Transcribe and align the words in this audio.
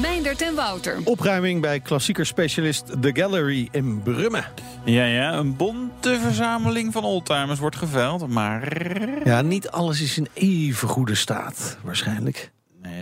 Meindert 0.00 0.42
en 0.42 0.54
Wouter. 0.54 0.98
Opruiming 1.04 1.60
bij 1.60 1.80
klassiekerspecialist 1.80 2.86
The 3.00 3.10
Gallery 3.14 3.68
in 3.70 4.02
Brummen. 4.02 4.44
Ja, 4.84 5.04
ja, 5.04 5.32
een 5.32 5.56
bonte 5.56 6.18
verzameling 6.20 6.92
van 6.92 7.04
oldtimers 7.04 7.58
wordt 7.58 7.76
geveild, 7.76 8.28
maar... 8.28 8.88
Ja, 9.24 9.42
niet 9.42 9.68
alles 9.68 10.00
is 10.00 10.18
in 10.18 10.28
even 10.32 10.88
goede 10.88 11.14
staat, 11.14 11.76
waarschijnlijk. 11.82 12.50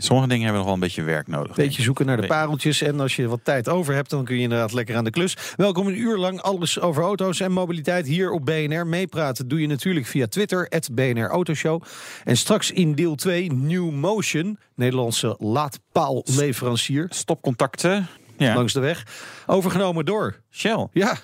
Sommige 0.03 0.29
dingen 0.29 0.45
hebben 0.45 0.59
nog 0.61 0.65
wel 0.65 0.75
een 0.75 0.81
beetje 0.81 1.03
werk 1.03 1.27
nodig. 1.27 1.57
Beetje 1.57 1.83
zoeken 1.83 2.07
naar 2.07 2.21
de 2.21 2.27
pareltjes. 2.27 2.83
En 2.83 3.01
als 3.01 3.17
je 3.17 3.29
wat 3.29 3.41
tijd 3.43 3.69
over 3.69 3.95
hebt, 3.95 4.11
dan 4.11 4.25
kun 4.25 4.37
je 4.37 4.43
inderdaad 4.43 4.73
lekker 4.73 4.97
aan 4.97 5.05
de 5.05 5.11
klus. 5.11 5.37
Welkom 5.57 5.87
een 5.87 5.99
uur 5.99 6.17
lang 6.17 6.41
alles 6.41 6.81
over 6.81 7.03
auto's 7.03 7.41
en 7.41 7.53
mobiliteit 7.53 8.07
hier 8.07 8.31
op 8.31 8.45
BNR. 8.45 8.87
Meepraten 8.87 9.49
doe 9.49 9.61
je 9.61 9.67
natuurlijk 9.67 10.07
via 10.07 10.27
Twitter, 10.27 10.69
BNR 10.93 11.29
Autoshow. 11.29 11.83
En 12.25 12.37
straks 12.37 12.71
in 12.71 12.95
deel 12.95 13.15
2 13.15 13.53
New 13.53 13.91
Motion, 13.91 14.59
Nederlandse 14.75 15.35
laadpaalleverancier. 15.39 17.07
Stopcontacten. 17.09 18.07
Ja. 18.37 18.55
Langs 18.55 18.73
de 18.73 18.81
weg. 18.81 19.07
Overgenomen 19.47 20.05
door 20.05 20.41
Shell. 20.51 20.89
Ja, 20.93 21.19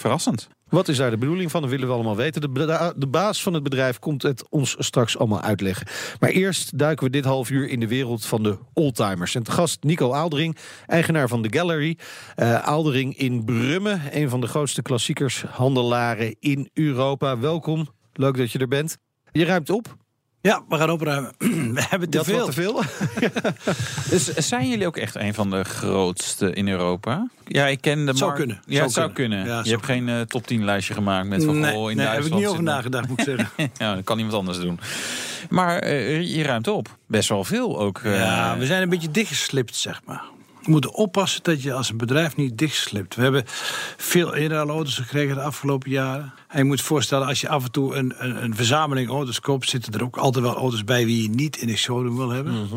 Verrassend. 0.00 0.48
Wat 0.70 0.88
is 0.88 0.96
daar 0.96 1.10
de 1.10 1.18
bedoeling 1.18 1.50
van? 1.50 1.60
Dat 1.60 1.70
willen 1.70 1.86
we 1.86 1.94
allemaal 1.94 2.16
weten. 2.16 2.40
De, 2.40 2.52
de, 2.52 2.94
de, 2.96 3.06
baas 3.06 3.42
van 3.42 3.54
het 3.54 3.62
bedrijf 3.62 3.98
komt 3.98 4.22
het 4.22 4.48
ons 4.48 4.76
straks 4.78 5.18
allemaal 5.18 5.40
uitleggen. 5.40 5.86
Maar 6.20 6.30
eerst 6.30 6.78
duiken 6.78 7.04
we 7.04 7.10
dit 7.10 7.24
half 7.24 7.50
uur 7.50 7.68
in 7.68 7.80
de 7.80 7.88
wereld 7.88 8.26
van 8.26 8.42
de 8.42 8.58
oldtimers. 8.72 9.34
En 9.34 9.42
te 9.42 9.50
gast 9.50 9.82
Nico 9.82 10.12
Aaldering, 10.12 10.56
eigenaar 10.86 11.28
van 11.28 11.42
The 11.42 11.58
Gallery. 11.58 11.98
Uh, 12.36 12.54
Aaldering 12.54 13.16
in 13.16 13.44
Brummen, 13.44 14.02
een 14.10 14.28
van 14.28 14.40
de 14.40 14.46
grootste 14.46 14.82
klassiekershandelaren 14.82 16.36
in 16.40 16.70
Europa. 16.74 17.38
Welkom, 17.38 17.88
leuk 18.12 18.36
dat 18.36 18.52
je 18.52 18.58
er 18.58 18.68
bent. 18.68 18.98
Je 19.32 19.44
ruimt 19.44 19.70
op. 19.70 19.99
Ja, 20.42 20.62
we 20.68 20.76
gaan 20.76 20.90
opruimen. 20.90 21.32
We 21.74 21.82
hebben 21.88 22.10
te 22.10 22.16
Dat 22.16 22.26
veel. 22.26 22.44
te 22.46 22.52
veel. 22.52 22.82
Dus 24.10 24.24
zijn 24.34 24.68
jullie 24.68 24.86
ook 24.86 24.96
echt 24.96 25.14
een 25.14 25.34
van 25.34 25.50
de 25.50 25.64
grootste 25.64 26.52
in 26.52 26.68
Europa? 26.68 27.28
Ja, 27.46 27.66
ik 27.66 27.80
ken 27.80 28.06
de 28.06 28.12
Zou 28.16 28.18
markt- 28.30 28.36
kunnen. 28.38 28.56
Ja, 28.66 28.72
Zou 28.74 28.84
het 28.84 28.92
zou 28.92 29.12
kunnen. 29.12 29.38
kunnen. 29.38 29.54
Ja, 29.54 29.62
je 29.62 29.68
zou 29.68 29.80
hebt 29.80 29.92
geen 29.92 30.08
eh, 30.08 30.20
top 30.20 30.46
10 30.46 30.64
lijstje 30.64 30.94
gemaakt 30.94 31.28
met 31.28 31.44
van 31.44 31.58
nee, 31.60 31.72
in 31.74 31.80
nee, 31.86 31.94
daar 31.96 32.14
heb 32.14 32.24
ik 32.24 32.30
Duitsland 32.30 32.42
niet 32.42 32.46
over 32.50 32.62
nagedacht, 32.62 33.08
moet 33.08 33.18
ik 33.18 33.24
zeggen. 33.24 33.48
Ja, 33.78 33.94
dat 33.94 34.04
kan 34.04 34.16
iemand 34.18 34.36
anders 34.36 34.58
doen. 34.58 34.80
Maar 35.48 35.78
eh, 35.78 36.34
je 36.36 36.42
ruimt 36.42 36.68
op. 36.68 36.96
Best 37.06 37.28
wel 37.28 37.44
veel 37.44 37.78
ook. 37.80 37.98
eh, 37.98 38.14
Ja, 38.18 38.56
we 38.58 38.66
zijn 38.66 38.82
een 38.82 38.88
beetje 38.88 39.10
dichtgeslipt, 39.10 39.76
zeg 39.76 40.00
maar. 40.04 40.22
Je 40.70 40.76
moet 40.76 40.90
oppassen 40.90 41.42
dat 41.42 41.62
je 41.62 41.72
als 41.72 41.90
een 41.90 41.96
bedrijf 41.96 42.36
niet 42.36 42.58
dichtslipt. 42.58 43.14
We 43.14 43.22
hebben 43.22 43.44
veel 43.96 44.34
inruilauto's 44.34 44.96
gekregen 44.96 45.34
de 45.34 45.42
afgelopen 45.42 45.90
jaren. 45.90 46.32
En 46.48 46.58
je 46.58 46.64
moet 46.64 46.80
voorstellen, 46.80 47.26
als 47.26 47.40
je 47.40 47.48
af 47.48 47.64
en 47.64 47.70
toe 47.70 47.94
een, 47.94 48.14
een, 48.16 48.42
een 48.42 48.54
verzameling 48.54 49.08
auto's 49.08 49.40
koopt... 49.40 49.68
zitten 49.68 49.92
er 49.92 50.02
ook 50.02 50.16
altijd 50.16 50.44
wel 50.44 50.56
auto's 50.56 50.84
bij 50.84 51.04
wie 51.04 51.22
je 51.22 51.28
niet 51.28 51.56
in 51.56 51.66
de 51.66 51.76
showroom 51.76 52.16
wil 52.16 52.28
hebben. 52.28 52.68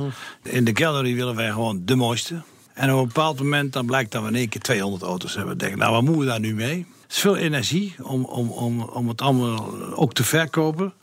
In 0.44 0.64
de 0.64 0.78
gallery 0.78 1.16
willen 1.16 1.36
wij 1.36 1.52
gewoon 1.52 1.82
de 1.86 1.96
mooiste. 1.96 2.42
En 2.74 2.94
op 2.94 3.00
een 3.00 3.08
bepaald 3.08 3.40
moment 3.40 3.74
dan 3.74 3.86
blijkt 3.86 4.12
dat 4.12 4.22
we 4.22 4.28
in 4.28 4.36
één 4.36 4.50
keer 4.50 4.62
200 4.62 5.04
auto's 5.04 5.36
hebben. 5.36 5.58
Denk 5.58 5.76
nou, 5.76 5.92
wat 5.92 6.02
moeten 6.02 6.22
we 6.22 6.28
daar 6.28 6.40
nu 6.40 6.54
mee? 6.54 6.86
Het 7.02 7.12
is 7.12 7.20
veel 7.20 7.38
energie 7.38 7.96
om, 8.02 8.26
om, 8.26 8.50
om, 8.50 8.82
om 8.82 9.08
het 9.08 9.22
allemaal 9.22 9.76
ook 9.96 10.14
te 10.14 10.24
verkopen. 10.24 10.94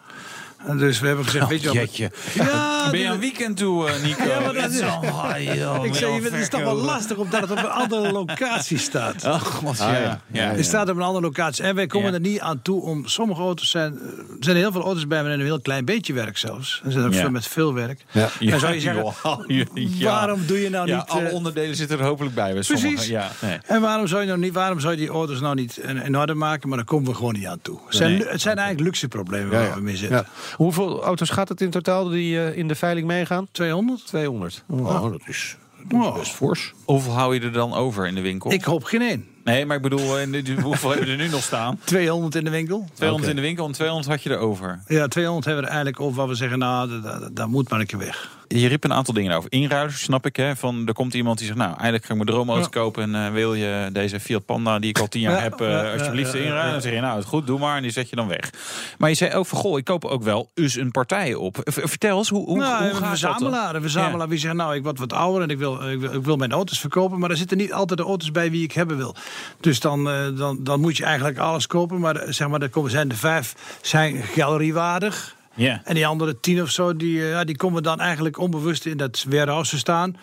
En 0.67 0.79
dus 0.79 1.01
we 1.01 1.07
hebben 1.07 1.25
gezegd, 1.25 1.49
weet 1.49 1.63
je 1.63 1.79
wat... 1.81 1.97
Ja, 1.97 2.91
Ben 2.91 3.01
je 3.01 3.07
een 3.07 3.19
weekend 3.19 3.57
toe, 3.57 3.89
eh, 3.89 4.03
Nico? 4.03 4.25
Ja, 4.25 4.41
maar 4.41 4.53
dat 4.55 4.71
is- 4.71 4.81
Oh, 4.81 5.31
joh, 5.55 5.85
Ik 5.85 5.95
zei, 5.95 6.23
het 6.23 6.33
is 6.33 6.49
toch 6.49 6.61
wel 6.61 6.75
lastig 6.75 7.17
omdat 7.17 7.41
het 7.41 7.51
op 7.51 7.57
een 7.59 7.71
andere 7.71 8.13
locatie 8.23 8.79
staat. 8.79 9.25
Oh, 9.25 9.41
god, 9.41 9.79
ja. 9.79 9.99
ja. 10.01 10.21
ja. 10.27 10.43
Het 10.55 10.65
staat 10.65 10.89
op 10.89 10.97
een 10.97 11.03
andere 11.03 11.25
locatie. 11.25 11.65
En 11.65 11.75
wij 11.75 11.87
komen 11.87 12.09
Ja. 12.09 12.15
er 12.15 12.21
niet 12.21 12.41
aan 12.41 12.63
toe 12.63 12.83
om. 12.83 13.07
Sommige 13.07 13.41
auto's 13.41 13.71
zijn. 13.71 13.93
Er 13.93 14.37
zijn 14.41 14.57
heel 14.57 14.73
veel 14.73 14.83
auto's 14.83 15.07
bij 15.07 15.23
met 15.23 15.33
een 15.33 15.41
heel 15.41 15.61
klein 15.61 15.85
beetje 15.85 16.13
werk 16.13 16.39
zelfs. 16.39 16.81
Er 16.85 16.93
zijn 16.93 17.05
ook 17.05 17.13
Ja. 17.13 17.21
veel 17.21 17.31
met 17.31 17.47
veel 17.47 17.75
werk. 17.75 18.05
Ja. 18.11 18.29
Dan 18.41 18.61
zou 18.61 18.73
je 18.75 18.81
zeggen. 18.81 19.05
Waarom 20.03 20.47
doe 20.47 20.61
je 20.63 20.71
nou 20.71 20.87
Ja, 20.89 20.97
niet. 20.97 21.07
alle 21.09 21.23
eh, 21.29 21.35
onderdelen 21.35 21.77
zitten 21.77 21.99
er 21.99 22.05
hopelijk 22.05 22.35
bij. 22.35 22.53
Precies. 22.53 23.07
Ja, 23.07 23.31
nee. 23.41 23.59
en 23.67 23.81
waarom 23.81 24.07
zou, 24.07 24.21
je 24.21 24.27
nou 24.27 24.39
niet, 24.39 24.53
waarom 24.55 24.81
zou 24.81 24.93
je 24.93 24.99
die 24.99 25.09
auto's 25.09 25.41
nou 25.41 25.55
niet 25.55 25.77
in, 25.77 26.03
in 26.03 26.17
orde 26.19 26.35
maken? 26.35 26.69
Maar 26.69 26.77
daar 26.79 26.87
komen 26.87 27.09
we 27.11 27.15
gewoon 27.17 27.33
niet 27.33 27.47
aan 27.47 27.59
toe. 27.63 27.79
Het 27.87 27.97
zijn, 27.97 28.11
Nee. 28.11 28.27
het 28.29 28.41
zijn 28.41 28.57
eigenlijk 28.57 28.87
luxe 28.87 29.09
problemen 29.09 29.51
waar 29.51 29.75
we 29.75 29.81
mee 29.81 29.97
zitten. 29.97 30.27
Hoeveel 30.57 31.03
auto's 31.03 31.31
gaat 31.31 31.49
het 31.49 31.61
in 31.61 31.71
totaal 31.71 32.09
die 32.09 32.41
eh, 32.45 32.57
in 32.57 32.69
de 32.69 32.75
veiling 32.75 33.07
meegaan? 33.07 33.49
200? 33.53 34.07
200. 34.07 34.65
Oh, 34.69 35.03
dat 35.03 35.21
is, 35.27 35.57
dat 35.89 36.01
is 36.01 36.07
Oh. 36.07 36.15
best 36.15 36.33
fors. 36.33 36.73
Hoeveel 36.85 37.13
hou 37.13 37.35
je 37.35 37.41
er 37.41 37.53
dan 37.53 37.75
over 37.75 38.07
in 38.07 38.15
de 38.15 38.21
winkel? 38.21 38.53
Ik 38.53 38.65
hoop 38.65 38.85
geen 38.85 39.03
één. 39.03 39.27
Nee, 39.45 39.67
maar 39.67 39.77
ik 39.77 39.83
bedoel, 39.83 40.19
eh, 40.19 40.63
hoeveel 40.63 40.91
hebben 40.91 41.07
we 41.07 41.13
er 41.13 41.19
nu 41.19 41.29
nog 41.29 41.43
staan? 41.43 41.79
200 41.85 42.35
in 42.35 42.45
de 42.45 42.51
winkel. 42.51 42.89
200 42.95 43.31
in 43.31 43.37
de 43.37 43.43
winkel 43.43 43.67
en 43.67 43.73
200 43.73 44.09
had 44.09 44.23
je 44.23 44.31
erover. 44.31 44.83
Ja, 44.87 45.09
200 45.09 45.45
hebben 45.47 45.65
we 45.65 45.69
er 45.71 45.75
eigenlijk 45.77 46.01
over 46.05 46.17
waar 46.17 46.29
we 46.29 46.35
zeggen, 46.35 46.59
nou, 46.59 46.89
dat, 46.89 47.03
dat, 47.03 47.37
dat 47.37 47.49
moet 47.49 47.71
maar 47.71 47.81
een 47.81 47.87
keer 47.87 47.99
weg. 47.99 48.39
Je 48.55 48.69
riep 48.69 48.85
een 48.85 48.93
aantal 48.93 49.15
dingen 49.15 49.33
over. 49.37 49.53
Inruilers, 49.53 50.03
snap 50.03 50.27
ik. 50.27 50.37
Hè? 50.37 50.57
Van, 50.57 50.87
er 50.87 50.93
komt 50.93 51.15
iemand 51.15 51.39
die 51.39 51.47
zegt, 51.47 51.59
nou, 51.59 51.71
eigenlijk 51.71 52.05
ga 52.05 52.11
ik 52.11 52.17
mijn 52.17 52.29
droomauto 52.31 52.63
Ja. 52.63 52.69
kopen... 52.69 53.03
en 53.15 53.27
eh, 53.27 53.33
wil 53.33 53.55
je 53.55 53.89
deze 53.93 54.21
Fiat 54.21 54.45
Panda 54.45 54.79
die 54.79 54.91
ik 54.91 54.99
al 54.99 55.09
tien 55.09 55.21
jaar 55.21 55.33
Ja, 55.33 55.41
heb... 55.43 55.61
eh, 55.61 55.93
alsjeblieft 55.93 56.35
inruilen? 56.35 56.73
Dan 56.73 56.81
zeg 56.81 56.93
je, 56.93 57.01
nou, 57.01 57.17
het 57.19 57.27
goed, 57.27 57.47
doe 57.47 57.59
maar. 57.59 57.77
En 57.77 57.83
die 57.83 57.91
zet 57.91 58.11
je 58.11 58.17
dan 58.17 58.29
weg. 58.29 58.51
Maar 58.99 59.09
je 59.09 59.15
zei 59.15 59.35
ook 59.35 59.47
van, 59.47 59.59
goh, 59.59 59.79
ik 59.79 59.85
koop 59.85 60.05
ook 60.05 60.23
wel 60.23 60.51
eens 60.55 60.77
een 60.77 60.91
partij 60.91 61.35
op. 61.35 61.57
Vertel 61.65 62.19
eens, 62.19 62.29
hoe, 62.29 62.45
hoe, 62.47 62.59
nou, 62.59 62.85
hoe 62.89 62.95
gaat 62.95 63.09
verzamelaar, 63.09 63.67
dat? 63.67 63.75
een 63.75 63.81
verzamelaar 63.83 64.29
wie 64.29 64.39
zegt, 64.39 64.55
nou, 64.55 64.75
ik 64.75 64.83
word 64.83 64.99
wat 64.99 65.13
ouder 65.13 65.43
en 65.43 65.49
ik 65.51 65.59
wil, 65.59 65.91
ik 65.91 66.01
wil, 66.01 66.13
ik 66.13 66.25
wil 66.25 66.37
mijn 66.37 66.53
auto's 66.53 66.81
verkopen, 66.81 67.19
maar 67.19 67.31
er 67.31 67.37
zitten 67.37 67.57
niet 67.57 67.73
altijd 67.73 67.99
de 67.99 68.05
auto's 68.05 68.31
bij 68.31 68.51
wie 68.51 68.63
ik 68.63 68.73
hebben 68.73 68.97
wil. 68.97 69.15
Dus 69.61 69.81
dan, 69.81 70.09
eh, 70.11 70.15
dan, 70.37 70.59
dan 70.61 70.81
moet 70.81 70.97
je 70.97 71.05
eigenlijk 71.05 71.39
alles 71.39 71.67
kopen, 71.67 72.01
maar 72.01 72.23
zeg 72.29 72.49
maar, 72.49 72.63
er 72.63 72.69
komen- 72.69 72.91
zijn 72.91 73.09
de 73.09 73.17
vijf 73.17 73.55
zijn 73.83 74.23
galeriewaardig. 74.23 75.39
Ja. 75.55 75.81
En 75.85 75.95
die 75.95 76.07
andere 76.07 76.41
tien 76.41 76.63
of 76.63 76.71
zo, 76.71 76.97
die, 76.97 77.23
eh, 77.23 77.31
ja, 77.31 77.45
die 77.45 77.57
komen 77.57 77.83
dan 77.83 78.01
eigenlijk 78.01 78.39
onbewust 78.39 78.87
in 78.87 78.97
dat 78.97 79.25
warehouse 79.29 79.71
te 79.71 79.79
staan. 79.79 80.17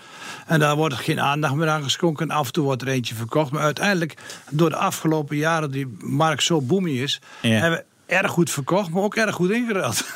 En 0.47 0.59
daar 0.59 0.75
wordt 0.75 0.93
geen 0.95 1.19
aandacht 1.21 1.53
meer 1.55 1.69
aan 1.69 1.83
geschonken. 1.83 2.31
Af 2.31 2.45
en 2.47 2.53
toe 2.53 2.63
wordt 2.63 2.81
er 2.81 2.87
eentje 2.87 3.15
verkocht. 3.15 3.51
Maar 3.51 3.61
uiteindelijk, 3.61 4.13
door 4.49 4.69
de 4.69 4.75
afgelopen 4.75 5.37
jaren 5.37 5.71
die 5.71 5.97
markt 5.99 6.43
zo 6.43 6.61
booming 6.61 6.97
is... 6.97 7.21
Ja. 7.41 7.49
hebben 7.49 7.79
we 7.79 7.85
erg 8.13 8.31
goed 8.31 8.49
verkocht, 8.51 8.89
maar 8.89 9.03
ook 9.03 9.15
erg 9.15 9.35
goed 9.35 9.51
ingeruild. 9.51 10.05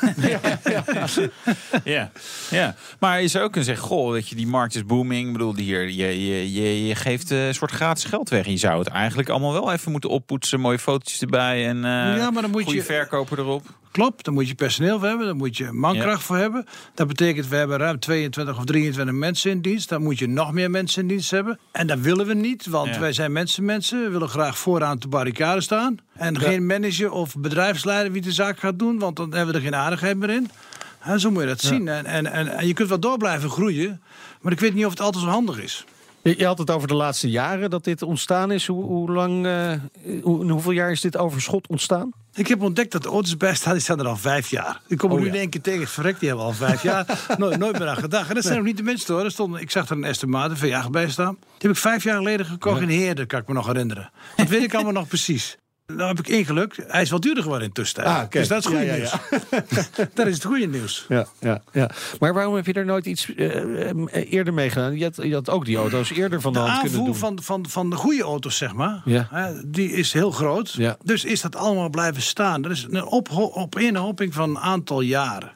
Ja, 1.84 2.10
ja. 2.50 2.74
maar 3.00 3.20
je 3.22 3.28
zou 3.28 3.44
ook 3.44 3.52
kunnen 3.52 3.68
zeggen, 3.74 3.86
goh, 3.88 4.12
dat 4.12 4.28
je 4.28 4.34
die 4.34 4.46
markt 4.46 4.74
is 4.74 4.86
booming. 4.86 5.26
Ik 5.26 5.32
bedoel, 5.32 5.56
hier, 5.56 5.88
je, 5.88 6.26
je, 6.26 6.52
je, 6.52 6.86
je 6.86 6.94
geeft 6.94 7.30
eh, 7.30 7.46
een 7.46 7.54
soort 7.54 7.70
gratis 7.70 8.04
geld 8.04 8.28
weg. 8.28 8.46
Je 8.46 8.56
zou 8.56 8.78
het 8.78 8.88
eigenlijk 8.88 9.28
allemaal 9.28 9.52
wel 9.52 9.72
even 9.72 9.90
moeten 9.92 10.10
oppoetsen. 10.10 10.60
Mooie 10.60 10.78
fotootjes 10.78 11.20
erbij 11.20 11.68
en 11.68 11.76
eh 11.76 12.16
Ja, 12.16 12.30
maar 12.30 12.42
dan 12.42 12.50
moet 12.50 12.62
goede 12.62 12.78
je- 12.78 12.84
verkoper 12.84 13.38
erop. 13.38 13.62
Klopt, 13.92 14.24
daar 14.24 14.34
moet 14.34 14.48
je 14.48 14.54
personeel 14.54 14.98
voor 14.98 15.08
hebben, 15.08 15.26
daar 15.26 15.36
moet 15.36 15.56
je 15.56 15.72
mankracht 15.72 16.18
Ja. 16.20 16.24
voor 16.26 16.36
hebben. 16.36 16.66
Dat 16.94 17.06
betekent, 17.08 17.48
we 17.48 17.56
hebben 17.56 17.76
ruim 17.78 17.98
22 17.98 18.58
of 18.58 18.64
23 18.64 19.14
mensen 19.14 19.50
in 19.50 19.60
dienst. 19.60 19.88
Dan 19.88 20.02
moet 20.02 20.18
je 20.18 20.28
nog 20.28 20.52
meer 20.52 20.70
mensen 20.70 21.02
in 21.02 21.08
dienst 21.08 21.30
hebben. 21.30 21.58
En 21.72 21.86
dat 21.86 21.98
willen 21.98 22.26
we 22.26 22.34
niet, 22.34 22.66
want 22.66 22.94
Ja. 22.94 23.00
wij 23.00 23.12
zijn 23.12 23.32
mensenmensen. 23.32 24.02
We 24.02 24.08
willen 24.10 24.28
graag 24.28 24.58
vooraan 24.58 24.98
de 24.98 25.08
barricade 25.08 25.60
staan. 25.60 25.96
En 26.12 26.38
geen 26.40 26.66
manager 26.66 27.10
of 27.10 27.34
bedrijfsleider 27.38 28.12
wie 28.12 28.22
de 28.22 28.32
zaak 28.32 28.58
gaat 28.58 28.78
doen, 28.78 28.98
want 28.98 29.16
dan 29.16 29.32
hebben 29.34 29.54
we 29.54 29.60
er 29.60 29.64
geen 29.64 29.74
aardigheid 29.74 30.16
meer 30.16 30.30
in. 30.30 30.50
En 31.00 31.20
zo 31.20 31.30
moet 31.30 31.42
je 31.42 31.48
dat 31.48 31.60
zien. 31.60 31.88
En, 31.88 32.04
en, 32.06 32.26
en, 32.26 32.48
en 32.48 32.66
je 32.66 32.72
kunt 32.74 32.88
wel 32.88 33.00
door 33.00 33.16
blijven 33.18 33.50
groeien, 33.50 34.02
maar 34.40 34.52
ik 34.52 34.60
weet 34.60 34.74
niet 34.74 34.84
of 34.84 34.90
het 34.90 35.00
altijd 35.00 35.24
zo 35.24 35.30
handig 35.30 35.62
is. 35.62 35.84
Je, 36.22 36.44
had 36.46 36.58
het 36.58 36.70
over 36.70 36.88
de 36.88 36.94
laatste 36.94 37.30
jaren 37.30 37.70
dat 37.70 37.84
dit 37.84 38.02
ontstaan 38.02 38.50
is. 38.52 38.66
Hoe, 38.66 38.84
hoe 38.84 39.10
lang, 39.12 39.46
eh, 39.46 39.72
hoe, 40.22 40.42
in 40.42 40.48
hoeveel 40.48 40.72
jaar 40.72 40.90
is 40.90 41.00
dit 41.00 41.16
overschot 41.16 41.66
ontstaan? 41.68 42.12
Ik 42.34 42.48
heb 42.48 42.62
ontdekt 42.62 42.92
dat 42.92 43.02
de 43.02 43.08
auto's 43.08 43.36
bij 43.36 43.54
staan, 43.54 43.72
die 43.72 43.82
staan 43.82 43.98
er 44.00 44.06
al 44.06 44.16
vijf 44.16 44.48
jaar. 44.50 44.80
Ik 44.86 44.98
kom 44.98 45.10
er 45.10 45.16
Oh, 45.16 45.22
nu 45.22 45.26
ja. 45.28 45.32
in 45.32 45.40
één 45.40 45.50
keer 45.50 45.60
tegen, 45.60 45.88
verrekt, 45.88 46.20
die 46.20 46.28
hebben 46.28 46.46
al 46.46 46.52
vijf 46.52 46.82
jaar. 46.82 47.06
nooit, 47.38 47.58
nooit 47.58 47.78
meer 47.78 47.88
aan 47.88 47.96
gedacht. 47.96 48.28
En 48.28 48.34
dat 48.34 48.44
zijn 48.44 48.58
ook 48.58 48.64
niet 48.64 48.76
de 48.76 48.82
minste 48.82 49.12
hoor. 49.12 49.24
Er 49.24 49.30
stond, 49.30 49.60
ik 49.60 49.70
zag 49.70 49.88
er 49.88 49.96
een 49.96 50.04
Aston 50.04 50.30
Martin 50.30 50.70
V8 50.84 50.90
bij 50.90 51.10
staan. 51.10 51.34
Die 51.40 51.48
heb 51.58 51.70
ik 51.70 51.76
vijf 51.76 52.04
jaar 52.04 52.16
geleden 52.16 52.46
gekocht 52.46 52.80
in 52.80 52.88
Heerden, 52.88 53.26
kan 53.26 53.40
ik 53.40 53.48
me 53.48 53.54
nog 53.54 53.66
herinneren. 53.66 54.10
Dat 54.36 54.48
weet 54.48 54.62
ik 54.62 54.74
allemaal 54.74 54.92
nog 54.92 55.08
precies. 55.08 55.58
Nou 55.96 56.08
heb 56.08 56.18
ik 56.18 56.28
één 56.28 56.44
geluk. 56.44 56.76
Hij 56.86 57.02
is 57.02 57.10
wel 57.10 57.20
duurder 57.20 57.42
geworden 57.42 57.66
in 57.68 57.72
tussentijd. 57.74 58.16
Ah, 58.16 58.22
oké. 58.24 58.38
Dus 58.38 58.48
dat 58.48 58.58
is 58.58 58.64
het 58.64 58.74
goede 58.74 58.86
Ja, 58.86 58.94
ja, 58.94 58.98
nieuws. 58.98 59.90
dat 60.14 60.26
is 60.26 60.34
het 60.34 60.44
goede 60.44 60.66
nieuws. 60.66 61.04
Ja, 61.08 61.26
ja, 61.40 61.62
ja. 61.72 61.90
Maar 62.20 62.34
waarom 62.34 62.54
heb 62.54 62.66
je 62.66 62.72
er 62.72 62.84
nooit 62.84 63.06
iets 63.06 63.34
eh, 63.34 63.90
eh, 63.90 64.32
eerder 64.32 64.54
mee 64.54 64.70
gedaan? 64.70 64.96
Je 64.98 65.04
had, 65.04 65.16
je 65.22 65.34
had 65.34 65.50
ook 65.50 65.64
die 65.64 65.76
auto's 65.76 66.10
eerder 66.10 66.40
van 66.40 66.52
de, 66.52 66.58
De 66.58 66.64
hand 66.64 66.80
kunnen 66.80 66.98
aanvoer 66.98 67.12
doen. 67.12 67.20
van, 67.20 67.42
van, 67.42 67.68
van 67.68 67.90
de 67.90 67.96
goede 67.96 68.22
auto's, 68.22 68.56
zeg 68.56 68.72
maar, 68.74 69.02
Ja. 69.04 69.52
die 69.66 69.90
is 69.92 70.12
heel 70.12 70.30
groot. 70.30 70.72
Ja. 70.72 70.96
Dus 71.04 71.24
is 71.24 71.40
dat 71.40 71.56
allemaal 71.56 71.88
blijven 71.90 72.22
staan. 72.22 72.62
Dat 72.62 72.72
is 72.72 72.86
een 72.90 73.04
opho- 73.04 73.52
opeenhoping 73.54 74.34
van 74.34 74.50
een 74.50 74.58
aantal 74.58 75.00
jaren. 75.00 75.50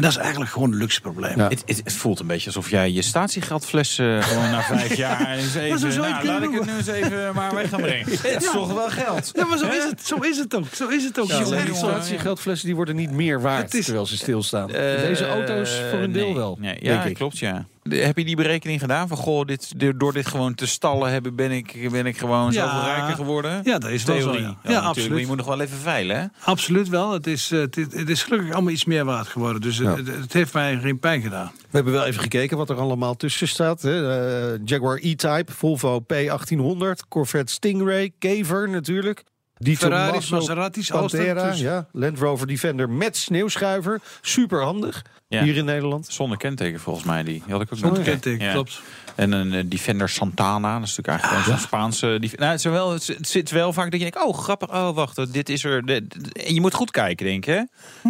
En 0.00 0.06
dat 0.06 0.14
is 0.14 0.22
eigenlijk 0.22 0.50
gewoon 0.52 0.72
een 0.72 0.78
luxe 0.78 1.00
probleem. 1.00 1.36
Ja. 1.38 1.48
Het, 1.48 1.62
het, 1.66 1.80
het 1.84 1.92
voelt 1.92 2.20
een 2.20 2.26
beetje 2.26 2.46
alsof 2.46 2.70
jij 2.70 2.90
je 2.90 3.02
statiegeldfles 3.02 3.98
eh, 3.98 4.22
gewoon 4.28 4.50
na 4.50 4.62
vijf 4.62 4.94
jaar 4.96 5.30
eens 5.36 5.54
even, 5.54 5.78
zo 5.78 5.90
zou 5.90 6.06
je 6.06 6.12
nou, 6.12 6.14
het 6.14 6.24
laat 6.24 6.42
ik 6.42 6.52
het 6.58 6.66
nu 6.66 6.76
eens 6.76 6.86
even 6.86 7.34
maar 7.34 7.54
weg 7.54 7.68
gaan 7.68 7.80
brengen. 7.80 8.06
Het 8.22 8.42
is 8.42 8.50
toch 8.50 8.72
wel 8.72 8.90
geld. 8.90 9.30
Ja, 9.32 9.44
maar 9.44 9.58
zo 9.58 9.66
is 9.66 9.84
het, 9.84 10.06
zo 10.06 10.16
is 10.16 10.38
het 10.38 10.54
ook. 10.54 10.64
Zo 10.74 10.88
is 10.88 11.04
het 11.04 11.20
ook. 11.20 11.28
Ja, 11.28 11.38
ook. 11.40 11.74
statiegeldflessen 11.74 12.66
die 12.66 12.76
worden 12.76 12.96
niet 12.96 13.10
meer 13.10 13.40
waard 13.40 13.74
is- 13.74 13.84
terwijl 13.84 14.06
ze 14.06 14.16
stilstaan. 14.16 14.68
Eh, 14.68 15.00
Deze 15.00 15.28
auto's 15.28 15.80
voor 15.90 15.98
een 15.98 16.12
deel 16.12 16.34
wel, 16.34 16.56
Nee, 16.60 16.76
ja, 16.80 16.92
denk 16.92 17.04
ik. 17.04 17.14
klopt, 17.14 17.38
ja. 17.38 17.66
Heb 17.88 18.18
je 18.18 18.24
die 18.24 18.36
berekening 18.36 18.80
gedaan 18.80 19.08
van, 19.08 19.16
goh, 19.16 19.44
dit, 19.46 19.72
door 19.96 20.12
dit 20.12 20.26
gewoon 20.26 20.54
te 20.54 20.66
stallen 20.66 21.10
hebben, 21.12 21.34
ben 21.34 21.50
ik, 21.50 21.90
ben 21.90 22.06
ik 22.06 22.18
gewoon 22.18 22.52
Ja. 22.52 22.66
zoveel 22.68 22.84
rijker 22.92 23.14
geworden? 23.14 23.60
Ja, 23.64 23.78
dat 23.78 23.90
is 23.90 24.04
wel 24.04 24.16
zo, 24.16 24.22
Theorie. 24.22 24.40
ja. 24.42 24.46
Ja, 24.48 24.52
Ja, 24.52 24.56
natuurlijk, 24.62 24.86
absoluut. 24.86 25.10
maar 25.10 25.20
je 25.20 25.26
moet 25.26 25.36
nog 25.36 25.46
wel 25.46 25.60
even 25.60 25.76
veilen, 25.78 26.20
hè? 26.20 26.26
Absoluut 26.44 26.88
wel. 26.88 27.12
Het 27.12 27.26
is, 27.26 27.50
eh, 27.50 27.60
het, 27.60 27.76
is, 27.76 27.86
het 27.94 28.08
is 28.08 28.22
gelukkig 28.22 28.52
allemaal 28.52 28.72
iets 28.72 28.84
meer 28.84 29.04
waard 29.04 29.26
geworden. 29.26 29.60
Dus 29.60 29.78
Ja. 29.78 29.96
het, 29.96 30.06
het 30.06 30.32
heeft 30.32 30.52
mij 30.52 30.78
geen 30.78 30.98
pijn 30.98 31.22
gedaan. 31.22 31.50
We 31.54 31.68
hebben 31.70 31.92
wel 31.92 32.04
even 32.04 32.22
gekeken 32.22 32.56
wat 32.56 32.70
er 32.70 32.76
allemaal 32.76 33.16
tussen 33.16 33.48
staat. 33.48 33.82
Hè. 33.82 34.52
Eh, 34.54 34.60
Jaguar 34.64 34.98
E-Type, 35.02 35.52
Volvo 35.52 36.00
P1800, 36.00 37.06
Corvette 37.08 37.52
Stingray, 37.52 38.12
Caver 38.18 38.68
natuurlijk. 38.68 39.22
Die 39.56 39.76
Ferraris, 39.76 40.28
Maseratis, 40.30 40.88
Pantera, 40.88 41.52
ja, 41.52 41.86
Land 41.92 42.18
Rover 42.18 42.46
Defender 42.46 42.90
met 42.90 43.16
sneeuwschuiver. 43.16 44.00
Super 44.20 44.62
handig 44.62 45.02
Ja. 45.30 45.42
hier 45.42 45.56
in 45.56 45.64
Nederland. 45.64 46.06
Zonder 46.10 46.38
kenteken 46.38 46.80
volgens 46.80 47.04
mij, 47.06 47.22
die, 47.22 47.42
die 47.44 47.52
had 47.52 47.60
ik 47.62 47.68
ook 47.72 47.78
Zonder 47.78 47.98
nog. 47.98 48.08
kenteken, 48.08 48.46
Ja. 48.46 48.52
klopt. 48.52 48.80
En 49.14 49.32
een 49.32 49.52
eh, 49.52 49.62
Defender 49.66 50.08
Santana, 50.08 50.78
dat 50.78 50.88
is 50.88 50.96
natuurlijk 50.96 51.24
eigenlijk 51.24 51.44
zo'n 51.58 51.66
Spaanse... 51.68 52.06
Nou, 52.06 52.50
het, 52.50 52.58
is 52.58 52.64
wel, 52.64 52.92
het 52.92 53.16
zit 53.20 53.50
wel 53.50 53.72
vaak 53.72 53.90
dat 53.90 54.00
je 54.00 54.10
denkt, 54.10 54.26
oh 54.28 54.38
grappig, 54.38 54.68
oh 54.70 54.94
wacht, 54.94 55.32
dit 55.32 55.48
is 55.48 55.64
er... 55.64 55.86
dit- 55.86 56.32
En 56.46 56.54
je 56.54 56.60
moet 56.60 56.74
goed 56.74 56.90
kijken, 56.90 57.26
denk 57.26 57.46
ik, 57.46 57.54
hè? 57.54 57.62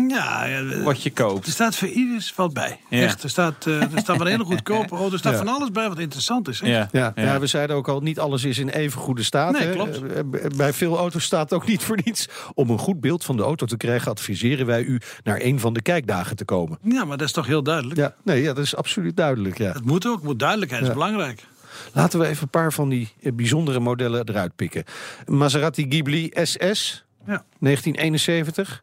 Ja, 0.09 0.45
ja, 0.45 0.83
Wat 0.83 1.03
je 1.03 1.11
koopt. 1.11 1.47
er 1.47 1.53
staat 1.53 1.77
voor 1.77 1.89
ieders 1.89 2.35
wat 2.35 2.53
bij. 2.53 2.81
Ja. 2.91 3.01
Echt, 3.03 3.23
er 3.23 3.31
staat, 3.31 3.67
eh, 3.67 3.81
er 3.83 3.89
staat 4.01 4.17
van 4.17 4.27
hele 4.27 4.45
goedkope 4.53 4.97
auto. 4.97 5.13
Er 5.13 5.19
staat 5.19 5.33
Ja. 5.33 5.39
van 5.39 5.49
alles 5.49 5.71
bij 5.71 5.89
wat 5.89 5.99
interessant 5.99 6.49
is. 6.49 6.61
Hè? 6.61 6.69
Ja, 6.69 6.89
Ja, 6.93 7.13
ja. 7.15 7.41
we 7.41 7.47
zeiden 7.47 7.77
ook 7.77 7.89
al, 7.89 8.01
niet 8.01 8.19
alles 8.19 8.45
is 8.45 8.59
in 8.59 8.69
even 8.69 9.01
goede 9.01 9.23
staat. 9.23 9.53
Nee, 9.53 9.63
hè. 9.69 9.73
klopt. 9.73 10.03
Eh, 10.03 10.21
Bij 10.57 10.73
veel 10.73 10.97
auto's 10.99 11.25
staat 11.25 11.53
ook 11.53 11.67
niet 11.67 11.83
voor 11.83 11.99
niets. 12.05 12.29
Om 12.55 12.71
een 12.71 12.79
goed 12.79 13.01
beeld 13.01 13.25
van 13.25 13.37
de 13.37 13.43
auto 13.43 13.67
te 13.67 13.77
krijgen, 13.77 14.11
adviseren 14.11 14.67
wij 14.67 14.83
u 14.83 15.01
naar 15.23 15.41
een 15.41 15.61
van 15.61 15.73
de 15.73 15.83
kijkdagen 15.83 16.37
te 16.37 16.45
komen. 16.45 16.79
Ja, 16.83 17.05
maar 17.11 17.19
dat 17.19 17.27
is 17.29 17.35
toch 17.35 17.47
heel 17.47 17.63
duidelijk. 17.63 17.97
Ja, 18.01 18.15
nee, 18.25 18.43
ja, 18.43 18.53
dat 18.53 18.65
is 18.65 18.77
absoluut 18.77 19.17
duidelijk. 19.17 19.59
Ja. 19.59 19.73
Het 19.73 19.85
moet 19.85 20.07
ook, 20.07 20.23
moet 20.23 20.39
duidelijkheid 20.39 20.83
is 20.83 20.93
belangrijk. 20.93 21.45
Laten 21.93 22.19
we 22.21 22.27
even 22.27 22.43
een 22.43 22.49
paar 22.49 22.73
van 22.73 22.89
die 22.89 23.13
eh, 23.23 23.33
bijzondere 23.33 23.81
modellen 23.81 24.29
eruit 24.29 24.57
pikken. 24.57 24.85
Maserati 25.27 25.87
Ghibli 25.89 26.31
SS, 26.43 27.05
Ja. 27.27 27.45
1971. 27.59 28.83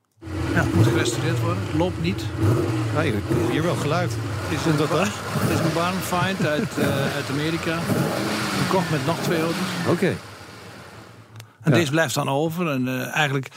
Ja, 0.53 0.65
moet 0.74 0.88
gerestaureerd 0.88 1.39
worden. 1.39 1.63
Loopt 1.77 2.01
niet. 2.01 2.24
Nee, 2.95 3.13
hier 3.51 3.63
wel 3.63 3.75
geluid. 3.75 4.12
Is 4.50 4.62
Komt 4.63 4.77
dat 4.77 4.89
dan? 4.89 5.00
het 5.09 5.50
is 5.50 5.59
een 5.65 5.74
barn 5.74 5.94
find 5.95 6.47
uit, 6.47 6.77
eh, 6.77 7.15
uit 7.15 7.29
Amerika. 7.31 7.77
Gekocht 8.65 8.89
met 8.91 9.06
nog 9.06 9.18
twee 9.19 9.39
auto's. 9.41 9.57
Oké. 9.89 10.07
En 11.62 11.71
Ja. 11.71 11.77
deze 11.79 11.91
blijft 11.91 12.13
dan 12.13 12.29
over. 12.29 12.68
En 12.69 12.88
eh, 12.88 13.15
eigenlijk 13.15 13.47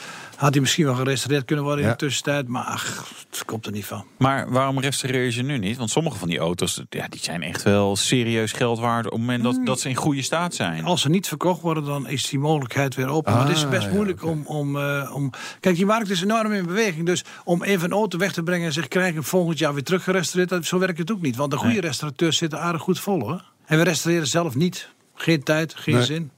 had 0.41 0.53
hij 0.53 0.61
misschien 0.61 0.85
wel 0.85 0.95
gerestaureerd 0.95 1.45
kunnen 1.45 1.65
worden 1.65 1.85
in 1.85 1.91
de 1.91 1.97
tussentijd. 1.97 2.49
Maar 2.49 2.65
ach, 2.65 3.09
het 3.31 3.45
komt 3.45 3.67
er 3.67 3.73
niet 3.73 3.85
van. 3.85 4.05
Maar 4.19 4.51
waarom 4.51 4.81
restaureer 4.81 5.25
je 5.25 5.31
ze 5.31 5.43
nu 5.43 5.59
niet? 5.59 5.77
Want 5.77 5.91
sommige 5.91 6.19
van 6.19 6.29
die 6.29 6.39
auto's, 6.39 6.83
ja, 6.91 7.09
die 7.09 7.21
zijn 7.21 7.43
echt 7.43 7.63
wel 7.63 7.97
serieus 7.97 8.53
geld 8.53 8.79
waard... 8.79 9.05
op 9.07 9.11
het 9.11 9.21
moment 9.21 9.43
dat, 9.43 9.61
dat 9.67 9.81
ze 9.81 9.89
in 9.89 9.95
goede 9.95 10.23
staat 10.23 10.55
zijn. 10.55 10.85
Als 10.85 11.01
ze 11.01 11.09
niet 11.09 11.29
verkocht 11.29 11.61
worden, 11.61 11.85
dan 11.85 12.09
is 12.09 12.29
die 12.29 12.39
mogelijkheid 12.39 12.95
weer 12.95 13.09
open. 13.09 13.33
maar 13.33 13.47
het 13.47 13.57
is 13.57 13.65
Ah, 13.65 13.71
best 13.71 13.91
moeilijk 13.91 14.25
om, 14.25 14.43
om, 14.47 14.77
eh, 14.79 15.11
om... 15.15 15.31
Kijk, 15.61 15.77
die 15.77 15.87
markt 15.87 16.11
is 16.11 16.23
enorm 16.23 16.53
in 16.53 16.67
beweging. 16.67 17.07
Dus 17.07 17.25
om 17.45 17.63
even 17.63 17.85
een 17.85 17.97
auto 17.97 18.19
weg 18.19 18.33
te 18.33 18.43
brengen 18.43 18.67
en 18.67 18.73
zeg... 18.73 18.89
krijg 18.89 19.09
ik 19.09 19.15
hem 19.15 19.25
volgend 19.25 19.59
jaar 19.59 19.75
weer 19.75 19.85
teruggerestaureerd... 19.85 20.49
dat- 20.51 20.65
zo 20.65 20.79
werkt 20.79 20.99
het 20.99 21.13
ook 21.13 21.21
niet. 21.23 21.37
Want 21.37 21.51
de 21.51 21.57
goede 21.57 21.73
Nee. 21.73 21.81
restaurateurs 21.81 22.37
zitten 22.37 22.61
aardig 22.61 22.83
goed 22.83 23.01
vol, 23.01 23.21
hoor. 23.21 23.45
En 23.67 23.79
we 23.79 23.85
restaureren 23.85 24.27
zelf 24.29 24.55
niet. 24.55 24.89
Geen 25.15 25.43
tijd, 25.43 25.75
geen 25.77 25.95
Nee. 25.95 26.05
zin. 26.05 26.31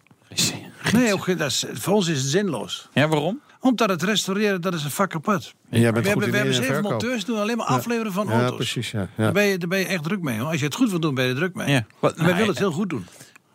Nee, 0.93 1.12
ook, 1.12 1.38
dat 1.38 1.50
is, 1.50 1.64
voor 1.72 1.94
ons 1.94 2.08
is 2.08 2.19
het 2.20 2.31
zinloos. 2.31 2.88
Ja, 2.93 3.08
waarom? 3.08 3.40
Omdat 3.62 3.88
het 3.88 4.03
restaureren, 4.03 4.61
dat 4.61 4.75
is 4.75 4.85
een 4.85 4.91
vak 4.91 5.14
apart. 5.14 5.55
En 5.70 5.81
jij 5.81 5.93
bent 5.93 6.05
We 6.06 6.12
goed 6.12 6.23
hebben, 6.23 6.43
we 6.43 6.53
zeven 6.53 6.67
verkoop. 6.75 6.91
monteurs 6.91 7.25
doen 7.25 7.38
alleen 7.38 7.56
maar 7.56 7.67
afleveren 7.67 8.12
van 8.12 8.26
Ja, 8.26 8.32
auto's. 8.32 8.56
precies. 8.56 8.91
Ja. 8.91 9.09
Daar, 9.17 9.26
Ja. 9.26 9.32
ben 9.32 9.44
je, 9.44 9.59
daar 9.59 9.69
ben 9.69 9.79
je 9.79 9.85
echt 9.87 10.03
druk 10.03 10.20
mee. 10.23 10.38
Hoor. 10.38 10.49
Als 10.50 10.59
je 10.59 10.64
het 10.64 10.75
goed 10.75 10.91
wilt 10.91 11.03
doen, 11.03 11.14
ben 11.14 11.25
je 11.25 11.31
er 11.31 11.37
druk 11.37 11.55
mee. 11.55 11.70
Ja. 11.73 11.85
Wij 12.00 12.12
nou, 12.17 12.29
willen 12.32 12.47
het 12.49 12.59
heel 12.59 12.73
goed 12.73 12.91
doen. 12.91 13.06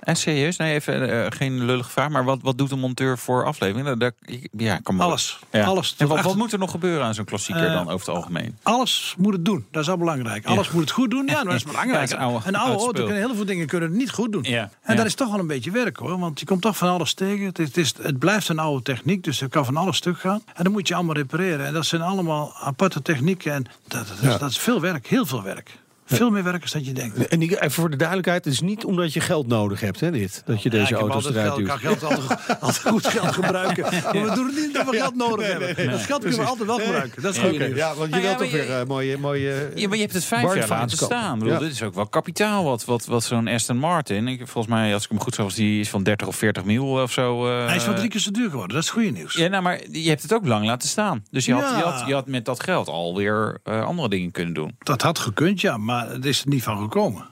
En 0.07 0.15
serieus, 0.15 0.57
nee, 0.57 0.73
even 0.73 1.09
eh, 1.25 1.25
geen 1.37 1.65
lullige 1.65 1.89
vraag, 1.89 2.09
maar 2.09 2.23
wat, 2.23 2.39
wat 2.41 2.57
doet 2.57 2.71
een 2.71 2.79
monteur 2.79 3.17
voor 3.17 3.45
aflevering? 3.45 4.11
Ja, 4.57 4.79
maar. 4.93 5.05
Alles. 5.05 5.39
Ja. 5.51 5.65
Alles. 5.65 5.95
En 5.97 6.07
wat, 6.07 6.21
wat 6.21 6.35
moet 6.35 6.53
er 6.53 6.59
nog 6.59 6.71
gebeuren 6.71 7.05
aan 7.05 7.13
zo'n 7.13 7.25
klassieker 7.25 7.65
Eh, 7.67 7.73
dan 7.73 7.89
over 7.89 8.07
het 8.07 8.15
algemeen? 8.15 8.57
Alles 8.63 9.15
moet 9.17 9.33
het 9.33 9.45
doen. 9.45 9.65
Dat 9.71 9.83
is 9.83 9.89
al 9.89 9.97
belangrijk. 9.97 10.45
Alles 10.45 10.71
moet 10.71 10.81
het 10.81 10.91
goed 10.91 11.09
doen. 11.09 11.25
Ja, 11.27 11.43
dat 11.43 11.53
is 11.53 11.63
belangrijk. 11.63 12.09
Ja, 12.09 12.17
oude- 12.17 12.47
een 12.47 12.55
oude 12.55 12.71
oud 12.71 12.81
auto 12.83 13.03
kunnen 13.05 13.17
heel 13.25 13.35
veel 13.35 13.45
dingen 13.45 13.67
kunnen 13.67 13.89
het 13.89 13.97
niet 13.97 14.11
goed 14.11 14.31
doen. 14.31 14.43
Ja, 14.43 14.69
En 14.81 14.95
dat 14.95 15.05
is 15.05 15.15
toch 15.15 15.29
wel 15.31 15.39
een 15.39 15.47
beetje 15.47 15.71
werk 15.71 15.97
hoor. 15.97 16.19
Want 16.19 16.39
je 16.39 16.45
komt 16.45 16.61
toch 16.61 16.77
van 16.77 16.89
alles 16.89 17.13
tegen. 17.13 17.45
Het, 17.45 17.59
is, 17.59 17.67
het, 17.67 17.77
is- 17.77 17.93
het 18.01 18.19
blijft 18.19 18.49
een 18.49 18.59
oude 18.59 18.83
techniek. 18.83 19.23
Dus 19.23 19.41
er 19.41 19.49
kan 19.49 19.65
van 19.65 19.77
alles 19.77 19.97
stuk 19.97 20.19
gaan. 20.19 20.41
En 20.55 20.63
dan 20.63 20.71
moet 20.73 20.87
je 20.87 20.95
allemaal 20.95 21.15
repareren. 21.15 21.65
En 21.65 21.73
dat 21.73 21.85
zijn 21.85 22.01
allemaal 22.01 22.53
aparte 22.61 23.01
technieken. 23.01 23.51
En 23.53 23.65
dat, 23.87 24.07
dat, 24.07 24.31
is, 24.31 24.39
dat 24.39 24.49
is 24.49 24.57
veel 24.57 24.81
werk. 24.81 25.07
Heel 25.07 25.25
veel 25.25 25.43
werk. 25.43 25.77
Veel 26.09 26.29
meer 26.29 26.43
werk 26.43 26.71
dan 26.71 26.83
je 26.85 26.91
denkt. 26.93 27.27
En 27.27 27.39
die- 27.39 27.55
even 27.55 27.71
voor 27.71 27.89
de 27.89 27.95
duidelijkheid, 27.95 28.45
het 28.45 28.53
is 28.53 28.61
niet 28.61 28.85
omdat 28.85 29.13
je 29.13 29.19
geld 29.19 29.47
nodig 29.47 29.79
hebt, 29.79 29.99
hè, 29.99 30.11
dit. 30.11 30.41
Dat 30.45 30.61
je 30.63 30.69
Ja, 30.71 30.77
deze 30.77 30.93
ik 30.93 30.99
heb 30.99 31.09
auto's 31.09 31.15
altijd 31.25 31.35
eruit 31.35 31.47
geld, 31.47 31.59
ik 31.59 31.65
duwt. 31.65 31.99
kan 31.99 32.09
geld 32.09 32.29
altijd, 32.29 32.59
altijd 32.61 32.87
goed 32.87 33.07
geld 33.07 33.33
gebruiken. 33.33 33.83
Maar 33.83 34.13
we 34.13 34.31
doen 34.35 34.45
het 34.45 34.55
niet 34.55 34.65
omdat 34.77 34.89
we 34.93 34.97
geld 34.97 35.15
nodig 35.15 35.47
hebben. 35.47 35.89
Dat 35.91 36.01
geld 36.01 36.21
kunnen 36.21 36.39
we 36.39 36.45
altijd 36.45 36.67
wel 36.67 36.79
gebruiken. 36.79 37.21
Dat 37.21 37.33
is 37.35 37.39
goed. 37.41 37.53
Oké, 37.53 37.65
ja, 37.65 37.87
want 37.95 37.99
je 38.03 38.09
Nou 38.09 38.21
ja, 38.21 38.27
wilt 38.27 38.37
toch 38.37 38.51
weer 38.51 38.79
eh, 38.79 38.85
mooie, 38.87 39.17
mooie... 39.17 39.71
Ja, 39.75 39.87
maar 39.87 39.95
je 39.97 40.01
hebt 40.03 40.13
het 40.15 40.23
vijf 40.25 40.55
jaar 40.55 40.67
laten 40.69 40.97
staan. 40.97 41.39
Bedoel, 41.39 41.53
Ja. 41.53 41.59
Dit 41.59 41.71
is 41.71 41.83
ook 41.83 41.93
wel 41.93 42.07
kapitaal 42.07 42.63
wat, 42.63 42.85
wat, 42.85 43.05
wat 43.05 43.23
zo'n 43.23 43.47
Aston 43.47 43.77
Martin. 43.77 44.27
Ik, 44.27 44.37
volgens 44.47 44.73
mij, 44.73 44.93
als 44.93 45.03
ik 45.03 45.09
hem 45.09 45.19
goed 45.19 45.35
zag, 45.35 45.45
was 45.45 45.55
die 45.55 45.79
is 45.79 45.89
van 45.89 46.03
30 46.03 46.27
of 46.27 46.35
40 46.35 46.63
mil 46.63 46.85
of 47.01 47.11
zo. 47.11 47.47
eh, 47.59 47.65
Hij 47.65 47.75
is 47.75 47.85
wel 47.85 47.95
drie 47.95 48.09
keer 48.09 48.19
zo 48.21 48.31
duur 48.31 48.49
geworden. 48.49 48.75
Dat 48.75 48.83
is 48.83 48.89
goede 48.89 49.09
nieuws. 49.09 49.33
Ja, 49.33 49.47
nou, 49.47 49.63
maar 49.63 49.79
je 49.91 50.09
hebt 50.09 50.21
het 50.21 50.33
ook 50.33 50.45
lang 50.45 50.65
laten 50.65 50.89
staan. 50.89 51.23
Dus 51.31 51.45
je 51.45 51.53
had, 51.53 51.61
Ja. 51.63 51.77
je 51.77 51.83
had, 51.83 52.03
je 52.07 52.13
had 52.13 52.27
met 52.27 52.45
dat 52.45 52.63
geld 52.63 52.87
alweer 52.87 53.59
eh 53.63 53.85
andere 53.85 54.09
dingen 54.09 54.31
kunnen 54.31 54.53
doen. 54.53 54.75
Dat 54.79 55.01
had 55.01 55.19
gekund, 55.19 55.61
ja. 55.61 55.77
Maar 55.77 55.96
het 56.05 56.25
is 56.25 56.41
er 56.41 56.47
niet 56.47 56.63
van 56.63 56.81
gekomen. 56.81 57.25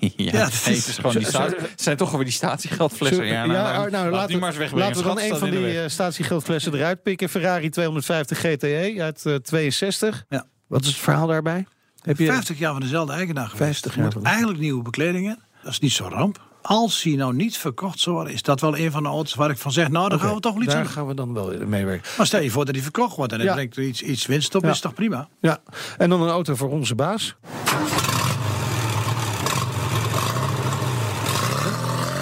ja, 0.00 0.44
het 0.44 0.52
is- 0.52 0.64
nee, 0.64 0.76
het 0.76 0.86
is 0.86 0.94
gewoon 0.96 1.16
die 1.16 1.26
zijn 1.76 1.96
toch 1.96 2.10
weer 2.10 2.24
die 2.24 2.32
statiegeldflessen. 2.32 3.24
Ja, 3.26 3.32
ja, 3.32 3.46
nou, 3.46 3.90
nou, 3.90 4.10
laat 4.10 4.10
die 4.10 4.10
laten, 4.10 4.38
maar 4.38 4.48
eens 4.48 4.58
wegbrengen. 4.58 4.86
laten 4.88 5.02
we 5.02 5.08
dan 5.08 5.18
een 5.32 5.38
van 5.38 5.50
die 5.50 5.80
eh, 5.80 5.88
statiegeldflessen 5.88 6.74
eruit 6.74 7.02
pikken. 7.02 7.28
Ferrari 7.28 7.68
250 7.70 8.38
GTE 8.38 8.94
uit 8.98 9.26
eh, 9.26 9.34
62. 9.34 10.24
Ja. 10.28 10.46
Wat 10.66 10.80
is 10.80 10.86
het 10.86 10.96
verhaal 10.96 11.26
daarbij? 11.26 11.66
Heb 12.02 12.18
je... 12.18 12.26
50 12.26 12.58
jaar 12.58 12.72
van 12.72 12.80
dezelfde 12.80 13.12
eigenaar 13.12 13.48
geweest. 13.48 13.80
50 13.80 13.96
jaar 13.96 14.12
eigenlijk 14.22 14.58
nieuwe 14.58 14.82
bekledingen. 14.82 15.38
Dat 15.62 15.72
is 15.72 15.78
niet 15.78 15.92
zo 15.92 16.08
ramp. 16.08 16.46
Als 16.68 17.02
hij 17.02 17.14
nou 17.14 17.34
niet 17.34 17.56
verkocht 17.58 17.98
zou 18.00 18.14
worden, 18.16 18.32
is 18.34 18.42
dat 18.42 18.60
wel 18.60 18.78
een 18.78 18.90
van 18.90 19.02
de 19.02 19.08
auto's 19.08 19.34
waar 19.34 19.50
ik 19.50 19.58
van 19.58 19.72
zeg, 19.72 19.88
nou, 19.88 20.08
dan 20.08 20.20
gaan 20.20 20.34
we 20.34 20.40
toch 20.40 20.52
wel 20.52 20.62
iets 20.62 20.72
Daar 20.72 20.82
aan. 20.82 20.88
gaan 20.88 21.06
we 21.06 21.14
dan 21.14 21.34
wel 21.34 21.52
mee 21.66 21.84
werken. 21.84 22.10
Maar 22.16 22.26
stel 22.26 22.40
je 22.40 22.50
voor 22.50 22.64
dat 22.64 22.74
hij 22.74 22.82
verkocht 22.84 23.16
wordt 23.16 23.32
en 23.32 23.42
Ja. 23.42 23.52
brengt 23.54 23.76
er 23.76 23.82
iets, 23.82 24.02
iets 24.02 24.26
winst 24.26 24.54
op, 24.54 24.62
Ja. 24.62 24.70
is 24.70 24.80
toch 24.80 24.94
prima? 24.94 25.28
Ja, 25.40 25.58
en 25.98 26.10
dan 26.10 26.22
een 26.22 26.28
auto 26.28 26.54
voor 26.54 26.70
onze 26.70 26.94
baas. 26.94 27.36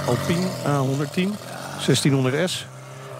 Alpine 0.07 0.49
A110, 0.67 1.31
1600S. 1.79 2.67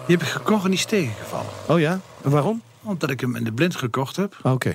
Die 0.05 0.15
heb 0.17 0.21
ik 0.21 0.31
gekocht 0.31 0.63
en 0.63 0.69
die 0.69 0.79
is 0.79 0.85
tegengevallen. 0.85 1.49
Oh 1.67 1.79
ja, 1.79 1.99
en 2.23 2.29
waarom? 2.29 2.61
Omdat 2.83 3.09
ik 3.09 3.19
hem 3.19 3.35
in 3.35 3.43
de 3.43 3.51
blind 3.51 3.75
gekocht 3.75 4.15
heb. 4.15 4.37
Oké. 4.43 4.73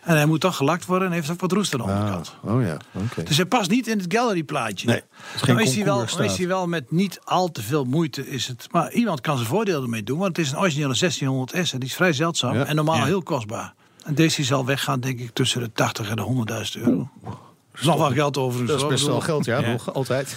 En 0.00 0.16
hij 0.16 0.26
moet 0.26 0.40
toch 0.40 0.56
gelakt 0.56 0.86
worden 0.86 1.08
en 1.08 1.14
heeft 1.14 1.30
ook 1.30 1.40
wat 1.40 1.52
roest 1.52 1.72
aan 1.74 1.78
de 1.80 1.84
Ah, 1.86 1.94
onderkant. 1.98 2.34
oh 2.42 2.62
ja, 2.62 2.76
oké. 2.92 3.22
Dus 3.22 3.36
hij 3.36 3.46
past 3.46 3.70
niet 3.70 3.86
in 3.86 3.98
het 3.98 4.14
gallery 4.14 4.42
plaatje. 4.42 4.86
Nee, 4.86 4.96
het 5.22 5.58
is 5.60 5.74
hij, 5.74 5.84
wel, 5.84 6.02
is 6.02 6.36
hij 6.36 6.46
wel 6.46 6.66
met 6.66 6.90
niet 6.90 7.20
al 7.24 7.50
te 7.50 7.62
veel 7.62 7.84
moeite. 7.84 8.28
Is 8.28 8.46
het, 8.48 8.66
maar 8.70 8.92
iemand 8.92 9.20
kan 9.20 9.36
zijn 9.36 9.48
voordeel 9.48 9.82
ermee 9.82 10.02
doen. 10.02 10.18
Want 10.18 10.36
het 10.36 10.46
is 10.46 10.52
een 10.52 10.58
originele 10.58 10.94
1600S. 10.94 11.72
En 11.72 11.78
die 11.78 11.88
is 11.88 11.94
vrij 11.94 12.12
zeldzaam. 12.12 12.54
Ja. 12.54 12.64
En 12.64 12.76
normaal 12.76 12.96
Ja. 12.96 13.04
heel 13.04 13.22
kostbaar. 13.22 13.74
En 14.04 14.14
deze 14.14 14.44
zal 14.44 14.64
weggaan 14.66 15.00
denk 15.00 15.18
ik 15.20 15.30
tussen 15.32 15.60
de 15.60 15.72
80 15.72 16.08
en 16.10 16.16
de 16.16 16.22
100.000 16.22 16.82
euro. 16.84 17.10
Er 17.72 17.80
is 17.80 17.86
nog 17.86 17.96
wel 17.96 18.10
geld 18.10 18.36
over. 18.36 18.66
Dat 18.66 18.80
is 18.80 18.86
best 18.86 19.06
wel 19.06 19.20
geld, 19.20 19.44
ja, 19.44 19.58
Ja. 19.58 19.70
nog 19.70 19.94
altijd. 19.94 20.36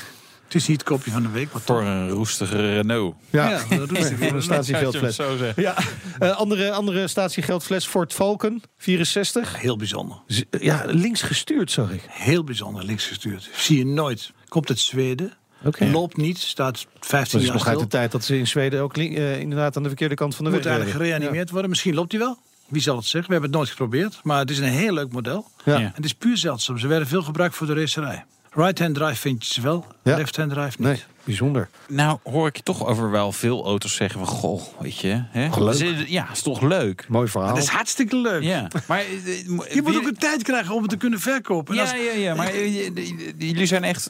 Het 0.54 0.62
is 0.62 0.68
niet 0.68 0.80
het 0.80 0.90
kopje 0.90 1.12
van 1.12 1.22
de 1.22 1.30
week. 1.30 1.52
Maar 1.52 1.62
Voor 1.62 1.82
een 1.82 2.10
roestige 2.10 2.74
Renault. 2.74 3.16
Ja, 3.30 3.50
Ja, 3.50 3.78
dat 3.78 3.90
doet 3.90 3.98
hij. 4.20 4.30
een 4.32 4.42
statiegeldfles. 4.42 5.16
Zo 5.16 5.38
zeggen. 5.38 5.64
Ja, 5.64 5.76
eh, 6.20 6.38
andere, 6.38 6.72
andere 6.72 7.08
statiegeldfles, 7.08 7.86
Ford 7.86 8.14
Falcon, 8.14 8.64
64. 8.78 9.62
Heel 9.62 9.78
bijzonder. 9.78 10.18
Z- 10.28 10.42
Ja, 10.60 10.84
links 10.88 11.22
gestuurd, 11.22 11.72
zag 11.72 11.92
ik. 11.92 12.02
Heel 12.10 12.44
bijzonder 12.44 12.84
links 12.86 13.06
gestuurd. 13.06 13.50
Zie 13.56 13.78
je 13.78 13.86
nooit. 13.86 14.32
Komt 14.48 14.70
uit 14.70 14.80
Zweden. 14.80 15.34
Oké. 15.66 15.86
Loopt 15.86 16.18
niet. 16.18 16.38
Staat 16.38 16.86
15 17.00 17.32
Dat 17.32 17.42
is 17.42 17.48
jaar 17.48 17.56
nog 17.58 17.68
uit 17.68 17.80
de 17.80 17.88
tijd 17.88 18.12
dat 18.12 18.24
ze 18.24 18.38
in 18.38 18.48
Zweden 18.48 18.82
ook 18.82 18.98
eh, 18.98 19.40
inderdaad 19.40 19.78
aan 19.78 19.84
de 19.84 19.90
verkeerde 19.90 20.16
kant 20.16 20.36
van 20.36 20.46
de 20.46 20.52
Moet 20.52 20.60
weg 20.64 20.72
eigenlijk 20.72 20.98
reden. 21.02 21.14
gereanimeerd 21.16 21.50
worden. 21.50 21.70
Misschien 21.70 21.94
loopt 21.94 22.12
hij 22.12 22.22
wel. 22.22 22.38
Wie 22.68 22.82
zal 22.82 22.96
het 22.96 23.06
zeggen? 23.06 23.30
We 23.30 23.32
hebben 23.32 23.50
het 23.50 23.60
nooit 23.60 23.70
geprobeerd. 23.70 24.20
Maar 24.24 24.40
het 24.40 24.50
is 24.50 24.58
een 24.60 24.64
heel 24.64 24.94
leuk 24.94 25.12
model. 25.12 25.48
Ja. 25.66 25.74
Ja. 25.74 25.80
En 25.80 25.92
het 25.96 26.06
is 26.06 26.14
puur 26.14 26.38
zeldzaam. 26.38 26.78
Ze 26.78 26.88
werden 26.88 27.08
veel 27.08 27.22
gebruikt 27.24 27.56
voor 27.56 27.68
de 27.68 27.74
racerij. 27.74 28.26
Right-hand 28.56 28.96
drive 28.96 29.16
vind 29.16 29.48
je 29.48 29.54
ze 29.54 29.62
wel, 29.62 29.86
Ja. 30.04 30.16
left-hand 30.16 30.50
drive 30.52 30.76
niet. 30.78 30.88
Nee, 30.88 31.04
bijzonder. 31.24 31.70
Nou, 31.88 32.18
hoor 32.24 32.48
ik 32.48 32.56
je 32.58 32.64
toch 32.64 32.86
over 32.86 33.12
wel 33.12 33.32
veel 33.32 33.66
auto's 33.66 33.96
zeggen 33.96 34.20
van... 34.26 34.28
Goh, 34.36 34.62
weet 34.80 34.98
je... 34.98 35.24
Hè? 35.28 35.60
Leuk. 35.60 35.74
Is- 35.80 36.08
Ja, 36.08 36.32
is 36.32 36.42
toch 36.42 36.62
leuk? 36.62 37.06
Mooi 37.10 37.28
verhaal. 37.28 37.54
Dat 37.54 37.64
is 37.64 37.70
hartstikke 37.70 38.16
leuk. 38.16 38.44
Ja, 38.44 38.68
maar... 38.88 39.00
eh, 39.00 39.46
Je 39.74 39.82
moet 39.84 39.96
ook 39.96 40.08
een 40.08 40.18
tijd 40.18 40.44
krijgen 40.44 40.76
om 40.76 40.82
het 40.82 40.90
te 40.90 40.98
kunnen 40.98 41.20
verkopen. 41.20 41.78
En 41.78 41.84
Ja, 41.84 41.92
als- 41.92 42.02
ja, 42.02 42.12
ja, 42.12 42.36
maar 42.36 42.48
eh, 42.48 42.88
eh, 42.88 42.94
jullie 43.38 43.66
zijn 43.66 43.84
echt... 43.84 44.10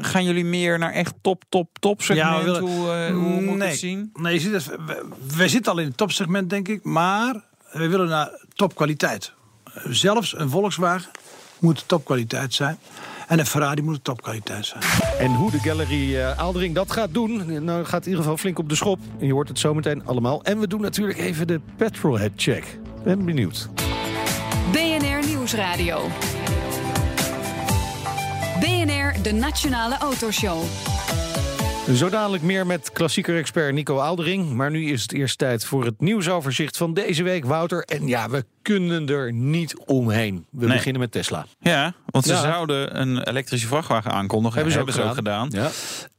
Gaan 0.00 0.24
jullie 0.24 0.44
meer 0.44 0.78
naar 0.78 0.92
echt 0.92 1.14
top, 1.20 1.44
top, 1.48 1.68
top 1.80 2.02
segment? 2.02 2.44
Ja, 2.44 2.60
Hoe, 2.60 2.90
eh, 2.92 3.10
hoe 3.14 3.40
moet 3.40 3.52
ik 3.52 3.56
nee, 3.58 3.68
het 3.68 3.78
zien? 3.78 4.10
Nee, 4.14 4.34
je 4.34 4.40
ziet 4.40 4.70
we 5.36 5.48
zitten 5.48 5.72
al 5.72 5.78
in 5.78 5.86
het 5.86 5.96
topsegment, 5.96 6.50
denk 6.50 6.68
ik. 6.68 6.84
Maar 6.84 7.34
we 7.72 7.86
willen 7.88 8.08
naar 8.08 8.30
topkwaliteit. 8.54 9.32
Zelfs 9.88 10.38
een 10.38 10.50
Volkswagen 10.50 11.10
moet 11.58 11.84
topkwaliteit 11.88 12.54
zijn. 12.54 12.78
En 13.26 13.38
een 13.38 13.46
Ferrari 13.46 13.82
moet 13.82 14.04
topkwaliteit 14.04 14.66
zijn. 14.66 14.82
En 15.18 15.34
hoe 15.34 15.50
de 15.50 15.58
Gallery 15.58 16.16
eh 16.16 16.38
Aaldering 16.38 16.74
dat 16.74 16.92
gaat 16.92 17.14
doen, 17.14 17.64
nou 17.64 17.84
gaat 17.84 18.02
in 18.02 18.08
ieder 18.08 18.22
geval 18.22 18.36
flink 18.36 18.58
op 18.58 18.68
de 18.68 18.74
schop. 18.74 18.98
En 19.18 19.26
je 19.26 19.32
hoort 19.32 19.48
het 19.48 19.58
zometeen 19.58 20.06
allemaal. 20.06 20.42
En 20.42 20.60
we 20.60 20.66
doen 20.66 20.80
natuurlijk 20.80 21.18
even 21.18 21.46
de 21.46 21.60
petrolhead 21.76 22.32
check. 22.36 22.78
Ben 23.04 23.24
benieuwd. 23.24 23.68
BNR 24.72 25.26
Nieuwsradio. 25.26 26.08
BNR, 28.60 29.22
de 29.22 29.32
Nationale 29.32 29.98
Autoshow. 29.98 30.62
Zo 31.92 32.08
dadelijk 32.08 32.42
meer 32.42 32.66
met 32.66 32.92
klassieker 32.92 33.36
expert 33.36 33.74
Nico 33.74 33.98
Aaldering. 33.98 34.50
Maar 34.52 34.70
nu 34.70 34.90
is 34.90 35.02
het 35.02 35.12
eerst 35.12 35.38
tijd 35.38 35.64
voor 35.64 35.84
het 35.84 36.00
nieuwsoverzicht 36.00 36.76
van 36.76 36.94
deze 36.94 37.22
week, 37.22 37.44
Wouter. 37.44 37.82
En 37.82 38.06
ja, 38.08 38.28
we 38.30 38.44
kunnen 38.62 39.08
er 39.08 39.32
niet 39.32 39.78
omheen. 39.86 40.46
We 40.50 40.66
Nee. 40.66 40.76
beginnen 40.76 41.00
met 41.00 41.12
Tesla. 41.12 41.46
Ja, 41.60 41.94
want 42.06 42.24
ze 42.24 42.32
Ja. 42.32 42.40
zouden 42.40 43.00
een 43.00 43.22
elektrische 43.28 43.66
vrachtwagen 43.66 44.10
aankondigen. 44.10 44.54
Hebben 44.54 44.72
ze 44.72 44.78
Hebben 44.78 44.94
ook 44.96 45.02
ze 45.02 45.08
ook 45.08 45.14
gedaan. 45.16 45.48
Ja. 45.52 45.70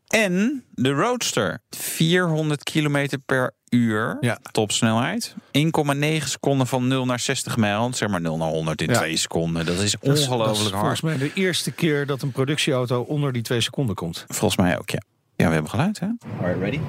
En 0.07 0.63
de 0.73 0.89
Roadster. 0.91 1.59
400 1.69 2.63
kilometer 2.63 3.17
per 3.19 3.53
uur. 3.69 4.17
Ja. 4.21 4.39
Topsnelheid. 4.51 5.35
1,9 5.51 6.29
seconden 6.29 6.67
van 6.67 6.87
0 6.87 7.05
naar 7.05 7.19
60 7.19 7.57
mijl. 7.57 7.93
Zeg 7.93 8.09
maar 8.09 8.21
0 8.21 8.37
naar 8.37 8.49
100 8.49 8.81
in 8.81 8.89
Ja. 8.89 8.97
2 8.97 9.17
seconden. 9.17 9.65
Dat 9.65 9.79
is 9.79 9.95
ongelooflijk 9.99 10.59
hard. 10.75 10.79
Volgens 10.79 11.01
mij 11.01 11.17
de 11.17 11.31
eerste 11.33 11.71
keer 11.71 12.05
dat 12.05 12.21
een 12.21 12.31
productieauto 12.31 13.01
onder 13.01 13.31
die 13.31 13.41
twee 13.41 13.61
seconden 13.61 13.95
komt. 13.95 14.25
Volgens 14.27 14.57
mij 14.61 14.77
ook, 14.79 14.89
ja. 14.89 15.01
Ja, 15.35 15.47
we 15.47 15.53
hebben 15.53 15.69
geluid, 15.71 15.99
hè? 15.99 16.05
All 16.05 16.45
right, 16.47 16.59
ready? 16.59 16.79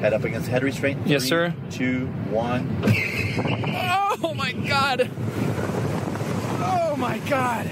Head 0.00 0.12
up 0.12 0.24
against 0.24 0.48
head 0.48 0.62
restraint. 0.62 0.98
Yes, 1.04 1.26
sir. 1.26 1.54
Two, 1.68 2.08
one. 2.32 2.62
Oh 4.20 4.34
my 4.34 4.54
god! 4.68 5.02
Oh 6.60 6.96
my 6.96 7.20
god! 7.30 7.64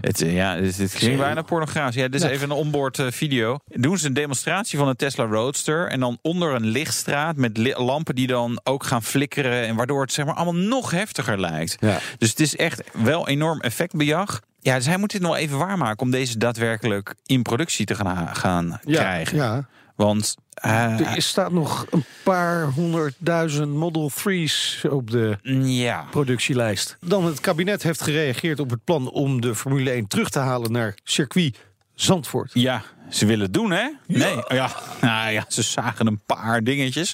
Het, 0.00 0.22
eh, 0.22 0.34
ja, 0.34 0.56
het, 0.56 0.76
het 0.76 0.92
klinkt 0.92 1.18
bijna 1.18 1.42
pornografisch. 1.42 1.94
Ja, 1.94 2.08
dit 2.08 2.22
is 2.22 2.30
even 2.30 2.50
een 2.50 2.56
onboard 2.56 2.98
eh, 2.98 3.06
video. 3.10 3.58
Doen 3.66 3.98
ze 3.98 4.06
een 4.06 4.12
demonstratie 4.14 4.78
van 4.78 4.88
een 4.88 4.96
Tesla 4.96 5.24
Roadster. 5.24 5.88
En 5.88 6.00
dan 6.00 6.18
onder 6.22 6.54
een 6.54 6.66
lichtstraat 6.66 7.36
met 7.36 7.56
li- 7.56 7.74
lampen 7.76 8.14
die 8.14 8.26
dan 8.26 8.60
ook 8.64 8.84
gaan 8.84 9.02
flikkeren. 9.02 9.66
En 9.66 9.76
waardoor 9.76 10.00
het 10.02 10.12
zeg 10.12 10.24
maar 10.24 10.34
allemaal 10.34 10.62
nog 10.68 10.90
heftiger 10.90 11.40
lijkt. 11.40 11.76
Ja. 11.80 11.98
Dus 12.18 12.28
het 12.30 12.40
is 12.40 12.56
echt 12.56 12.82
wel 12.92 13.28
enorm 13.28 13.60
effectbejag. 13.60 14.40
Ja, 14.62 14.76
dus 14.76 14.86
hij 14.86 14.96
moet 14.96 15.10
dit 15.10 15.20
nog 15.20 15.36
even 15.36 15.58
waarmaken 15.58 16.00
om 16.00 16.10
deze 16.10 16.38
daadwerkelijk 16.38 17.14
in 17.26 17.42
productie 17.42 17.86
te 17.86 17.94
gaan, 17.94 18.36
gaan 18.36 18.80
krijgen. 18.84 19.36
Ja. 19.36 19.66
Want 19.96 20.34
eh, 20.54 21.14
Er 21.14 21.22
staat 21.22 21.52
nog 21.52 21.86
een 21.90 22.04
paar 22.22 22.64
honderdduizend 22.64 23.72
Model 23.72 24.10
3's 24.10 24.84
op 24.90 25.10
de 25.10 25.38
ja, 25.62 26.06
productielijst. 26.10 26.96
Dan 27.00 27.24
het 27.24 27.40
kabinet 27.40 27.82
heeft 27.82 28.02
gereageerd 28.02 28.60
op 28.60 28.70
het 28.70 28.84
plan 28.84 29.10
om 29.10 29.40
de 29.40 29.54
Formule 29.54 29.90
1 29.90 30.06
terug 30.06 30.28
te 30.28 30.38
halen 30.38 30.72
naar 30.72 30.94
circuit 31.04 31.58
Zandvoort. 31.94 32.50
Ja, 32.54 32.82
ze 33.12 33.26
willen 33.26 33.44
het 33.44 33.54
doen, 33.54 33.70
hè? 33.70 33.88
Nee, 34.06 34.34
ja. 34.48 34.70
Nou 35.00 35.30
ja, 35.32 35.44
ze 35.48 35.62
zagen 35.62 36.06
een 36.06 36.20
paar 36.26 36.62
dingetjes. 36.64 37.12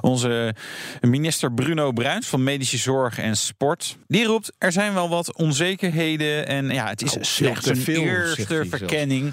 Onze 0.00 0.54
minister 1.00 1.52
Bruno 1.52 1.92
Bruins 1.92 2.26
van 2.26 2.42
Medische 2.42 2.78
Zorg 2.78 3.18
en 3.18 3.36
Sport... 3.36 3.96
die 4.06 4.24
roept, 4.24 4.52
er 4.58 4.72
zijn 4.72 4.94
wel 4.94 5.08
wat 5.08 5.36
onzekerheden... 5.36 6.46
en 6.46 6.68
ja, 6.70 6.88
het 6.88 7.02
is 7.02 7.08
Oh, 7.08 7.14
veel 7.14 7.24
slechts 7.24 7.66
een 7.66 7.94
eerste 8.02 8.64
verkenning. 8.68 9.32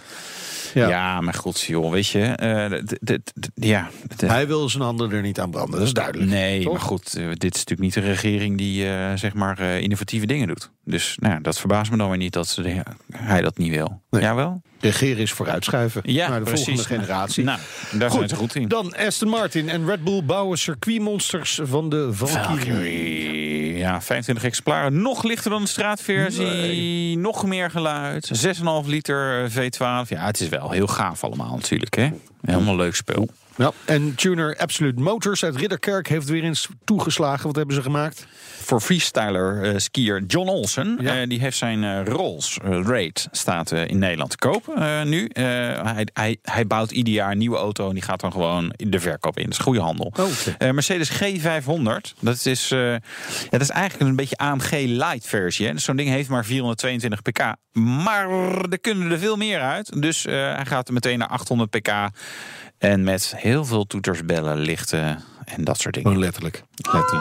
Ja. 0.73 0.87
Ja. 0.87 1.21
maar 1.21 1.33
goed, 1.33 1.61
joh, 1.61 1.91
weet 1.91 2.07
je... 2.07 2.21
eh, 2.23 3.17
ja, 3.53 3.89
Hij 4.25 4.47
wil 4.47 4.69
zijn 4.69 4.83
handen 4.83 5.11
er 5.11 5.21
niet 5.21 5.39
aan 5.39 5.51
branden, 5.51 5.77
dat 5.79 5.87
is 5.87 5.93
duidelijk. 5.93 6.29
Nee, 6.31 6.63
Toch? 6.63 6.71
maar 6.71 6.81
goed, 6.81 7.15
eh, 7.15 7.23
dit 7.29 7.55
is 7.55 7.63
natuurlijk 7.65 7.79
niet 7.79 7.93
de 7.93 7.99
regering 7.99 8.57
die 8.57 8.89
eh, 8.89 9.11
zeg 9.15 9.33
maar 9.33 9.59
innovatieve 9.61 10.25
dingen 10.25 10.47
doet. 10.47 10.71
Dus 10.85 11.15
nou, 11.19 11.33
ja, 11.33 11.39
dat 11.39 11.59
verbaast 11.59 11.91
me 11.91 11.97
dan 11.97 12.09
weer 12.09 12.17
niet 12.17 12.33
dat 12.33 12.47
ze 12.47 12.61
de- 12.61 12.83
hij 13.11 13.41
dat 13.41 13.57
niet 13.57 13.71
wil. 13.71 14.01
Nee. 14.09 14.21
Jawel? 14.21 14.61
Regeren 14.81 15.17
is 15.17 15.31
vooruitschuiven 15.31 16.01
Ja, 16.05 16.29
naar 16.29 16.39
de 16.39 16.45
precies. 16.45 16.65
volgende 16.65 16.89
generatie. 16.95 17.43
Nou, 17.43 17.59
daar 17.91 18.11
zijn 18.11 18.29
ze 18.29 18.35
goed 18.35 18.55
in. 18.55 18.67
Dan 18.67 18.95
Aston 18.95 19.29
Martin 19.29 19.69
en 19.69 19.85
Red 19.85 20.03
Bull 20.03 20.23
bouwen 20.23 20.57
circuitmonsters 20.57 21.59
van 21.63 21.89
de 21.89 22.09
Valkyrie. 22.13 23.77
Ja, 23.77 24.01
25 24.01 24.43
exemplaren. 24.43 25.01
Nog 25.01 25.23
lichter 25.23 25.51
dan 25.51 25.61
de 25.61 25.67
straatversie. 25.67 27.17
Nog 27.17 27.45
meer 27.45 27.71
geluid. 27.71 28.31
6,5 28.83 28.87
liter 28.87 29.43
eh, 29.43 29.49
V12. 29.51 30.07
Ja, 30.07 30.25
het 30.25 30.39
is 30.39 30.49
wel 30.49 30.71
heel 30.71 30.87
gaaf 30.87 31.23
allemaal 31.23 31.55
natuurlijk. 31.55 31.95
Hè? 31.95 32.09
Helemaal 32.41 32.75
leuk 32.75 32.95
spel. 32.95 33.29
Ja, 33.61 33.71
en 33.85 34.15
tuner 34.15 34.57
Absolute 34.57 35.01
Motors 35.01 35.43
uit 35.43 35.55
Ridderkerk 35.55 36.07
heeft 36.07 36.29
weer 36.29 36.43
eens 36.43 36.67
toegeslagen. 36.85 37.47
Wat 37.47 37.55
hebben 37.55 37.75
ze 37.75 37.81
gemaakt? 37.81 38.25
Voor 38.61 38.81
freestyler 38.81 39.63
eh, 39.63 39.77
skier 39.77 40.23
John 40.27 40.49
Olsen. 40.49 40.97
Ja. 41.01 41.21
eh, 41.21 41.27
die 41.27 41.39
heeft 41.39 41.57
zijn 41.57 41.83
eh, 41.83 42.03
Rolls 42.05 42.57
Raid 42.63 43.27
staat 43.31 43.71
in 43.71 43.97
Nederland 43.99 44.29
te 44.29 44.37
kopen 44.37 44.75
eh, 44.75 45.03
nu. 45.03 45.29
Hij, 45.33 46.07
hij, 46.13 46.37
hij 46.41 46.67
bouwt 46.67 46.91
ieder 46.91 47.13
jaar 47.13 47.31
een 47.31 47.37
nieuwe 47.37 47.57
auto. 47.57 47.87
En 47.87 47.93
die 47.93 48.03
gaat 48.03 48.19
dan 48.19 48.31
gewoon 48.31 48.73
in 48.75 48.89
de 48.89 48.99
verkoop 48.99 49.37
in. 49.37 49.43
Dat 49.43 49.53
is 49.53 49.59
goede 49.59 49.79
handel. 49.79 50.13
Oh, 50.19 50.71
Mercedes 50.71 51.11
G500. 51.11 52.19
Dat 52.19 52.45
is, 52.45 52.67
ja, 52.69 52.99
dat 53.49 53.61
is 53.61 53.69
eigenlijk 53.69 54.09
een 54.09 54.15
beetje 54.15 54.37
AMG 54.37 54.71
light 54.71 55.25
versie. 55.25 55.65
Hè. 55.67 55.73
Dus 55.73 55.83
zo'n 55.83 55.95
ding 55.95 56.09
heeft 56.09 56.29
maar 56.29 56.45
422 56.45 57.21
pk. 57.21 57.55
Maar 57.79 58.29
er 58.69 58.79
kunnen 58.79 59.11
er 59.11 59.19
veel 59.19 59.35
meer 59.37 59.59
uit. 59.59 60.01
Dus 60.01 60.23
hij 60.23 60.65
gaat 60.65 60.89
meteen 60.89 61.19
naar 61.19 61.27
800 61.27 61.69
pk. 61.69 61.91
En 62.81 63.03
met 63.03 63.33
heel 63.37 63.65
veel 63.65 63.85
toeters, 63.85 64.25
bellen, 64.25 64.57
lichten 64.57 65.23
en 65.45 65.63
dat 65.63 65.79
soort 65.79 65.93
dingen. 65.93 66.09
Gewoon 66.09 66.23
letterlijk. 66.23 66.63
Let 66.91 67.11
u. 67.13 67.17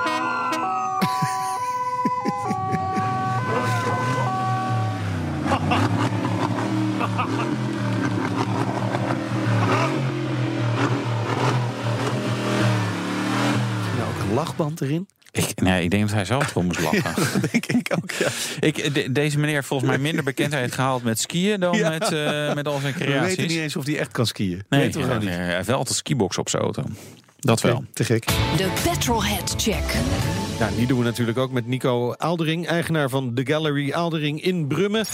Nou, 13.96 14.08
ook 14.08 14.20
een 14.20 14.34
lachband 14.34 14.80
erin. 14.80 15.08
Ik, 15.32 15.60
nee, 15.60 15.82
ik 15.84 15.90
denk 15.90 16.02
dat 16.02 16.12
hij 16.12 16.24
zelf 16.24 16.44
gewoon 16.44 16.66
moest 16.66 16.80
lachen. 16.92 17.40
denk 17.52 17.66
ik 17.66 17.92
ook, 18.02 18.10
ja. 18.10 18.26
Ik, 18.60 18.94
de- 18.94 19.12
deze 19.12 19.38
meneer 19.38 19.54
heeft 19.54 19.66
volgens 19.66 19.90
mij 19.90 19.98
minder 19.98 20.24
bekendheid 20.24 20.72
gehaald 20.72 21.02
met 21.02 21.20
skiën 21.20 21.60
dan 21.60 21.76
Ja. 21.76 21.88
met, 21.90 22.12
eh, 22.12 22.54
met 22.54 22.66
al 22.68 22.78
zijn 22.78 22.92
We 22.94 22.98
creaties. 23.04 23.36
weten 23.36 23.46
niet 23.54 23.62
eens 23.62 23.76
of 23.76 23.84
hij 23.86 23.98
echt 23.98 24.12
kan 24.12 24.26
skiën. 24.26 24.62
Nee, 24.68 24.80
Weten 24.80 25.00
we 25.00 25.06
ja, 25.06 25.12
gewoon 25.12 25.26
niet. 25.28 25.36
nee, 25.36 25.46
hij 25.46 25.54
heeft 25.54 25.66
wel 25.66 25.76
altijd 25.76 25.96
skibox 25.96 26.38
op 26.38 26.48
zijn 26.48 26.62
auto. 26.62 26.82
Dat 27.38 27.60
wel. 27.60 27.84
Te 27.92 28.04
gek. 28.04 28.26
De 28.56 28.68
Petrolhead 28.84 29.54
Check. 29.58 29.94
Ja, 30.58 30.68
die 30.76 30.86
doen 30.86 30.98
we 30.98 31.04
natuurlijk 31.04 31.38
ook 31.38 31.50
met 31.52 31.66
Nico 31.66 32.14
Aaldering, 32.16 32.66
eigenaar 32.66 33.08
van 33.08 33.34
de 33.34 33.46
Gallery 33.46 33.92
Aaldering 33.92 34.42
in 34.42 34.66
Brummen. 34.66 35.04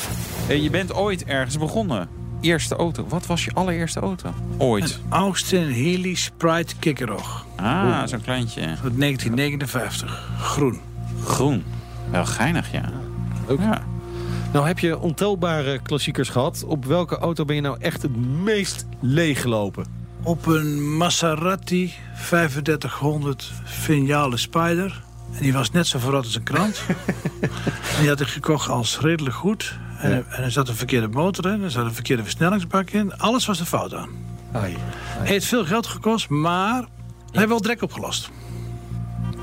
Eh, 0.49 0.63
je 0.63 0.71
bent 0.71 0.95
ooit 0.95 1.25
ergens 1.25 1.59
begonnen. 1.59 2.09
Eerste 2.47 2.77
auto. 2.77 3.07
Wat 3.09 3.27
was 3.27 3.45
je 3.45 3.51
allereerste 3.55 4.01
auto? 4.01 4.35
Ooit. 4.59 5.01
Austin 5.09 5.73
Healey 5.73 6.15
Sprite 6.15 6.77
Kikkerog. 6.79 7.47
Ah, 7.57 8.07
zo'n 8.07 8.21
kleintje. 8.21 8.61
Uit 8.61 8.99
1959. 8.99 10.31
Groen. 10.41 10.81
Groen. 11.25 11.65
Wel 12.11 12.27
geinig, 12.27 12.73
ja. 12.73 12.93
Ook. 13.49 13.61
Ja. 13.61 13.83
Nou 14.53 14.67
heb 14.67 14.79
je 14.79 14.99
ontelbare 14.99 15.79
klassiekers 15.79 16.29
gehad. 16.29 16.65
Op 16.67 16.85
welke 16.85 17.19
auto 17.19 17.45
ben 17.45 17.57
je 17.57 17.63
nou 17.63 17.77
echt 17.81 18.03
het 18.03 18.17
meest 18.17 18.87
leeggelopen? 19.01 19.87
Op 20.23 20.47
een 20.47 20.97
Maserati 20.97 21.95
3500 22.29 23.53
Vignale 23.65 24.37
Spider. 24.37 25.03
En 25.33 25.43
die 25.43 25.53
was 25.53 25.71
net 25.71 25.87
zo 25.87 25.99
verrot 25.99 26.25
als 26.25 26.35
een 26.35 26.43
krant. 26.43 26.83
en 27.95 28.01
die 28.01 28.09
had 28.09 28.21
ik 28.21 28.27
gekocht 28.27 28.69
als 28.69 29.01
redelijk 29.01 29.37
goed. 29.37 29.79
En, 29.99 30.27
en 30.31 30.43
er 30.43 30.51
zat 30.51 30.69
een 30.69 30.75
verkeerde 30.75 31.09
motor 31.09 31.53
in. 31.53 31.63
Er 31.63 31.71
zat 31.71 31.85
een 31.85 31.95
verkeerde 31.95 32.23
versnellingsbak 32.23 32.91
in. 32.91 33.19
Alles 33.19 33.47
was 33.47 33.61
er 33.61 33.67
fout 33.67 33.95
aan. 33.95 34.09
Ai. 34.53 34.77
Hij 35.19 35.27
heeft 35.29 35.47
veel 35.47 35.65
geld 35.65 35.87
gekost, 35.87 36.29
maar 36.29 36.75
hij 36.77 36.87
heeft 37.33 37.49
wel 37.49 37.61
drek 37.61 37.83
opgelost. 37.83 38.31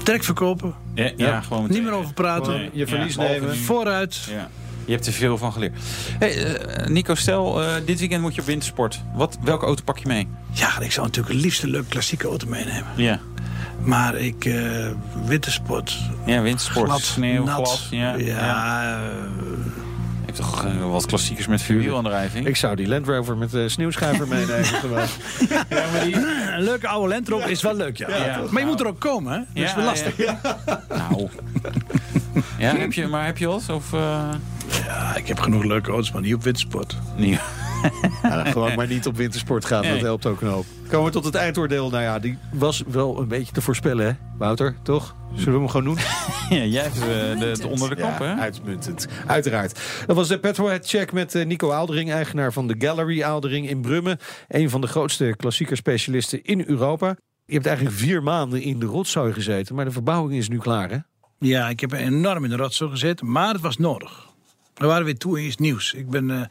Drek 0.03 0.24
verkopen, 0.24 0.74
Ja, 0.93 1.12
ja, 1.17 1.41
gewoon 1.41 1.69
niet 1.69 1.83
meer 1.83 1.91
over 1.91 2.13
praten. 2.13 2.53
Nee, 2.53 2.69
je 2.74 2.88
verlies 2.88 3.15
ja, 3.15 3.22
nemen. 3.22 3.57
Vooruit. 3.57 4.27
Ja. 4.29 4.50
Je 4.86 4.91
hebt 4.91 5.07
er 5.07 5.13
veel 5.13 5.38
van 5.38 5.53
geleerd. 5.53 5.74
Hey, 6.19 6.55
eh, 6.55 6.88
Nico, 6.88 7.15
stel, 7.15 7.62
eh, 7.63 7.74
dit 7.86 8.00
weekend 8.00 8.22
moet 8.22 8.36
je 8.36 8.41
op 8.41 8.48
wintersport. 8.48 9.01
Wat, 9.13 9.38
welke 9.41 9.65
auto 9.65 9.83
pak 9.83 9.98
je 9.98 10.07
mee? 10.07 10.27
Ja, 10.51 10.79
ik 10.79 10.91
zou 10.91 11.05
natuurlijk 11.05 11.33
het 11.33 11.43
liefst 11.43 11.63
een 11.63 11.69
leuke 11.69 11.88
klassieke 11.88 12.27
auto 12.27 12.48
meenemen. 12.48 12.86
Ja. 12.95 13.19
Maar 13.83 14.15
ik, 14.15 14.45
eh 14.45 14.88
wintersport, 15.25 15.98
Ja, 16.25 16.41
wintersport. 16.41 16.86
glad, 16.89 17.01
sneeuw, 17.01 17.43
nat. 17.43 17.55
glad. 17.55 17.88
Ja, 17.89 18.15
ja, 18.15 18.25
ja. 18.25 19.00
Toch 20.33 20.65
eh, 20.65 20.89
wat 20.89 21.05
klassiekers 21.05 21.47
met 21.47 21.61
vierwielaandrijving? 21.61 22.47
Ik 22.47 22.55
zou 22.55 22.75
die 22.75 22.87
Land 22.87 23.07
Rover 23.07 23.37
met 23.37 23.51
de 23.51 23.69
sneeuwschuiver 23.69 24.27
meenemen. 24.27 24.65
gewoon. 24.83 25.05
Een 26.53 26.61
leuke 26.63 26.87
oude 26.87 27.07
Land 27.13 27.29
Rover 27.29 27.49
is 27.49 27.61
wel 27.61 27.75
leuk, 27.75 27.97
ja. 27.97 28.09
Ja. 28.09 28.41
Maar 28.49 28.61
je 28.61 28.67
moet 28.67 28.79
er 28.79 28.87
ook 28.87 28.99
komen, 28.99 29.31
hè? 29.33 29.37
Dat 29.37 29.47
is 29.63 29.69
Ja, 29.69 29.75
wel 29.75 29.85
lastig. 29.85 30.17
ja. 30.17 30.39
Nou. 30.89 31.29
Ja, 32.57 32.75
heb 32.75 32.93
je, 32.93 33.07
maar 33.07 33.25
heb 33.25 33.37
je 33.37 33.47
wat? 33.47 33.69
Of, 33.69 33.93
eh, 33.93 34.29
Ja, 34.85 35.15
ik 35.15 35.27
heb 35.27 35.39
genoeg 35.39 35.63
leuke 35.63 35.91
auto's, 35.91 36.11
maar 36.11 36.21
niet 36.21 36.33
op 36.33 36.43
wintersport. 36.43 36.95
niet? 37.15 37.39
Ja, 38.23 38.43
gewoon 38.45 38.75
maar 38.75 38.87
niet 38.87 39.07
op 39.07 39.15
wintersport 39.15 39.65
gaan, 39.65 39.83
dat 39.83 40.01
helpt 40.01 40.25
ook 40.25 40.41
een 40.41 40.47
hoop. 40.47 40.65
Komen 40.87 41.05
we 41.05 41.11
tot 41.11 41.25
het 41.25 41.35
eindoordeel. 41.35 41.89
Nou 41.89 42.03
ja, 42.03 42.19
die 42.19 42.37
was 42.51 42.83
wel 42.87 43.19
een 43.19 43.27
beetje 43.27 43.53
te 43.53 43.61
voorspellen, 43.61 44.05
hè? 44.05 44.11
Wouter, 44.37 44.75
toch? 44.83 45.15
Zullen 45.35 45.53
we 45.53 45.59
hem 45.59 45.69
gewoon 45.69 45.85
doen? 45.85 45.97
Ja, 46.49 46.63
jij 46.63 46.83
hebt 46.83 46.95
eh, 46.95 47.39
de, 47.39 47.57
de 47.61 47.67
onder 47.67 47.89
de 47.89 48.01
kop, 48.01 48.19
hè? 48.19 48.33
Uitmuntend, 48.33 49.07
uiteraard. 49.27 49.79
Dat 50.05 50.15
was 50.15 50.27
de 50.27 50.39
Petrolhead 50.39 50.87
Check 50.87 51.11
met 51.11 51.35
eh, 51.35 51.45
Nico 51.45 51.71
Aaldering, 51.71 52.11
eigenaar 52.11 52.53
van 52.53 52.67
de 52.67 52.75
Gallery 52.77 53.23
Aaldering 53.23 53.69
in 53.69 53.81
Brummen. 53.81 54.19
Een 54.47 54.69
van 54.69 54.81
de 54.81 54.87
grootste 54.87 55.33
klassieker 55.37 55.77
specialisten 55.77 56.43
in 56.43 56.63
Europa. 56.67 57.15
Je 57.45 57.53
hebt 57.53 57.65
eigenlijk 57.65 57.97
vier 57.97 58.23
maanden 58.23 58.61
in 58.61 58.79
de 58.79 58.85
rotzooi 58.85 59.33
gezeten, 59.33 59.75
maar 59.75 59.85
de 59.85 59.91
verbouwing 59.91 60.39
is 60.39 60.49
nu 60.49 60.57
klaar, 60.57 60.89
hè? 60.89 60.97
Ja, 61.39 61.69
ik 61.69 61.79
heb 61.79 61.91
enorm 61.91 62.43
in 62.43 62.49
de 62.49 62.55
rotzooi 62.55 62.91
gezeten, 62.91 63.31
maar 63.31 63.53
het 63.53 63.61
was 63.61 63.77
nodig. 63.77 64.27
We 64.73 64.85
waren 64.85 65.05
weer 65.05 65.17
toe 65.17 65.39
in 65.39 65.45
iets 65.45 65.57
nieuws. 65.57 65.93
Ik 65.93 66.09
ben, 66.09 66.31
eh, 66.31 66.41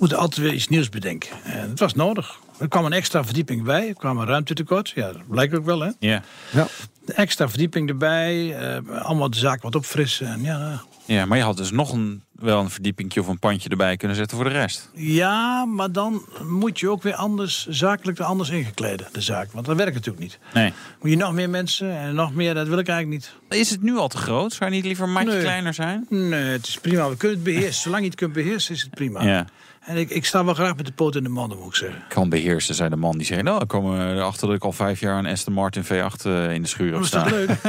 moeten 0.00 0.18
altijd 0.18 0.46
weer 0.46 0.52
iets 0.54 0.68
nieuws 0.68 0.88
bedenken. 0.88 1.30
En 1.44 1.68
het 1.70 1.78
was 1.78 1.94
nodig. 1.94 2.38
Er 2.58 2.68
kwam 2.68 2.84
een 2.84 2.92
extra 2.92 3.24
verdieping 3.24 3.62
bij. 3.62 3.88
Er 3.88 3.94
kwam 3.94 4.18
een 4.18 4.26
ruimtetekort. 4.26 4.92
Ja, 4.94 5.12
dat 5.12 5.28
blijkt 5.28 5.54
ook 5.54 5.64
wel, 5.64 5.80
hè? 5.80 5.90
Ja. 5.98 6.22
Ja. 6.52 6.66
Een 7.06 7.14
extra 7.14 7.48
verdieping 7.48 7.88
erbij. 7.88 8.56
eh, 8.58 9.02
allemaal 9.02 9.30
de 9.30 9.38
zaak 9.38 9.62
wat 9.62 9.74
opfrissen. 9.74 10.26
En 10.26 10.42
ja, 10.42 10.82
ja, 11.04 11.24
maar 11.26 11.38
je 11.38 11.44
had 11.44 11.56
dus 11.56 11.70
nog 11.70 11.92
een, 11.92 12.22
wel 12.32 12.60
een 12.60 12.70
verdiepingje 12.70 13.20
of 13.20 13.26
een 13.26 13.38
pandje 13.38 13.68
erbij 13.68 13.96
kunnen 13.96 14.16
zetten 14.16 14.36
voor 14.36 14.46
de 14.46 14.52
rest. 14.52 14.90
ja, 14.94 15.64
maar 15.64 15.92
dan 15.92 16.24
moet 16.48 16.80
je 16.80 16.88
ook 16.90 17.02
weer 17.02 17.14
anders, 17.14 17.66
zakelijk 17.68 18.18
er 18.18 18.24
anders 18.24 18.48
ingekleden, 18.50 19.08
de 19.12 19.20
zaak. 19.20 19.52
Want 19.52 19.66
dat 19.66 19.76
werkt 19.76 19.94
natuurlijk 19.94 20.22
niet. 20.24 20.38
Nee. 20.54 20.72
Moet 21.00 21.10
je 21.10 21.16
nog 21.16 21.32
meer 21.32 21.50
mensen 21.50 21.96
en 21.98 22.14
nog 22.14 22.34
meer, 22.34 22.54
dat 22.54 22.68
wil 22.68 22.78
ik 22.78 22.88
eigenlijk 22.88 23.22
niet. 23.48 23.58
Is 23.60 23.70
het 23.70 23.82
nu 23.82 23.96
al 23.96 24.08
te 24.08 24.16
groot? 24.16 24.52
Zou 24.52 24.70
je 24.70 24.76
niet 24.76 24.84
liever 24.84 25.04
een 25.04 25.12
maatje 25.12 25.30
Nee. 25.32 25.40
kleiner 25.40 25.74
zijn? 25.74 26.06
Nee, 26.08 26.42
het 26.44 26.66
is 26.66 26.76
prima. 26.78 27.08
We 27.08 27.16
kunnen 27.16 27.36
het 27.38 27.46
beheersen. 27.46 27.82
Zolang 27.82 28.02
je 28.02 28.08
het 28.08 28.18
kunt 28.18 28.32
beheersen, 28.32 28.74
is 28.74 28.82
het 28.82 28.90
prima. 28.90 29.22
Ja. 29.24 29.46
En 29.80 29.96
ik, 29.96 30.10
ik 30.10 30.24
sta 30.24 30.44
wel 30.44 30.54
graag 30.54 30.76
met 30.76 30.86
de 30.86 30.92
poot 30.92 31.16
in 31.16 31.22
de 31.22 31.28
manden, 31.28 31.58
moet 31.58 31.66
ik 31.66 31.74
zeggen. 31.74 32.02
Kan 32.08 32.28
beheersen, 32.28 32.74
zei 32.74 32.88
de 32.88 32.96
man. 32.96 33.16
Die 33.16 33.26
zei, 33.26 33.42
nou, 33.42 33.62
ik 33.62 33.68
kom 33.68 34.00
erachter 34.00 34.46
dat 34.46 34.56
ik 34.56 34.64
al 34.64 34.72
vijf 34.72 35.00
jaar 35.00 35.18
een 35.18 35.26
Aston 35.26 35.52
Martin 35.54 35.84
V8 35.84 35.88
eh, 36.24 36.52
in 36.52 36.62
de 36.62 36.68
schuur 36.68 36.92
heb 36.92 37.02
Dat 37.02 37.04
is 37.04 37.10
toch 37.10 37.20
staan. 37.26 37.32
leuk? 37.32 37.62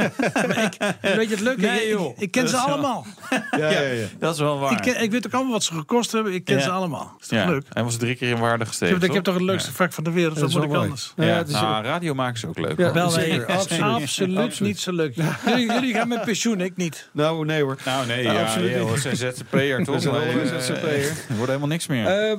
maar 0.48 0.62
ik, 0.64 0.76
weet 1.16 1.28
je 1.28 1.34
het 1.34 1.40
leuke? 1.40 1.60
Nee, 1.60 1.88
joh. 1.88 2.10
Ik, 2.16 2.20
ik 2.22 2.30
ken 2.30 2.48
ze 2.48 2.56
allemaal. 2.56 3.06
Ja, 3.30 3.40
ja, 3.70 3.80
ja. 3.80 4.06
Dat 4.18 4.34
is 4.34 4.40
wel 4.40 4.58
waar. 4.58 4.72
Ik, 4.72 4.78
ken- 4.78 5.02
ik 5.02 5.10
weet 5.10 5.26
ook 5.26 5.32
allemaal 5.32 5.52
wat 5.52 5.64
ze 5.64 5.74
gekost 5.74 6.12
hebben. 6.12 6.32
Ik 6.32 6.44
ken 6.44 6.56
Ja. 6.56 6.62
ze 6.62 6.70
allemaal. 6.70 7.16
Is 7.20 7.26
toch 7.26 7.38
ja. 7.38 7.46
leuk? 7.46 7.64
Hij 7.72 7.82
was 7.84 7.96
drie 7.96 8.14
keer 8.14 8.28
in 8.30 8.38
waarde 8.38 8.66
gestegen. 8.66 9.00
ik 9.02 9.12
heb 9.12 9.24
toch 9.24 9.34
het 9.34 9.42
leukste 9.42 9.72
vak 9.72 9.92
van 9.92 10.04
de 10.04 10.10
wereld. 10.10 10.38
Dat 10.40 10.52
moet 10.52 10.62
ik 10.64 10.74
anders. 10.74 11.12
Ja, 11.16 11.24
Ja, 11.24 11.36
het 11.36 11.48
is- 11.48 11.54
nou, 11.54 11.84
radio 11.84 12.14
maken 12.14 12.38
ze 12.38 12.48
ook 12.48 12.58
leuk. 12.58 12.78
Ja. 12.78 12.92
Wel, 12.92 13.10
nee, 13.10 13.42
absoluut, 13.42 14.36
Absoluut. 14.36 14.60
niet 14.60 14.78
zo 14.80 14.92
leuk. 14.92 15.14
Jullie, 15.46 15.72
jullie 15.72 15.94
gaan 15.94 16.08
met 16.08 16.22
pensioen, 16.24 16.60
ik 16.60 16.76
niet. 16.76 17.08
Nou, 17.12 17.44
nee 17.44 17.62
hoor. 17.62 17.76
Nou 17.84 18.06
nee, 18.06 18.24
Nou, 18.24 18.36
ja, 18.36 18.42
absoluut 18.42 18.76
niet. 18.80 18.90
we 18.90 18.98
zijn 18.98 19.16
ZZP'er 19.16 19.84
toch? 19.84 20.02
We 20.02 20.10
eh. 20.10 21.04
Er 21.04 21.12
wordt 21.28 21.46
helemaal 21.46 21.68
niks 21.68 21.86
meer. 21.86 22.01
Eh, 22.06 22.36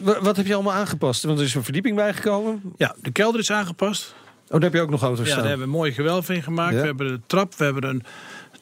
wa- 0.00 0.20
wat 0.20 0.36
heb 0.36 0.46
je 0.46 0.54
allemaal 0.54 0.72
aangepast? 0.72 1.22
Want 1.22 1.38
er 1.38 1.44
is 1.44 1.54
een 1.54 1.64
verdieping 1.64 1.96
bijgekomen. 1.96 2.62
Ja, 2.76 2.94
de 3.02 3.10
kelder 3.10 3.40
is 3.40 3.50
aangepast. 3.50 4.14
Oh, 4.44 4.50
daar 4.50 4.60
heb 4.62 4.72
je 4.72 4.80
ook 4.80 4.90
nog 4.90 5.02
auto's 5.02 5.18
Ja, 5.18 5.24
staan. 5.24 5.38
daar 5.38 5.48
hebben 5.48 5.66
we 5.66 5.72
een 5.72 5.78
mooi 5.78 5.92
gewelf 5.92 6.28
in 6.30 6.42
gemaakt. 6.42 6.74
Ja. 6.74 6.80
We 6.80 6.86
hebben 6.86 7.06
de 7.08 7.20
trap, 7.26 7.54
we 7.54 7.64
hebben 7.64 7.84
een 7.84 8.02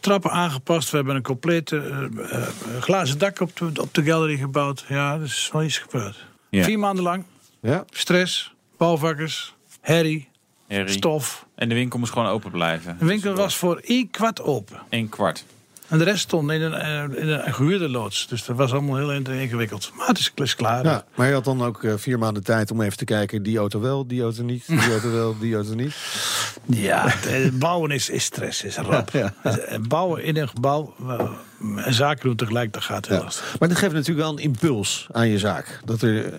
trappen 0.01 0.31
aangepast. 0.31 0.91
We 0.91 0.97
hebben 0.97 1.15
een 1.17 1.23
complete 1.23 1.77
eh, 1.79 2.35
eh, 2.37 2.49
glazen 2.81 3.19
dak 3.19 3.41
op 3.41 3.57
de, 3.57 3.71
op 3.81 3.95
de 3.95 4.03
gallery 4.05 4.37
gebouwd. 4.37 4.85
Ja, 4.89 5.15
er 5.15 5.23
is 5.23 5.49
wel 5.53 5.63
iets 5.63 5.79
gebeurd. 5.79 6.25
Ja. 6.51 6.65
Vier 6.65 6.79
maanden 6.79 7.05
lang. 7.05 7.25
Ja. 7.61 7.85
Stress, 7.91 8.55
bouwvakkers, 8.77 9.55
herrie, 9.81 10.29
Harry. 10.69 10.89
stof. 10.93 11.47
En 11.55 11.69
de 11.69 11.75
winkel 11.75 11.99
moest 11.99 12.13
gewoon 12.13 12.29
open 12.29 12.51
blijven. 12.51 12.97
De 12.99 13.05
winkel 13.05 13.35
was 13.35 13.57
voor 13.57 13.77
één 13.85 14.11
kwart 14.11 14.43
open. 14.43 14.79
Een 14.91 15.09
kwart. 15.09 15.45
En 15.89 15.99
de 15.99 16.05
rest 16.05 16.21
stond 16.23 16.51
in 16.51 16.63
een, 16.63 16.75
eh, 16.75 17.23
in 17.23 17.29
een 17.29 17.55
gehuurde 17.55 17.89
loods. 17.89 18.27
Dus 18.29 18.45
dat 18.45 18.57
was 18.57 18.73
allemaal 18.73 18.97
heel 18.97 19.13
in- 19.13 19.27
ingewikkeld. 19.27 19.93
Maar 19.97 20.07
het 20.07 20.33
is, 20.37 20.55
klaar. 20.57 20.85
Ja, 20.85 21.05
maar 21.15 21.27
je 21.27 21.33
had 21.33 21.45
dan 21.45 21.63
ook 21.65 21.85
eh, 21.85 21.93
vier 21.97 22.19
maanden 22.19 22.45
tijd 22.45 22.71
om 22.71 22.81
even 22.81 22.97
te 22.97 23.05
kijken... 23.05 23.43
die 23.43 23.59
auto 23.59 23.81
wel, 23.81 24.07
die 24.07 24.23
auto 24.23 24.43
niet, 24.43 24.67
die 24.67 24.91
auto 24.91 25.11
wel, 25.11 25.39
die 25.39 25.55
auto 25.55 25.75
niet. 25.75 25.95
Ja, 26.67 27.07
eh, 27.07 27.51
bouwen 27.53 27.91
is, 27.91 28.11
is 28.11 28.25
stress, 28.25 28.63
is 28.65 28.77
rap. 28.77 29.11
Ja, 29.17 29.35
Bouwen 29.89 30.23
in 30.25 30.37
een 30.37 30.49
gebouw 30.49 30.95
en 31.77 31.95
zaken 31.95 32.27
doen 32.27 32.37
tegelijk, 32.37 32.73
dat 32.73 32.83
gaat 32.83 33.09
heel 33.09 33.23
lastig. 33.23 33.57
Maar 33.59 33.69
dat 33.69 33.79
geeft 33.79 33.93
natuurlijk 33.93 34.27
wel 34.27 34.37
een 34.37 34.43
impuls 34.45 35.07
aan 35.13 35.29
je 35.29 35.39
zaak. 35.39 35.81
Dat 35.85 36.03
er, 36.03 36.33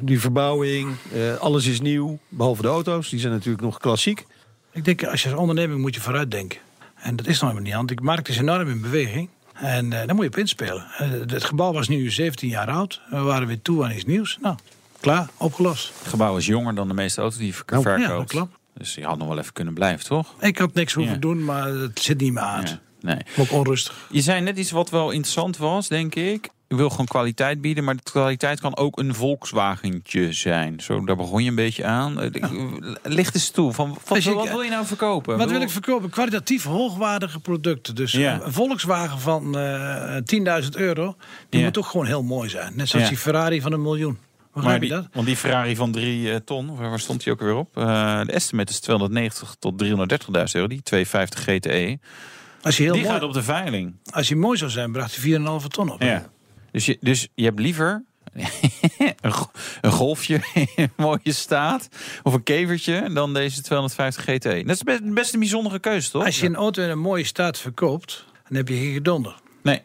die 0.00 0.20
verbouwing, 0.20 0.96
alles 1.38 1.66
is 1.66 1.80
nieuw. 1.80 2.18
Behalve 2.28 2.62
de 2.62 2.68
auto's, 2.68 3.08
die 3.08 3.20
zijn 3.20 3.32
natuurlijk 3.32 3.62
nog 3.62 3.78
klassiek. 3.78 4.24
Ik 4.72 4.84
denk, 4.84 5.04
als 5.04 5.22
je 5.22 5.28
als 5.30 5.38
onderneming 5.38 5.80
moet 5.80 5.94
je 5.94 6.00
vooruitdenken. 6.00 6.58
En 7.04 7.16
dat 7.16 7.26
is 7.26 7.40
nog 7.40 7.50
helemaal 7.50 7.62
niet 7.62 7.74
aan. 7.74 7.86
De 7.86 8.02
markt 8.02 8.28
is 8.28 8.38
enorm 8.38 8.68
in 8.68 8.80
beweging. 8.80 9.28
En 9.52 9.92
eh, 9.92 10.06
daar 10.06 10.14
moet 10.14 10.24
je 10.24 10.30
op 10.30 10.36
inspelen. 10.36 10.86
Eh, 10.98 11.08
het 11.10 11.44
gebouw 11.44 11.72
was 11.72 11.88
nu 11.88 12.10
17 12.10 12.48
jaar 12.48 12.68
oud. 12.70 13.00
We 13.10 13.18
waren 13.18 13.46
weer 13.46 13.62
toe 13.62 13.84
aan 13.84 13.90
iets 13.90 14.04
nieuws. 14.04 14.38
Nou, 14.40 14.56
klaar, 15.00 15.28
opgelost. 15.36 15.92
Het 15.98 16.08
gebouw 16.08 16.36
is 16.36 16.46
jonger 16.46 16.74
dan 16.74 16.88
de 16.88 16.94
meeste 16.94 17.20
auto's 17.20 17.38
die 17.38 17.46
je 17.46 17.52
verk- 17.54 17.70
Nou, 17.70 17.88
ja, 17.88 17.94
verkoopt. 17.96 18.18
dat 18.18 18.30
klopt. 18.30 18.56
Dus 18.74 18.94
je 18.94 19.04
had 19.04 19.18
nog 19.18 19.28
wel 19.28 19.38
even 19.38 19.52
kunnen 19.52 19.74
blijven, 19.74 20.04
toch? 20.06 20.34
Ik 20.40 20.58
had 20.58 20.74
niks 20.74 20.92
hoeven 20.92 21.14
Ja. 21.14 21.20
doen, 21.20 21.44
maar 21.44 21.66
het 21.68 22.00
zit 22.00 22.20
niet 22.20 22.32
meer 22.32 22.42
aan. 22.42 22.62
Ja. 22.66 22.80
Nee. 23.00 23.18
Ook 23.36 23.52
onrustig. 23.52 24.06
Je 24.10 24.20
zei 24.20 24.40
net 24.40 24.58
iets 24.58 24.70
wat 24.70 24.90
wel 24.90 25.10
interessant 25.10 25.56
was, 25.56 25.88
denk 25.88 26.14
ik. 26.14 26.48
Je 26.68 26.76
wil 26.76 26.90
gewoon 26.90 27.06
kwaliteit 27.06 27.60
bieden, 27.60 27.84
maar 27.84 27.96
de 27.96 28.02
kwaliteit 28.02 28.60
kan 28.60 28.76
ook 28.76 28.98
een 28.98 29.14
Volkswagentje 29.14 30.32
zijn. 30.32 30.80
Zo, 30.80 31.04
daar 31.04 31.16
begon 31.16 31.42
je 31.42 31.48
een 31.48 31.54
beetje 31.54 31.84
aan. 31.84 32.20
Eh, 32.20 32.26
ik- 32.32 32.48
Licht 33.02 33.34
eens 33.34 33.50
toe. 33.50 33.72
Van, 33.72 33.88
wat, 33.88 34.00
Als 34.16 34.24
je- 34.24 34.34
wat 34.34 34.48
wil 34.48 34.60
je 34.62 34.70
nou 34.70 34.86
verkopen? 34.86 35.38
Wat 35.38 35.50
wil 35.50 35.60
ik 35.60 35.70
verkopen? 35.70 36.10
Kwalitatief 36.10 36.64
hoogwaardige 36.64 37.40
producten. 37.40 37.94
Dus 37.94 38.12
Ja. 38.12 38.40
een 38.42 38.52
Volkswagen 38.52 39.18
van 39.20 39.58
eh 39.58 40.16
10.000 40.24 40.76
euro, 40.76 41.16
die 41.48 41.60
Ja. 41.60 41.66
moet 41.66 41.78
ook 41.78 41.86
gewoon 41.86 42.06
heel 42.06 42.22
mooi 42.22 42.48
zijn. 42.48 42.72
Net 42.76 42.88
zoals 42.88 43.04
Ja. 43.04 43.10
die 43.10 43.20
Ferrari 43.20 43.60
van 43.60 43.72
een 43.72 43.82
miljoen. 43.82 44.18
Maar 44.52 44.62
Begrijp 44.62 44.80
die, 44.80 44.90
je 44.90 44.94
dat? 44.96 45.08
want 45.12 45.26
die 45.26 45.36
Ferrari 45.36 45.76
van 45.76 45.92
3 45.92 46.30
eh, 46.30 46.36
ton, 46.44 46.70
of 46.70 46.78
waar 46.78 47.00
stond 47.00 47.24
die 47.24 47.32
ook 47.32 47.40
weer 47.40 47.54
op? 47.54 47.76
Eh, 47.76 48.20
de 48.24 48.32
estimate 48.32 48.72
is 48.72 48.80
290 48.80 49.56
tot 49.58 49.78
330.000 49.78 50.54
euro. 50.54 50.68
Die 50.68 50.82
250 50.82 51.40
GTE. 51.42 51.98
Als 52.62 52.76
je, 52.76 52.82
heel 52.82 52.92
die 52.92 53.02
mooi, 53.02 53.14
gaat 53.14 53.22
op 53.22 53.32
de 53.32 53.42
veiling. 53.42 53.94
als 54.10 54.28
je 54.28 54.36
mooi 54.36 54.58
zou 54.58 54.70
zijn, 54.70 54.92
bracht 54.92 55.12
hij 55.14 55.20
4,5 55.22 55.68
ton 55.68 55.92
op. 55.92 56.02
Ja. 56.02 56.26
Dus, 56.74 56.86
je, 56.86 56.96
dus 57.00 57.28
je 57.34 57.44
hebt 57.44 57.58
liever 57.60 58.04
een, 59.20 59.32
go- 59.32 59.50
een 59.80 59.90
golfje 59.92 60.40
in 60.54 60.66
een 60.76 60.90
mooie 60.96 61.32
staat. 61.32 61.88
Of 62.22 62.32
een 62.34 62.42
kevertje 62.42 63.12
dan 63.12 63.34
deze 63.34 63.62
250 63.62 64.24
GTE. 64.24 64.62
Dat 64.66 64.76
is 64.76 64.82
best, 64.82 65.14
best 65.14 65.32
een 65.34 65.38
bijzondere 65.40 65.78
keuze, 65.78 66.10
toch? 66.10 66.24
Als 66.24 66.40
je 66.40 66.46
een 66.46 66.54
auto 66.56 66.82
in 66.82 66.88
een 66.88 66.98
mooie 66.98 67.24
staat 67.24 67.58
verkoopt, 67.58 68.24
dan 68.48 68.56
heb 68.56 68.68
je 68.68 68.74
geen 68.74 68.92
gedonder. 68.92 69.34
Nee. 69.62 69.82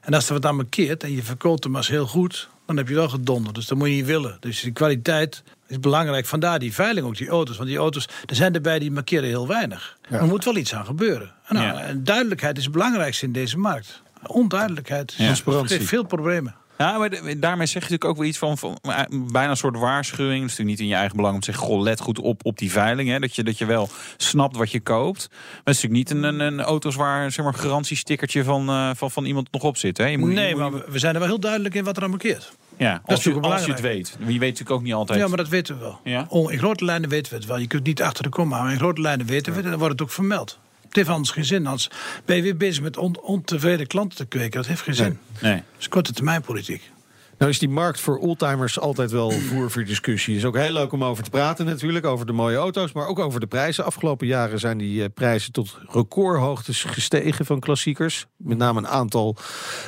En 0.00 0.14
als 0.14 0.26
er 0.26 0.32
wat 0.32 0.46
aan 0.46 0.56
markeert 0.56 1.02
en 1.02 1.12
je 1.12 1.22
verkoopt 1.22 1.64
hem 1.64 1.76
als 1.76 1.88
heel 1.88 2.06
goed, 2.06 2.48
dan 2.66 2.76
heb 2.76 2.88
je 2.88 2.94
wel 2.94 3.08
gedonder. 3.08 3.52
Dus 3.52 3.66
dat 3.66 3.78
moet 3.78 3.88
je 3.88 3.94
niet 3.94 4.06
willen. 4.06 4.36
Dus 4.40 4.60
die 4.60 4.72
kwaliteit 4.72 5.42
is 5.66 5.80
belangrijk. 5.80 6.26
Vandaar 6.26 6.58
die 6.58 6.72
veiling 6.74 7.06
ook, 7.06 7.16
die 7.16 7.28
auto's. 7.28 7.56
Want 7.56 7.68
die 7.68 7.78
auto's, 7.78 8.08
er 8.26 8.34
zijn 8.34 8.54
erbij 8.54 8.78
die 8.78 8.90
markeren 8.90 9.28
heel 9.28 9.46
weinig. 9.46 9.98
Er 10.10 10.24
moet 10.24 10.44
wel 10.44 10.56
iets 10.56 10.74
aan 10.74 10.84
gebeuren. 10.84 11.32
En 11.46 11.54
Nou, 11.54 11.66
Ja. 11.66 11.80
en 11.82 12.04
duidelijkheid 12.04 12.56
is 12.58 12.62
het 12.64 12.72
belangrijkste 12.72 13.24
in 13.26 13.32
deze 13.32 13.58
markt. 13.58 14.02
Onduidelijkheid 14.26 15.12
Ja. 15.16 15.24
Transparantie. 15.24 15.76
geeft 15.76 15.88
veel 15.88 16.04
problemen. 16.04 16.54
Ja, 16.78 16.98
maar 16.98 17.10
daarmee 17.10 17.66
zeg 17.66 17.82
je 17.82 17.90
natuurlijk 17.90 18.04
ook 18.04 18.16
wel 18.16 18.26
iets 18.26 18.38
van, 18.38 18.56
eh, 18.82 18.98
bijna 19.32 19.50
een 19.50 19.56
soort 19.56 19.76
waarschuwing. 19.78 20.40
Het 20.42 20.50
is 20.50 20.56
natuurlijk 20.58 20.68
niet 20.68 20.80
in 20.80 20.86
je 20.86 20.94
eigen 20.94 21.16
belang 21.16 21.34
om 21.34 21.40
te 21.40 21.50
zeggen, 21.50 21.66
goh, 21.66 21.80
let 21.82 22.00
goed 22.00 22.18
op 22.18 22.44
op 22.44 22.58
die 22.58 22.70
veiling. 22.70 23.08
Hè, 23.08 23.18
dat, 23.18 23.34
je, 23.34 23.42
dat 23.42 23.58
je 23.58 23.64
wel 23.66 23.88
snapt 24.16 24.56
wat 24.56 24.70
je 24.70 24.80
koopt. 24.80 25.28
Maar 25.30 25.38
het 25.64 25.74
is 25.76 25.82
natuurlijk 25.82 26.10
niet 26.10 26.10
een, 26.10 26.40
een, 26.40 26.40
een 26.40 26.60
auto's 26.60 26.94
waar 26.94 27.30
zeg 27.30 27.44
maar, 27.44 27.54
een 27.54 27.60
garantiestickertje 27.60 28.44
van, 28.44 28.68
eh, 28.68 28.90
van, 28.94 29.10
van 29.10 29.24
iemand 29.24 29.48
nog 29.52 29.62
op 29.62 29.76
zit. 29.76 29.98
Hè. 29.98 30.06
Je 30.06 30.18
moet, 30.18 30.28
je 30.28 30.34
nee, 30.34 30.50
moet- 30.56 30.70
maar 30.72 30.90
we- 30.90 30.98
zijn 30.98 31.14
er 31.14 31.20
wel 31.20 31.28
heel 31.28 31.40
duidelijk 31.40 31.74
in 31.74 31.84
wat 31.84 31.96
er 31.96 32.02
aan 32.02 32.10
markeert. 32.10 32.52
ja, 32.76 32.92
als, 32.92 33.22
je, 33.22 33.28
natuurlijk 33.28 33.44
als 33.54 33.64
je 33.64 33.70
het 33.72 33.80
weet. 33.80 34.16
Je 34.18 34.24
weet 34.26 34.38
natuurlijk 34.40 34.70
ook 34.70 34.82
niet 34.82 34.94
altijd. 34.94 35.18
Ja, 35.18 35.26
maar 35.28 35.36
dat 35.36 35.48
weten 35.48 35.74
we 35.78 35.80
wel. 35.80 36.00
Ja? 36.04 36.26
In 36.50 36.58
grote 36.58 36.84
lijnen 36.84 37.08
weten 37.08 37.32
we 37.32 37.38
het 37.38 37.46
wel. 37.46 37.58
Je 37.58 37.66
kunt 37.66 37.84
niet 37.86 38.02
achter 38.02 38.22
de 38.22 38.28
komma, 38.28 38.62
maar 38.62 38.72
in 38.72 38.78
grote 38.78 39.00
lijnen 39.00 39.26
weten 39.26 39.46
we 39.52 39.56
het. 39.56 39.64
En 39.64 39.70
dan 39.70 39.78
wordt 39.80 39.94
het 39.98 40.02
ook 40.08 40.14
vermeld. 40.14 40.58
Het 40.92 41.00
heeft 41.00 41.08
anders 41.16 41.30
geen 41.30 41.44
zin. 41.44 41.66
Anders 41.66 41.90
ben 42.24 42.36
je 42.36 42.42
weer 42.42 42.56
bezig 42.56 42.82
met 42.82 42.96
on- 42.96 43.20
ontevreden 43.22 43.86
klanten 43.86 44.16
te 44.18 44.24
kweken. 44.26 44.50
Dat 44.50 44.66
heeft 44.66 44.82
geen 44.82 44.94
zin. 44.94 45.18
Nee. 45.40 45.54
Dat 45.54 45.62
is 45.78 45.88
korte 45.88 46.12
termijn 46.12 46.40
politiek. 46.42 46.90
Nou 47.38 47.50
is 47.50 47.58
die 47.58 47.68
markt 47.68 48.00
voor 48.00 48.18
oldtimers 48.18 48.78
altijd 48.78 49.10
wel 49.10 49.30
voer 49.48 49.70
voor 49.70 49.84
discussie. 49.84 50.36
is 50.36 50.44
ook 50.44 50.56
heel 50.56 50.72
leuk 50.72 50.92
om 50.92 51.04
over 51.04 51.24
te 51.24 51.30
praten 51.30 51.66
natuurlijk. 51.66 52.04
Over 52.06 52.26
de 52.26 52.32
mooie 52.32 52.56
auto's, 52.56 52.92
maar 52.92 53.06
ook 53.06 53.18
over 53.18 53.40
de 53.40 53.46
prijzen. 53.46 53.84
Afgelopen 53.84 54.26
jaren 54.26 54.58
zijn 54.58 54.78
die 54.78 55.02
eh, 55.02 55.08
prijzen 55.14 55.52
tot 55.52 55.78
recordhoogtes 55.88 56.82
gestegen 56.84 57.46
van 57.46 57.60
klassiekers. 57.60 58.26
Met 58.36 58.58
name 58.58 58.78
een 58.78 58.88
aantal. 58.88 59.36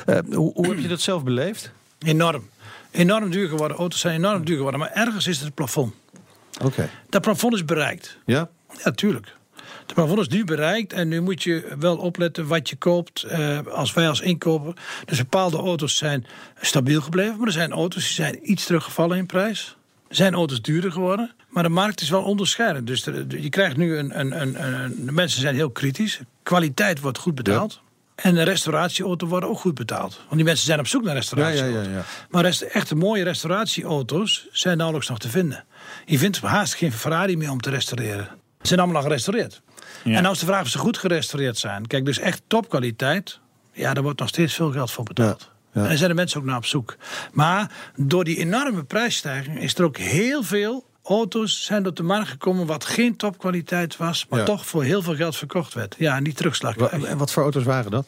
Eh, 0.05 0.17
hoe, 0.31 0.53
hoe 0.53 0.67
heb 0.67 0.79
je 0.79 0.87
dat 0.87 1.01
zelf 1.01 1.23
beleefd? 1.23 1.71
Enorm. 1.99 2.49
Enorm 2.91 3.29
duur 3.29 3.49
geworden. 3.49 3.77
Auto's 3.77 3.99
zijn 3.99 4.15
enorm 4.15 4.45
duur 4.45 4.55
geworden. 4.55 4.79
Maar 4.79 4.91
ergens 4.91 5.27
is 5.27 5.35
het 5.35 5.45
het 5.45 5.53
plafond. 5.55 5.93
Oké. 6.63 6.89
Dat 7.09 7.21
plafond 7.21 7.53
is 7.53 7.65
bereikt. 7.65 8.17
Ja? 8.25 8.49
Ja, 8.83 8.91
tuurlijk. 8.91 9.35
Het 9.85 9.93
plafond 9.93 10.19
is 10.19 10.27
nu 10.27 10.43
bereikt 10.43 10.93
en 10.93 11.07
nu 11.07 11.21
moet 11.21 11.43
je 11.43 11.75
wel 11.79 11.97
opletten 11.97 12.47
wat 12.47 12.69
je 12.69 12.75
koopt. 12.75 13.23
eh, 13.23 13.59
als 13.67 13.93
wij 13.93 14.07
als 14.09 14.21
inkoper. 14.21 14.73
Dus 15.05 15.17
bepaalde 15.17 15.57
auto's 15.57 15.97
zijn 15.97 16.25
stabiel 16.61 17.01
gebleven, 17.01 17.37
maar 17.37 17.47
er 17.47 17.53
zijn 17.53 17.71
auto's 17.71 18.03
die 18.03 18.13
zijn 18.13 18.51
iets 18.51 18.65
teruggevallen 18.65 19.17
in 19.17 19.25
prijs. 19.25 19.75
Er 20.07 20.15
zijn 20.15 20.33
auto's 20.33 20.61
duurder 20.61 20.91
geworden, 20.91 21.31
maar 21.49 21.63
de 21.63 21.69
markt 21.69 22.01
is 22.01 22.09
wel 22.09 22.23
onderscheidend. 22.23 22.87
Dus 22.87 23.05
er- 23.05 23.39
je 23.41 23.49
krijgt 23.49 23.77
nu 23.77 23.97
een, 23.97 24.19
een, 24.19 24.41
een, 24.41 24.63
een- 24.83 25.05
De 25.05 25.11
mensen 25.11 25.41
zijn 25.41 25.55
heel 25.55 25.69
kritisch. 25.69 26.19
Kwaliteit 26.43 26.99
wordt 26.99 27.17
goed 27.17 27.35
betaald. 27.35 27.83
En 28.15 28.35
de 28.35 28.43
restauratieauto's 28.43 29.29
worden 29.29 29.49
ook 29.49 29.59
goed 29.59 29.75
betaald. 29.75 30.15
Want 30.23 30.35
die 30.35 30.43
mensen 30.43 30.65
zijn 30.65 30.79
op 30.79 30.87
zoek 30.87 31.03
naar 31.03 31.15
restauratieauto's. 31.15 31.83
ja, 31.85 31.89
ja, 31.91 31.97
ja. 31.97 32.03
Maar 32.29 32.41
rest, 32.43 32.61
echte 32.61 32.95
mooie 32.95 33.23
restauratieauto's 33.23 34.47
zijn 34.51 34.77
nauwelijks 34.77 35.09
nog 35.09 35.19
te 35.19 35.29
vinden. 35.29 35.65
Je 36.05 36.17
vindt 36.17 36.39
haast 36.41 36.73
geen 36.73 36.91
Ferrari 36.91 37.37
meer 37.37 37.51
om 37.51 37.61
te 37.61 37.69
restaureren. 37.69 38.27
Ze 38.67 38.73
zijn 38.73 38.79
allemaal 38.79 39.01
al 39.01 39.07
gerestaureerd. 39.07 39.61
En 40.03 40.25
is 40.25 40.39
de 40.39 40.45
vraag 40.45 40.61
of 40.61 40.67
ze 40.67 40.77
goed 40.77 40.97
gerestaureerd 40.97 41.57
zijn. 41.57 41.87
Kijk, 41.87 42.05
dus 42.05 42.19
echt 42.19 42.41
topkwaliteit. 42.47 43.39
Ja, 43.71 43.93
daar 43.93 44.03
wordt 44.03 44.19
nog 44.19 44.27
steeds 44.29 44.53
veel 44.53 44.71
geld 44.71 44.91
voor 44.91 45.03
betaald. 45.03 45.49
Ja. 45.73 45.81
En 45.81 45.87
daar 45.87 45.97
zijn 45.97 46.09
de 46.09 46.15
mensen 46.15 46.39
ook 46.39 46.45
naar 46.45 46.57
op 46.57 46.65
zoek. 46.65 46.95
Maar 47.31 47.71
door 47.95 48.23
die 48.23 48.37
enorme 48.37 48.83
prijsstijging 48.83 49.59
is 49.59 49.75
er 49.75 49.83
ook 49.83 49.97
heel 49.97 50.43
veel 50.43 50.85
auto's 51.03 51.63
zijn 51.65 51.87
op 51.87 51.95
de 51.95 52.03
markt 52.03 52.29
gekomen 52.29 52.65
wat 52.65 52.85
geen 52.85 53.15
topkwaliteit 53.15 53.97
was, 53.97 54.25
maar 54.29 54.39
Ja. 54.39 54.45
toch 54.45 54.65
voor 54.65 54.83
heel 54.83 55.01
veel 55.01 55.15
geld 55.15 55.35
verkocht 55.35 55.73
werd. 55.73 55.95
Ja, 55.97 56.15
en 56.15 56.23
die 56.23 56.33
terugslag. 56.33 56.75
En 56.77 57.17
wat 57.17 57.31
voor 57.31 57.43
auto's 57.43 57.63
waren 57.63 57.91
dat? 57.91 58.07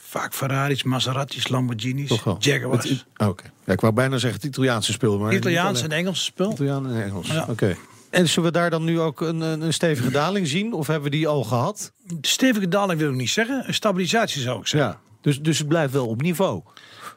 Vaak 0.00 0.34
Ferraris, 0.34 0.82
Maseratis, 0.82 1.48
Lamborghinis? 1.48 2.20
Jaguars. 2.38 3.04
Oh, 3.16 3.28
Oké. 3.28 3.44
Ja, 3.64 3.72
ik 3.72 3.80
wou 3.80 3.92
bijna 3.92 4.18
zeggen 4.18 4.40
het 4.40 4.48
Italiaanse 4.48 4.92
spul. 4.92 5.18
Maar 5.18 5.34
Italiaans 5.34 5.82
en 5.82 5.92
Engelse 5.92 6.22
spul. 6.22 6.52
Italiaan 6.52 6.90
en 6.90 7.02
Engels. 7.04 7.30
Oké. 7.48 7.76
En 8.14 8.28
zullen 8.28 8.52
we 8.52 8.58
daar 8.58 8.70
dan 8.70 8.84
nu 8.84 9.00
ook 9.00 9.20
een, 9.20 9.40
een 9.40 9.72
stevige 9.72 10.10
daling 10.10 10.46
zien? 10.46 10.72
Of 10.72 10.86
hebben 10.86 11.10
we 11.10 11.16
die 11.16 11.28
al 11.28 11.44
gehad? 11.44 11.92
De 12.06 12.28
stevige 12.28 12.68
daling 12.68 13.00
wil 13.00 13.10
ik 13.10 13.16
niet 13.16 13.30
zeggen. 13.30 13.64
Een 13.66 13.74
stabilisatie 13.74 14.42
zou 14.42 14.60
ik 14.60 14.66
zeggen. 14.66 14.90
Ja. 14.90 15.00
Dus, 15.20 15.40
dus 15.40 15.58
het 15.58 15.68
blijft 15.68 15.92
wel 15.92 16.06
op 16.06 16.22
niveau. 16.22 16.62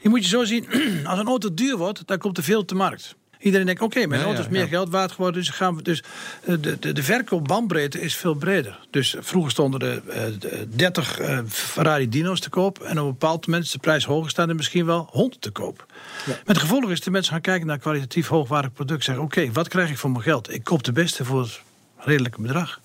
Je 0.01 0.09
moet 0.09 0.23
je 0.23 0.29
zo 0.29 0.43
zien, 0.43 0.67
als 1.09 1.19
een 1.19 1.27
auto 1.27 1.53
duur 1.53 1.77
wordt, 1.77 2.07
dan 2.07 2.17
komt 2.17 2.37
er 2.37 2.43
veel 2.43 2.59
op 2.59 2.67
de 2.67 2.75
markt. 2.75 3.15
Iedereen 3.39 3.65
denkt, 3.65 3.81
oké, 3.81 4.05
mijn 4.07 4.21
Ja, 4.21 4.25
auto 4.25 4.41
is 4.41 4.47
meer 4.47 4.61
ja. 4.61 4.67
geld 4.67 4.89
waard 4.89 5.11
geworden. 5.11 5.41
Dus, 5.41 5.49
gaan 5.49 5.75
we, 5.75 5.81
dus 5.81 6.03
eh, 6.43 6.55
de, 6.59 6.79
de, 6.79 6.91
de 6.91 7.03
verkoopbandbreedte 7.03 8.01
is 8.01 8.15
veel 8.15 8.33
breder. 8.33 8.79
Dus 8.89 9.15
vroeger 9.19 9.51
stonden 9.51 9.79
er 9.79 10.09
eh, 10.09 10.21
de 10.39 10.67
30 10.69 11.19
eh, 11.19 11.39
Ferrari 11.47 12.09
Dino's 12.09 12.39
te 12.39 12.49
koop. 12.49 12.79
En 12.79 12.99
op 12.99 13.05
een 13.05 13.11
bepaald 13.11 13.45
moment 13.45 13.65
is 13.65 13.71
de 13.71 13.79
prijs 13.79 14.05
hoger 14.05 14.29
staan 14.29 14.49
en 14.49 14.55
misschien 14.55 14.85
wel 14.85 15.07
100 15.11 15.41
te 15.41 15.51
koop. 15.51 15.85
Met 16.25 16.41
het 16.45 16.57
gevolg 16.57 16.91
is 16.91 17.01
de 17.01 17.11
mensen 17.11 17.33
gaan 17.33 17.41
kijken 17.41 17.65
naar 17.65 17.75
een 17.75 17.81
kwalitatief 17.81 18.27
hoogwaardig 18.27 18.73
product. 18.73 19.03
Zeggen, 19.03 19.23
oké, 19.23 19.51
wat 19.51 19.67
krijg 19.67 19.89
ik 19.89 19.97
voor 19.97 20.11
mijn 20.11 20.23
geld? 20.23 20.53
Ik 20.53 20.63
koop 20.63 20.83
de 20.83 20.91
beste 20.91 21.25
voor 21.25 21.41
het 21.41 21.61
redelijke 21.97 22.41
bedrag. 22.41 22.79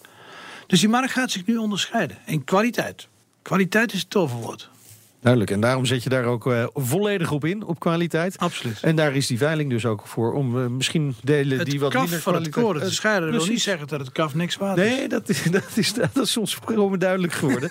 Dus 0.67 0.81
die 0.81 0.89
markt 0.89 1.13
gaat 1.13 1.31
zich 1.31 1.47
nu 1.47 1.57
onderscheiden 1.57 2.19
in 2.27 2.45
kwaliteit. 2.45 3.09
Kwaliteit 3.43 3.93
is 3.93 4.01
het 4.01 4.11
toverwoord. 4.11 4.71
Duidelijk. 5.23 5.51
En 5.53 5.61
daarom 5.61 5.85
zet 5.85 6.03
je 6.03 6.09
daar 6.09 6.25
ook 6.25 6.47
eh, 6.47 6.67
volledig 6.75 7.31
op 7.33 7.45
in, 7.45 7.65
op 7.65 7.81
kwaliteit. 7.81 8.39
Absoluut. 8.39 8.79
En 8.83 8.97
daar 8.97 9.15
is 9.17 9.27
die 9.27 9.39
veiling 9.39 9.71
dus 9.71 9.87
ook 9.87 10.07
voor. 10.07 10.33
Om 10.33 10.63
eh, 10.63 10.67
misschien 10.67 11.15
delen 11.23 11.59
Het 11.59 11.71
die 11.71 11.81
wat 11.81 11.93
kaf 11.93 12.03
minder 12.03 12.21
van 12.21 12.35
het 12.35 12.43
kwaliteit- 12.43 12.65
koren 12.67 12.81
te 12.81 12.87
Eh, 12.87 12.93
scheiden 12.93 13.31
wil 13.31 13.47
niet 13.47 13.63
zeggen 13.63 13.87
dat 13.89 14.01
het 14.01 14.13
kaf 14.13 14.35
niks 14.35 14.57
waard 14.57 14.79
is. 14.79 14.85
Nee, 14.85 15.09
dat 15.09 15.29
is, 15.29 15.43
dat 15.51 15.71
is, 15.75 15.95
dat 15.95 16.17
is 16.17 16.33
soms 16.33 16.59
gewoon 16.65 16.99
duidelijk 16.99 17.33
geworden. 17.33 17.71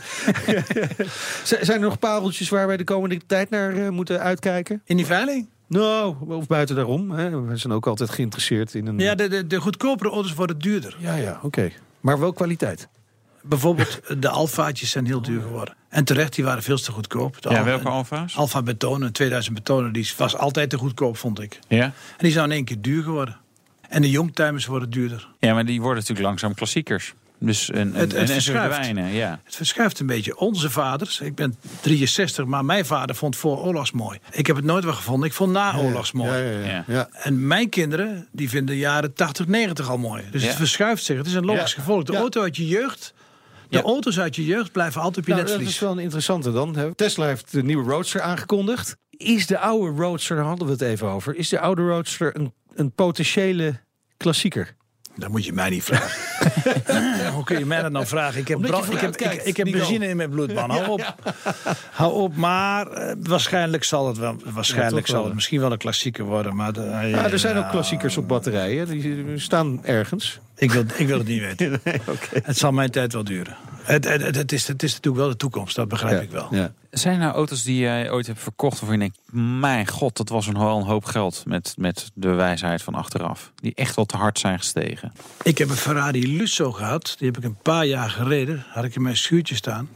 Zijn 1.44 1.66
er 1.68 1.80
nog 1.80 2.00
pareltjes 2.00 2.50
waar 2.50 2.68
wij 2.68 2.78
de 2.78 2.84
komende 2.84 3.20
tijd 3.28 3.50
naar 3.50 3.94
moeten 3.94 4.20
uitkijken? 4.20 4.82
In 4.86 4.98
die 4.98 5.06
veiling? 5.06 5.48
Nou, 5.68 6.16
of 6.28 6.48
buiten 6.48 6.76
daarom. 6.76 7.12
Hè? 7.12 7.42
We 7.42 7.58
zijn 7.58 7.74
ook 7.74 7.88
altijd 7.88 8.10
geïnteresseerd 8.10 8.74
in 8.76 8.88
een... 8.88 9.00
Ja, 9.00 9.16
de, 9.16 9.28
de, 9.28 9.48
de 9.48 9.62
goedkopere 9.62 10.10
auto's 10.10 10.34
worden 10.34 10.60
duurder. 10.60 10.96
ja, 11.00 11.16
ja, 11.16 11.40
oké. 11.44 11.70
Maar 12.00 12.20
wel 12.20 12.34
kwaliteit. 12.34 12.88
Bijvoorbeeld 13.44 14.00
de 14.20 14.30
Alfaatjes 14.30 14.90
zijn 14.90 15.06
heel 15.06 15.22
duur 15.22 15.42
geworden. 15.42 15.76
En 15.90 16.04
terecht, 16.04 16.36
die 16.36 16.44
waren 16.44 16.64
veel 16.64 16.78
te 16.80 16.92
goedkoop. 16.92 17.42
De 17.42 17.50
Ja, 17.50 17.64
welke 17.64 17.90
alfa's? 17.90 18.36
Alfa 18.36 18.62
Betonen, 18.62 19.12
2000 19.14 19.56
Betonen, 19.56 19.94
die 19.94 20.12
was 20.18 20.38
altijd 20.38 20.70
te 20.70 20.78
goedkoop, 20.78 21.18
vond 21.18 21.40
ik. 21.42 21.60
Ja? 21.68 21.84
En 21.84 21.92
die 22.18 22.32
zijn 22.32 22.46
in 22.46 22.52
één 22.52 22.66
keer 22.66 22.82
duur 22.82 23.04
geworden. 23.04 23.38
En 23.90 24.02
de 24.02 24.10
Youngtimers 24.10 24.66
worden 24.66 24.90
duurder. 24.90 25.28
ja, 25.40 25.54
maar 25.54 25.66
die 25.66 25.80
worden 25.82 26.00
natuurlijk 26.00 26.28
langzaam 26.28 26.54
klassiekers. 26.54 27.14
Dus 27.44 27.70
en, 27.70 27.78
en, 27.80 27.94
Het- 27.94 28.12
het 28.12 28.14
en, 28.22 28.28
verschuift. 28.28 28.76
verdwijnen, 28.76 29.12
ja. 29.14 29.40
Het 29.44 29.56
verschuift 29.56 30.00
een 30.00 30.06
beetje. 30.06 30.38
Onze 30.38 30.70
vaders, 30.70 31.20
ik 31.20 31.36
ben 31.36 31.56
63, 31.82 32.46
maar 32.46 32.66
mijn 32.66 32.86
vader 32.86 33.16
vond 33.16 33.36
voor 33.36 33.58
oorlogs 33.58 33.92
mooi. 33.92 34.20
Ik 34.32 34.48
heb 34.48 34.56
het 34.56 34.66
nooit 34.66 34.84
wel 34.84 34.94
gevonden. 34.94 35.28
Ik 35.28 35.34
vond 35.36 35.52
na 35.52 35.78
oorlogs 35.78 36.12
mooi. 36.12 36.32
Ja, 36.32 36.38
ja, 36.38 36.60
ja. 36.60 36.66
Ja. 36.68 36.84
ja. 36.88 37.10
En 37.12 37.48
mijn 37.48 37.70
kinderen, 37.70 38.28
die 38.32 38.50
vinden 38.50 38.76
de 38.76 38.82
jaren 38.82 39.14
80, 39.14 39.48
90 39.48 39.90
al 39.90 39.98
mooi. 39.98 40.24
Dus 40.32 40.42
Ja. 40.42 40.48
het 40.48 40.58
verschuift 40.58 41.04
zich. 41.04 41.18
Het 41.18 41.28
is 41.28 41.34
een 41.34 41.46
logisch 41.46 41.74
Ja. 41.74 41.80
gevolg. 41.80 42.04
De 42.04 42.12
Ja. 42.12 42.20
auto 42.20 42.42
uit 42.42 42.56
je 42.58 42.68
jeugd, 42.68 43.14
de 43.72 43.78
Ja. 43.78 43.84
auto's 43.84 44.20
uit 44.20 44.36
je 44.36 44.46
jeugd 44.46 44.72
blijven 44.72 45.02
altijd 45.02 45.18
op 45.18 45.26
je 45.26 45.30
Nou, 45.34 45.42
dat 45.44 45.52
netvlies. 45.52 45.74
is 45.76 45.80
wel 45.82 45.92
een 45.92 46.00
interessante 46.00 46.52
dan. 46.52 46.76
hè. 46.76 46.96
Tesla 46.96 47.26
heeft 47.26 47.52
de 47.52 47.64
nieuwe 47.64 47.90
Roadster 47.92 48.22
aangekondigd. 48.22 48.98
Is 49.10 49.48
de 49.48 49.58
oude 49.60 50.02
Roadster, 50.02 50.36
daar 50.36 50.46
hadden 50.46 50.66
we 50.66 50.72
het 50.74 50.82
even 50.82 51.08
over... 51.08 51.36
is 51.36 51.50
de 51.50 51.60
oude 51.60 51.88
Roadster 51.88 52.36
een, 52.36 52.54
een 52.74 52.92
potentiële 52.92 53.80
klassieker? 54.18 54.76
Dat 55.16 55.30
moet 55.30 55.46
je 55.46 55.54
mij 55.54 55.70
niet 55.70 55.84
vragen. 55.84 56.12
Hoe 57.36 57.44
kun 57.44 57.60
je 57.60 57.66
mij 57.66 57.82
dat 57.82 57.92
nou 57.92 58.06
vragen? 58.06 58.40
Ik 58.40 58.48
heb, 58.48 58.62
brand- 58.62 58.92
ik 58.94 59.00
heb, 59.00 59.16
ik, 59.44 59.58
heb 59.58 59.72
benzine 59.72 60.08
in 60.08 60.18
mijn 60.18 60.30
bloed, 60.30 60.54
man. 60.54 60.70
Hou 60.76 60.88
op. 60.90 61.16
Hou 61.92 62.14
op, 62.14 62.36
maar 62.36 62.88
eh, 62.88 63.16
waarschijnlijk 63.20 63.84
zal 63.84 64.08
het 64.08 64.18
wel. 64.18 64.36
Waarschijnlijk 64.46 65.08
zal 65.08 65.24
het 65.26 65.34
misschien 65.34 65.60
wel 65.60 65.72
een 65.72 65.78
klassieker 65.78 66.24
worden. 66.26 66.56
Maar 66.56 66.74
de- 66.74 66.82
eh, 66.84 67.10
Ja, 67.10 67.30
er 67.32 67.40
zijn 67.40 67.58
ook 67.58 67.70
klassiekers 67.70 68.18
op 68.18 68.28
batterijen. 68.28 68.88
Die 68.88 69.40
staan 69.40 69.86
ergens. 69.86 70.40
Ik 70.56 70.72
wil, 70.72 70.84
ik 70.96 71.08
wil 71.08 71.18
het 71.18 71.28
niet 71.28 71.42
weten. 71.42 71.82
Het 72.44 72.58
zal 72.58 72.72
mijn 72.72 72.92
tijd 72.92 73.14
wel 73.14 73.24
duren. 73.24 73.56
Het, 73.84 74.06
het, 74.06 74.36
het, 74.36 74.52
is, 74.52 74.68
het 74.68 74.84
is 74.84 74.94
natuurlijk 74.94 75.24
wel 75.24 75.32
de 75.32 75.38
toekomst, 75.38 75.76
dat 75.76 75.88
begrijp 75.88 76.22
ik 76.22 76.32
wel. 76.32 76.48
Ja. 76.52 76.74
Zijn 76.92 77.14
er 77.14 77.20
nou 77.20 77.34
auto's 77.34 77.64
die 77.64 77.78
jij 77.78 78.12
ooit 78.12 78.28
hebt 78.28 78.40
verkocht 78.40 78.80
waarvan 78.80 79.00
je 79.00 79.10
denkt... 79.10 79.20
mijn 79.60 79.88
god, 79.88 80.18
dat 80.18 80.30
was 80.30 80.48
een, 80.48 80.58
wel 80.58 80.78
een 80.78 80.84
hoop 80.84 81.06
geld 81.06 81.44
met, 81.46 81.74
met 81.78 82.12
de 82.14 82.30
wijsheid 82.30 82.82
van 82.82 82.96
achteraf. 82.96 83.52
Die 83.56 83.76
echt 83.76 83.96
wel 83.96 84.06
te 84.06 84.18
hard 84.18 84.40
zijn 84.40 84.58
gestegen. 84.58 85.12
Ik 85.44 85.58
heb 85.58 85.70
een 85.70 85.76
Ferrari 85.76 86.38
Lusso 86.38 86.72
gehad. 86.72 87.16
Die 87.18 87.28
heb 87.28 87.38
ik 87.38 87.44
een 87.44 87.58
paar 87.62 87.86
jaar 87.86 88.10
gereden. 88.10 88.66
Had 88.70 88.84
ik 88.84 88.96
in 88.96 89.02
mijn 89.02 89.18
schuurtje 89.18 89.56
staan. 89.56 89.90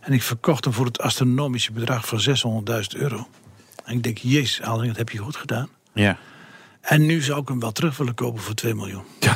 En 0.00 0.12
ik 0.12 0.22
verkocht 0.22 0.64
hem 0.64 0.72
voor 0.72 0.86
het 0.86 1.00
astronomische 1.00 1.72
bedrag 1.72 2.06
van 2.06 2.20
600.000 2.70 3.00
euro. 3.00 3.28
En 3.84 3.96
ik 3.96 4.02
denk, 4.02 4.18
jezus, 4.18 4.62
Aldering, 4.62 4.88
dat 4.88 4.98
heb 4.98 5.08
je 5.10 5.18
goed 5.18 5.36
gedaan. 5.36 5.68
Ja. 5.92 6.18
En 6.80 7.06
nu 7.06 7.20
zou 7.20 7.40
ik 7.40 7.48
hem 7.48 7.60
wel 7.60 7.72
terug 7.72 7.96
willen 7.96 8.14
kopen 8.14 8.42
voor 8.42 8.54
2 8.54 8.74
miljoen. 8.74 9.04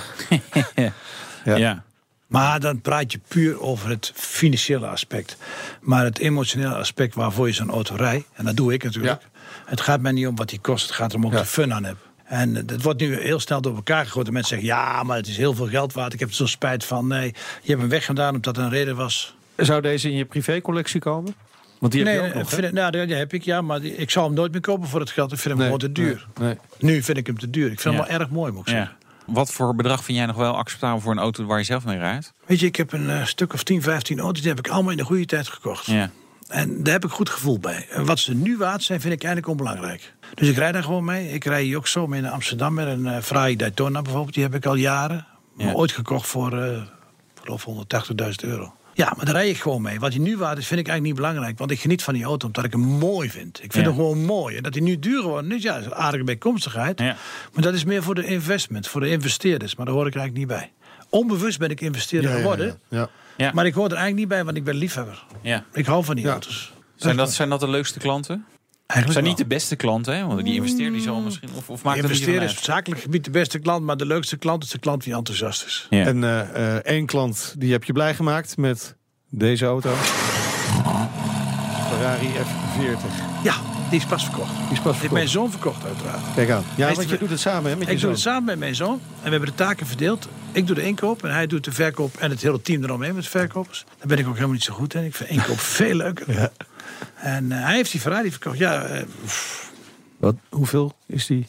Ja. 1.44 1.56
ja. 1.56 1.84
Maar 2.26 2.60
dan 2.60 2.80
praat 2.80 3.12
je 3.12 3.20
puur 3.28 3.60
over 3.60 3.88
het 3.88 4.12
financiële 4.14 4.86
aspect. 4.86 5.36
Maar 5.80 6.04
het 6.04 6.18
emotionele 6.18 6.74
aspect 6.74 7.14
waarvoor 7.14 7.46
je 7.46 7.52
zo'n 7.52 7.70
auto 7.70 7.94
rijdt, 7.94 8.26
en 8.34 8.44
dat 8.44 8.56
doe 8.56 8.72
ik 8.72 8.84
natuurlijk. 8.84 9.22
Het 9.66 9.80
gaat 9.80 10.00
mij 10.00 10.12
niet 10.12 10.26
om 10.26 10.36
wat 10.36 10.48
die 10.48 10.60
kost, 10.60 10.86
het 10.86 10.94
gaat 10.96 11.10
erom 11.10 11.24
of 11.24 11.30
ik 11.30 11.36
Ja. 11.36 11.42
er 11.42 11.48
fun 11.50 11.74
aan 11.74 11.84
heb. 11.84 11.96
En 12.24 12.66
dat 12.66 12.82
wordt 12.82 13.00
nu 13.00 13.20
heel 13.20 13.40
snel 13.40 13.60
door 13.60 13.74
elkaar 13.74 14.04
gegooid. 14.06 14.26
En 14.26 14.32
mensen 14.32 14.58
zeggen, 14.60 14.76
ja, 14.78 15.02
maar 15.02 15.16
het 15.16 15.26
is 15.26 15.36
heel 15.36 15.54
veel 15.54 15.68
geld 15.68 15.92
waard. 15.92 16.12
Ik 16.12 16.20
heb 16.20 16.28
er 16.28 16.34
zo 16.34 16.46
spijt 16.46 16.84
van. 16.84 17.06
Nee, 17.06 17.26
je 17.62 17.68
hebt 17.68 17.80
hem 17.80 17.88
weggedaan 17.90 18.34
omdat 18.34 18.56
er 18.56 18.62
een 18.62 18.70
reden 18.70 18.96
was. 18.96 19.34
Zou 19.56 19.80
deze 19.80 20.08
in 20.10 20.16
je 20.16 20.24
privécollectie 20.24 21.00
komen? 21.00 21.34
Want 21.78 21.92
die 21.92 22.04
heb 22.04 22.12
nee, 22.12 22.22
je 22.22 22.28
ook 22.28 22.34
nog, 22.34 22.48
vind 22.48 22.62
het- 22.62 22.72
nou, 22.72 22.90
die 23.06 23.16
heb 23.16 23.32
ik, 23.32 23.42
ja. 23.42 23.60
Maar 23.60 23.80
die- 23.80 23.94
ik 23.96 24.10
zou 24.10 24.26
hem 24.26 24.34
nooit 24.34 24.52
meer 24.52 24.60
kopen 24.60 24.88
voor 24.88 25.00
het 25.00 25.10
geld. 25.10 25.32
Ik 25.32 25.38
vind 25.38 25.54
hem 25.54 25.62
gewoon 25.64 25.78
te 25.78 25.92
duur. 25.92 26.26
Nee, 26.40 26.48
nee. 26.48 26.58
Nu 26.78 27.02
vind 27.02 27.18
ik 27.18 27.26
hem 27.26 27.38
te 27.38 27.50
duur. 27.50 27.70
Ik 27.70 27.80
vind 27.80 27.94
Ja. 27.94 28.00
hem 28.00 28.10
wel 28.10 28.20
erg 28.20 28.30
mooi, 28.30 28.52
moet 28.52 28.62
ik 28.68 28.68
zeggen. 28.68 28.96
Wat 29.26 29.52
voor 29.52 29.74
bedrag 29.74 30.04
vind 30.04 30.18
jij 30.18 30.26
nog 30.26 30.36
wel 30.36 30.56
acceptabel 30.56 31.00
voor 31.00 31.12
een 31.12 31.18
auto 31.18 31.44
waar 31.44 31.58
je 31.58 31.64
zelf 31.64 31.84
mee 31.84 31.98
rijdt? 31.98 32.32
Weet 32.46 32.60
je, 32.60 32.66
ik 32.66 32.76
heb 32.76 32.92
een 32.92 33.10
eh, 33.10 33.24
stuk 33.24 33.52
of 33.52 33.62
10, 33.62 33.82
15 33.82 34.18
auto's. 34.18 34.40
Die 34.40 34.50
heb 34.50 34.58
ik 34.58 34.68
allemaal 34.68 34.90
in 34.90 34.96
de 34.96 35.04
goede 35.04 35.26
tijd 35.26 35.48
gekocht. 35.48 35.86
Ja. 35.86 36.10
En 36.48 36.82
daar 36.82 36.92
heb 36.92 37.04
ik 37.04 37.10
goed 37.10 37.30
gevoel 37.30 37.58
bij. 37.58 37.86
En 37.90 38.04
wat 38.04 38.18
ze 38.18 38.34
nu 38.34 38.56
waard 38.56 38.82
zijn, 38.82 39.00
vind 39.00 39.12
ik 39.12 39.24
eigenlijk 39.24 39.60
onbelangrijk. 39.60 40.14
Dus 40.34 40.48
ik 40.48 40.56
rijd 40.56 40.72
daar 40.72 40.82
gewoon 40.82 41.04
mee. 41.04 41.32
Ik 41.32 41.44
rij 41.44 41.62
hier 41.62 41.76
ook 41.76 41.86
zo 41.86 42.06
mee 42.06 42.20
naar 42.20 42.30
Amsterdam 42.30 42.74
met 42.74 42.86
een 42.86 43.04
uh, 43.04 43.18
Ferrari 43.18 43.56
Daytona 43.56 44.02
bijvoorbeeld. 44.02 44.34
Die 44.34 44.42
heb 44.42 44.54
ik 44.54 44.66
al 44.66 44.74
jaren. 44.74 45.26
Maar 45.54 45.74
ooit 45.74 45.92
gekocht 45.92 46.26
voor, 46.26 46.58
eh 46.62 46.82
geloof 47.42 47.66
180.000 47.68 48.30
euro. 48.40 48.75
Ja, 48.96 49.12
maar 49.16 49.24
daar 49.24 49.34
rij 49.34 49.48
ik 49.48 49.56
gewoon 49.60 49.82
mee. 49.82 50.00
Wat 50.00 50.10
die 50.10 50.20
nu 50.20 50.36
waard 50.36 50.58
is, 50.58 50.66
vind 50.66 50.80
ik 50.80 50.86
eigenlijk 50.88 51.18
niet 51.18 51.26
belangrijk. 51.26 51.58
Want 51.58 51.70
ik 51.70 51.80
geniet 51.80 52.02
van 52.02 52.14
die 52.14 52.24
auto 52.24 52.46
omdat 52.46 52.64
ik 52.64 52.72
hem 52.72 52.80
mooi 52.80 53.30
vind. 53.30 53.56
Ik 53.62 53.72
vind 53.72 53.84
Ja. 53.84 53.90
hem 53.90 53.94
gewoon 54.00 54.24
mooi. 54.24 54.56
En 54.56 54.62
dat 54.62 54.74
hij 54.74 54.82
nu 54.82 54.98
duur 54.98 55.20
geworden 55.22 55.52
is, 55.52 55.62
ja, 55.62 55.72
dat 55.72 55.80
is 55.80 55.86
een 55.86 55.94
aardige 55.94 56.24
bijkomstigheid. 56.24 56.98
Ja. 57.00 57.16
Maar 57.52 57.62
dat 57.62 57.74
is 57.74 57.84
meer 57.84 58.02
voor 58.02 58.14
de 58.14 58.24
investment, 58.26 58.88
voor 58.88 59.00
de 59.00 59.08
investeerders. 59.10 59.76
Maar 59.76 59.86
daar 59.86 59.94
hoor 59.94 60.06
ik 60.06 60.14
eigenlijk 60.16 60.48
niet 60.48 60.58
bij. 60.58 60.72
Onbewust 61.10 61.58
ben 61.58 61.70
ik 61.70 61.80
investeerder 61.80 62.30
Ja, 62.30 62.36
ja, 62.36 62.42
geworden. 62.42 62.78
ja, 62.88 62.98
ja. 62.98 63.08
Ja. 63.36 63.50
Maar 63.54 63.66
ik 63.66 63.74
hoor 63.74 63.84
er 63.84 63.90
eigenlijk 63.96 64.18
niet 64.20 64.28
bij, 64.28 64.44
want 64.44 64.56
ik 64.56 64.64
ben 64.64 64.74
liefhebber. 64.74 65.24
ja. 65.42 65.64
Ik 65.72 65.86
hou 65.86 66.04
van 66.04 66.14
die 66.16 66.24
Ja. 66.24 66.30
auto's. 66.30 66.72
Zijn, 66.94 67.16
dat, 67.16 67.32
zijn 67.32 67.48
dat 67.48 67.60
de 67.60 67.68
leukste 67.68 67.98
klanten? 67.98 68.44
Eigenlijk 68.86 69.12
zijn 69.12 69.24
wel. 69.24 69.44
niet 69.44 69.50
de 69.50 69.54
beste 69.54 69.76
klanten, 69.76 70.16
hè? 70.16 70.26
Want 70.26 70.44
die 70.44 70.54
investeerder 70.54 70.92
die 70.92 71.02
zal 71.02 71.20
misschien... 71.20 71.48
Of, 71.56 71.70
of 71.70 71.82
maakt 71.82 71.96
het 71.96 72.06
niet 72.06 72.18
Investeren 72.18 72.48
is 72.48 72.56
op 72.56 72.62
zakelijk 72.62 73.00
gebied 73.00 73.24
de 73.24 73.30
beste 73.30 73.58
klant, 73.58 73.84
maar 73.84 73.96
de 73.96 74.06
leukste 74.06 74.36
klant 74.36 74.64
is 74.64 74.70
de 74.70 74.78
klant 74.78 75.04
die 75.04 75.14
enthousiast 75.14 75.64
is. 75.64 75.86
Ja. 75.90 76.04
En 76.04 76.24
eh, 76.24 76.74
eh, 76.74 76.84
één 76.84 77.06
klant 77.06 77.54
die 77.58 77.72
heb 77.72 77.84
je 77.84 77.92
blij 77.92 78.14
gemaakt 78.14 78.56
met 78.56 78.96
deze 79.30 79.66
auto. 79.66 79.94
Ferrari 81.88 82.26
F40. 82.26 83.42
Ja, 83.42 83.54
die 83.90 83.98
is 83.98 84.06
pas 84.06 84.24
verkocht. 84.24 84.50
Die 84.50 84.56
is 84.56 84.68
pas 84.68 84.84
heeft 84.84 84.98
verkocht. 84.98 85.12
mijn 85.12 85.28
zoon 85.28 85.50
verkocht, 85.50 85.84
uiteraard. 85.84 86.34
Kijk 86.34 86.50
aan. 86.50 86.64
Ja, 86.76 86.94
want 86.94 87.08
je 87.08 87.18
doet 87.18 87.30
het 87.30 87.40
samen 87.40 87.70
hè, 87.70 87.76
met 87.76 87.86
je 87.86 87.92
Ik 87.92 88.00
doe 88.00 88.10
het 88.10 88.20
samen 88.20 88.44
met 88.44 88.58
mijn 88.58 88.74
zoon 88.74 89.00
en 89.22 89.24
we 89.24 89.30
hebben 89.30 89.48
de 89.48 89.54
taken 89.54 89.86
verdeeld. 89.86 90.28
Ik 90.52 90.66
doe 90.66 90.76
de 90.76 90.82
inkoop 90.82 91.24
en 91.24 91.32
hij 91.32 91.46
doet 91.46 91.64
de 91.64 91.72
verkoop 91.72 92.16
en 92.16 92.30
het 92.30 92.42
hele 92.42 92.60
team 92.60 92.84
eromheen 92.84 93.14
met 93.14 93.26
verkopers. 93.26 93.84
Daar 93.98 94.06
ben 94.06 94.18
ik 94.18 94.26
ook 94.26 94.34
helemaal 94.34 94.54
niet 94.54 94.64
zo 94.64 94.74
goed 94.74 94.94
in. 94.94 95.04
Ik 95.04 95.14
vind 95.14 95.30
inkoop 95.30 95.60
veel 95.78 95.94
leuker. 95.94 96.50
En 97.14 97.52
eh, 97.52 97.62
hij 97.62 97.74
heeft 97.74 97.90
die 97.90 98.00
Ferrari 98.00 98.30
verkocht. 98.30 98.58
Ja, 98.58 98.82
eh, 98.82 99.02
Wat, 100.16 100.34
hoeveel 100.48 100.96
is 101.06 101.26
die? 101.26 101.46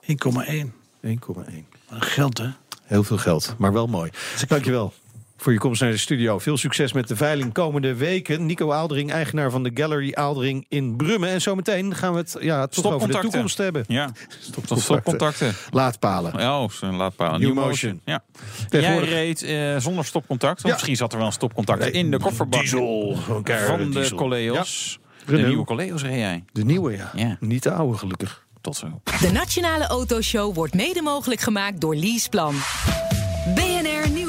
1,1. 0.00 0.72
1,1. 1.00 1.68
Wat 1.88 2.04
geld, 2.04 2.38
hè? 2.38 2.48
Heel 2.82 3.04
veel 3.04 3.18
geld, 3.18 3.54
maar 3.58 3.72
wel 3.72 3.86
mooi. 3.86 4.10
Dankjewel 4.48 4.92
voor 5.36 5.52
je 5.52 5.58
komst 5.58 5.80
naar 5.80 5.90
de 5.90 5.96
studio. 5.96 6.38
Veel 6.38 6.56
succes 6.56 6.92
met 6.92 7.08
de 7.08 7.16
veiling 7.16 7.52
komende 7.52 7.94
weken. 7.94 8.46
Nico 8.46 8.72
Aaldering, 8.72 9.12
eigenaar 9.12 9.50
van 9.50 9.62
de 9.62 9.70
Gallery 9.74 10.12
Aaldering 10.14 10.66
in 10.68 10.96
Brummen. 10.96 11.28
En 11.28 11.40
zometeen 11.40 11.94
gaan 11.94 12.12
we 12.12 12.18
het 12.18 12.36
ja, 12.40 12.66
toch 12.66 12.92
over 12.92 13.08
de 13.08 13.18
toekomst 13.18 13.58
hebben. 13.58 13.84
Ja, 13.88 14.12
stop, 14.40 14.78
stopcontacten. 14.78 15.54
Laadpalen. 15.70 16.34
Oh, 16.34 16.70
zo'n 16.70 16.96
laadpaal. 16.96 17.32
New 17.32 17.40
New 17.40 17.54
Motion. 17.54 17.66
Motion. 17.66 18.00
Ja. 18.04 18.22
Jij 18.68 18.98
reed 18.98 19.42
eh, 19.42 19.76
zonder 19.76 20.04
stopcontact. 20.04 20.58
Of 20.58 20.64
Ja. 20.66 20.72
misschien 20.72 20.96
zat 20.96 21.12
er 21.12 21.18
wel 21.18 21.26
een 21.26 21.32
stopcontact 21.32 21.86
in 21.86 22.10
de 22.10 22.18
kofferbak 22.18 22.60
Diesel. 22.60 23.16
Van 23.26 23.42
de 23.78 23.88
diesel. 23.88 24.16
Coleos. 24.16 24.98
De 25.26 25.38
nieuwe 25.38 25.64
Coleos 25.64 26.02
reed 26.02 26.18
jij. 26.18 26.44
De 26.52 26.64
nieuwe, 26.64 26.92
ja. 26.92 27.10
Ja. 27.14 27.36
Niet 27.40 27.62
de 27.62 27.72
oude, 27.72 27.98
gelukkig. 27.98 28.44
Tot 28.60 28.76
zo. 28.76 29.00
De 29.20 29.30
Nationale 29.32 29.86
Autoshow 29.86 30.54
wordt 30.54 30.74
mede 30.74 31.02
mogelijk 31.02 31.40
gemaakt 31.40 31.80
door 31.80 31.94
Leaseplan. 31.96 32.54
BNR 32.54 33.05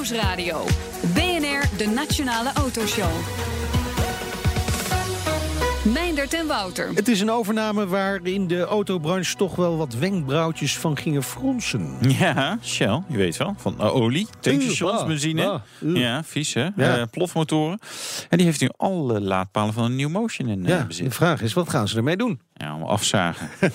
Nieuwsradio. 0.10 0.66
BNR, 1.14 1.78
de 1.78 1.88
Nationale 1.88 2.52
Autoshow. 2.54 3.12
Meindert 5.94 6.34
en 6.34 6.48
Wouter. 6.48 6.90
Het 6.94 7.08
is 7.08 7.22
een 7.22 7.32
overname 7.32 7.88
waarin 7.88 8.48
de 8.48 8.62
autobranche 8.62 9.36
toch 9.36 9.56
wel 9.56 9.78
wat 9.78 9.94
wenkbrauwtjes 9.94 10.78
van 10.78 10.98
gingen 10.98 11.24
fronsen. 11.24 11.98
Ja, 12.02 12.58
Shell, 12.64 13.02
je 13.08 13.18
weet 13.18 13.38
wel. 13.38 13.54
Van 13.58 13.76
eh, 13.80 13.96
olie, 13.96 14.28
tankstations, 14.40 15.06
benzine. 15.06 15.62
uh. 15.80 15.96
ja, 15.96 16.24
vies 16.24 16.54
hè. 16.54 16.68
Ja. 16.76 16.98
Eh, 16.98 17.04
plofmotoren. 17.12 17.80
En 18.30 18.38
die 18.38 18.46
heeft 18.46 18.62
nu 18.62 18.70
alle 18.78 19.22
laadpalen 19.22 19.74
van 19.74 19.84
een 19.84 19.96
New 19.96 20.10
Motion 20.10 20.48
in 20.48 20.66
eh, 20.66 20.70
Ja, 20.72 20.80
de 20.80 20.86
bezit. 20.88 21.16
vraag 21.16 21.42
is, 21.42 21.54
wat 21.54 21.70
gaan 21.70 21.88
ze 21.88 21.98
ermee 21.98 22.18
doen? 22.18 22.40
Ja, 22.54 22.76
om 22.76 22.84
afzagen. 22.84 23.50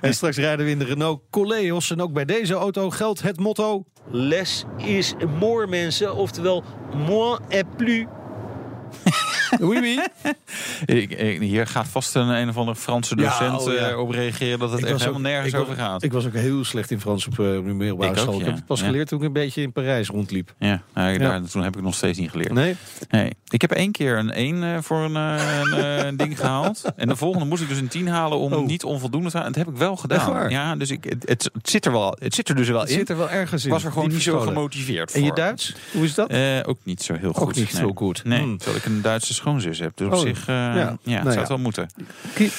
En 0.00 0.14
straks 0.14 0.36
rijden 0.36 0.64
we 0.64 0.70
in 0.70 0.78
de 0.78 0.84
Renault 0.84 1.20
Coleos. 1.30 1.90
En 1.90 2.00
ook 2.02 2.12
bij 2.12 2.24
deze 2.24 2.54
auto 2.54 2.90
geldt 2.90 3.22
het 3.22 3.38
motto... 3.40 3.84
Less 4.10 4.64
is 4.76 5.14
more, 5.38 5.66
mensen. 5.66 6.14
Oftewel, 6.16 6.64
moins 7.06 7.38
est 7.48 7.76
plus. 7.76 8.04
Oui, 9.60 9.80
oui. 9.80 10.00
ik, 10.84 11.10
ik- 11.10 11.40
hier 11.40 11.66
gaat 11.66 11.88
vast 11.88 12.14
een, 12.14 12.28
een 12.28 12.48
of 12.48 12.56
andere 12.56 12.76
Franse 12.76 13.16
Ja, 13.16 13.22
docent 13.22 13.60
oh, 13.68 13.72
ja. 13.74 13.88
eh, 13.88 13.98
op 13.98 14.10
reageren 14.10 14.58
dat 14.58 14.70
het 14.70 14.80
Ik 14.80 14.86
echt 14.86 14.98
helemaal 14.98 15.14
ook- 15.20 15.26
nergens 15.26 15.52
was- 15.52 15.62
over 15.62 15.74
gaat. 15.76 16.02
Ik 16.02 16.12
was 16.12 16.26
ook 16.26 16.32
heel 16.34 16.64
slecht 16.64 16.90
in 16.90 17.00
Frans 17.00 17.26
op, 17.26 17.38
uh, 17.38 17.56
op 17.56 17.64
de 17.64 17.72
middelbare 17.72 18.10
Ik 18.12 18.18
ook, 18.18 18.22
school. 18.24 18.38
Ik 18.40 18.44
heb 18.46 18.54
het 18.54 18.66
pas 18.66 18.82
geleerd 18.82 19.08
toen 19.08 19.18
ik 19.18 19.24
een 19.24 19.32
beetje 19.32 19.62
in 19.62 19.72
Parijs 19.72 20.08
rondliep. 20.08 20.54
ja, 20.58 20.82
nou, 20.94 21.12
Ja. 21.12 21.18
Daar, 21.18 21.42
toen 21.42 21.62
heb 21.62 21.76
ik 21.76 21.82
nog 21.82 21.94
steeds 21.94 22.18
niet 22.18 22.30
geleerd. 22.30 22.52
Nee? 22.52 22.76
Nee. 23.10 23.30
Ik 23.48 23.60
heb 23.60 23.70
één 23.72 23.92
keer 23.92 24.18
een 24.18 24.30
1 24.30 24.62
eh, 24.62 24.78
voor 24.80 24.98
een, 25.04 25.16
eh, 25.16 25.58
een 25.62 25.84
eh, 25.84 26.12
ding 26.26 26.38
gehaald. 26.38 26.82
En 26.96 27.08
de 27.08 27.16
volgende 27.16 27.46
moest 27.46 27.62
ik 27.62 27.68
dus 27.68 27.78
een 27.78 27.88
10 27.88 28.08
halen 28.08 28.38
om 28.38 28.52
Oh. 28.52 28.66
niet 28.66 28.84
onvoldoende 28.84 29.30
te 29.30 29.36
halen. 29.36 29.52
En 29.54 29.58
dat 29.58 29.66
heb 29.66 29.74
ik 29.74 29.80
wel 29.80 29.96
gedaan. 29.96 30.50
Ja, 30.50 30.76
dus 30.76 30.90
ik, 30.90 31.14
het, 31.24 31.50
zit 31.62 31.86
er 31.86 31.92
wel, 31.92 32.16
het 32.18 32.34
zit 32.34 32.48
er 32.48 32.54
dus 32.56 32.68
wel 32.68 32.80
Het 32.80 32.88
in. 32.90 32.96
zit 32.96 33.08
er 33.08 33.16
wel 33.16 33.30
ergens 33.30 33.62
in. 33.62 33.66
Ik 33.68 33.74
was 33.74 33.84
er 33.84 33.92
gewoon 33.92 34.08
niet 34.08 34.22
zo 34.22 34.40
gemotiveerd 34.40 35.12
En 35.12 35.20
je 35.20 35.26
voor. 35.26 35.36
Duits? 35.36 35.74
Hoe 35.92 36.04
is 36.04 36.14
dat? 36.14 36.28
Eh, 36.30 36.40
ook 36.66 36.78
niet 36.82 37.02
zo 37.02 37.14
heel 37.14 37.32
goed. 37.32 37.56
niet 37.56 37.72
nee. 37.72 37.82
zo 37.82 37.92
goed. 37.94 38.24
Nee, 38.24 38.38
Hmm. 38.40 38.58
Ik 38.84 38.92
een 38.92 39.02
Duitse 39.02 39.34
schoonzus 39.34 39.78
heb. 39.78 39.96
Dus 39.96 40.06
op 40.06 40.12
Oh, 40.12 40.20
zich 40.20 40.40
eh, 40.40 40.54
ja. 40.54 40.74
ja, 40.74 40.98
Nou 41.04 41.22
zou 41.22 41.32
ja. 41.34 41.38
het 41.38 41.48
wel 41.48 41.58
moeten. 41.58 41.90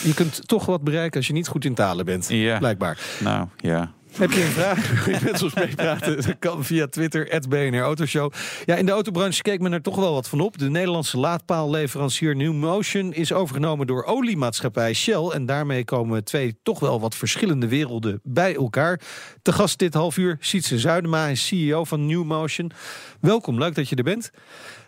Je 0.04 0.14
kunt 0.16 0.48
toch 0.48 0.66
wat 0.66 0.84
bereiken 0.84 1.18
als 1.18 1.28
je 1.28 1.34
niet 1.34 1.48
goed 1.48 1.66
in 1.66 1.74
talen 1.74 2.06
bent. 2.06 2.26
Ja. 2.30 2.58
Blijkbaar. 2.58 2.98
Nou, 3.20 3.48
ja. 3.58 3.92
Heb 4.18 4.32
je 4.32 4.44
een 4.44 4.52
vraag? 4.52 5.06
Je 5.06 5.20
met 5.24 5.42
ons 5.44 5.54
meepraten? 5.54 6.16
Dat 6.16 6.40
kan 6.40 6.64
via 6.64 6.88
Twitter, 6.88 7.42
BNR 7.50 7.80
Autoshow. 7.82 8.34
Ja, 8.66 8.76
in 8.76 8.86
de 8.86 8.92
autobranche 8.92 9.42
keek 9.42 9.60
men 9.60 9.74
er 9.74 9.82
toch 9.82 9.96
wel 9.96 10.14
wat 10.14 10.30
van 10.30 10.40
op. 10.40 10.58
De 10.58 10.70
Nederlandse 10.70 11.18
laadpaalleverancier 11.18 12.36
New 12.36 12.54
Motion 12.54 13.14
is 13.14 13.32
overgenomen 13.34 13.88
door 13.88 14.04
oliemaatschappij 14.04 14.94
Shell. 14.94 15.30
En 15.30 15.46
daarmee 15.46 15.86
komen 15.86 16.24
twee 16.24 16.56
toch 16.64 16.80
wel 16.80 17.00
wat 17.00 17.16
verschillende 17.16 17.68
werelden 17.68 18.20
bij 18.24 18.56
elkaar. 18.56 19.00
Te 19.42 19.54
gast 19.54 19.80
dit 19.80 19.94
half 19.94 20.18
uur, 20.18 20.38
Sietse 20.40 20.80
Zuidema, 20.80 21.28
is 21.28 21.48
CEO 21.48 21.84
van 21.84 22.06
New 22.06 22.24
Motion. 22.24 22.72
Welkom, 23.20 23.58
leuk 23.58 23.76
dat 23.76 23.90
je 23.90 23.96
er 23.96 24.04
bent. 24.04 24.32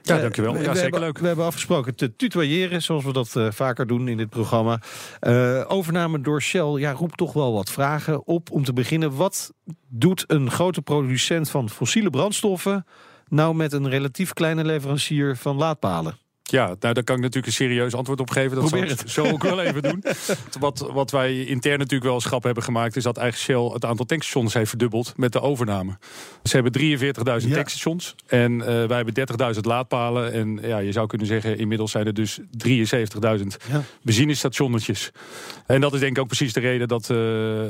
Ja, 0.05 0.15
Eh, 0.15 0.21
dankjewel. 0.21 0.51
we- 0.53 0.57
Ja, 0.59 0.63
we 0.63 0.69
zeker 0.69 0.81
hebben, 0.81 0.99
leuk. 1.01 1.17
We 1.17 1.27
hebben 1.27 1.45
afgesproken 1.45 1.95
te 1.95 2.15
tutoyeren, 2.15 2.81
zoals 2.81 3.03
we 3.03 3.13
dat 3.13 3.35
eh, 3.35 3.47
vaker 3.51 3.87
doen 3.87 4.07
in 4.07 4.17
dit 4.17 4.29
programma. 4.29 4.79
Eh, 5.19 5.63
overname 5.67 6.21
door 6.21 6.41
Shell 6.41 6.65
ja, 6.79 6.91
roept 6.91 7.17
toch 7.17 7.33
wel 7.33 7.53
wat 7.53 7.69
vragen 7.71 8.27
op. 8.27 8.51
Om 8.51 8.63
te 8.63 8.73
beginnen, 8.73 9.15
wat 9.15 9.53
doet 9.89 10.23
een 10.27 10.51
grote 10.51 10.81
producent 10.81 11.49
van 11.49 11.69
fossiele 11.69 12.09
brandstoffen... 12.09 12.85
nou 13.27 13.55
met 13.55 13.73
een 13.73 13.89
relatief 13.89 14.33
kleine 14.33 14.63
leverancier 14.65 15.35
van 15.37 15.55
laadpalen? 15.57 16.17
Ja, 16.47 16.65
nou, 16.79 16.93
daar 16.93 17.03
kan 17.03 17.15
ik 17.15 17.21
natuurlijk 17.21 17.45
een 17.45 17.53
serieus 17.53 17.93
antwoord 17.93 18.19
op 18.19 18.29
geven. 18.29 18.55
Dat 18.57 18.69
Probeer 18.69 18.87
zal 18.87 18.97
ik 18.99 19.09
zo 19.09 19.23
ook 19.25 19.43
wel 19.43 19.59
even 19.61 19.81
doen. 19.81 20.03
Wat, 20.59 20.89
wat 20.93 21.11
wij 21.11 21.43
intern 21.43 21.77
natuurlijk 21.77 22.09
wel 22.09 22.19
grap 22.19 22.43
hebben 22.43 22.63
gemaakt... 22.63 22.95
is 22.95 23.03
dat 23.03 23.17
eigenlijk 23.17 23.59
Shell 23.59 23.73
het 23.73 23.85
aantal 23.85 24.05
tankstations 24.05 24.53
heeft 24.53 24.69
verdubbeld 24.69 25.13
met 25.17 25.31
de 25.31 25.41
overname. 25.41 25.97
Ze 26.43 26.55
hebben 26.61 26.81
43.000 26.81 27.47
Ja. 27.47 27.53
tankstations 27.55 28.15
en 28.27 28.61
eh, 28.61 28.85
wij 28.87 28.97
hebben 29.03 29.53
30.000 29.55 29.59
laadpalen. 29.61 30.31
En 30.31 30.59
ja, 30.61 30.77
je 30.77 30.91
zou 30.91 31.07
kunnen 31.07 31.27
zeggen, 31.27 31.57
inmiddels 31.57 31.91
zijn 31.91 32.05
er 32.05 32.13
dus 32.13 32.39
73.000 32.39 33.57
Ja. 33.71 33.81
benzinestationnetjes. 34.01 35.11
En 35.65 35.81
dat 35.81 35.93
is 35.93 35.99
denk 35.99 36.15
ik 36.15 36.21
ook 36.21 36.27
precies 36.27 36.53
de 36.53 36.59
reden 36.59 36.87
dat, 36.87 37.09
eh, 37.09 37.17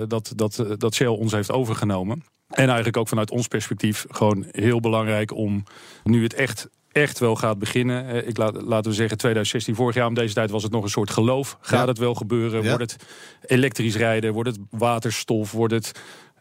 dat, 0.07 0.33
dat, 0.35 0.65
dat 0.77 0.95
Shell 0.95 1.07
ons 1.07 1.31
heeft 1.31 1.51
overgenomen. 1.51 2.23
En 2.49 2.65
eigenlijk 2.65 2.97
ook 2.97 3.07
vanuit 3.07 3.31
ons 3.31 3.47
perspectief 3.47 4.05
gewoon 4.09 4.45
heel 4.51 4.79
belangrijk 4.79 5.33
om 5.33 5.63
nu 6.03 6.23
het 6.23 6.33
echt 6.33 6.69
echt 6.95 7.19
wel 7.19 7.35
gaat 7.35 7.59
beginnen. 7.59 8.07
Eh, 8.07 8.27
Ik 8.27 8.37
laat, 8.37 8.61
laten 8.61 8.89
we 8.91 8.97
zeggen 8.97 9.17
2016, 9.17 9.75
vorig 9.75 9.95
jaar 9.95 10.07
om 10.07 10.13
deze 10.13 10.33
tijd 10.33 10.49
was 10.49 10.63
het 10.63 10.71
nog 10.71 10.83
een 10.83 10.89
soort 10.89 11.09
geloof. 11.09 11.57
Gaat 11.61 11.79
Ja. 11.81 11.87
het 11.87 11.97
wel 11.97 12.13
gebeuren? 12.13 12.61
Ja. 12.63 12.67
Wordt 12.77 12.91
het 12.91 13.03
elektrisch 13.45 13.95
rijden? 13.95 14.33
Wordt 14.33 14.49
het 14.49 14.59
waterstof? 14.69 15.51
Wordt 15.51 15.73
het... 15.73 15.91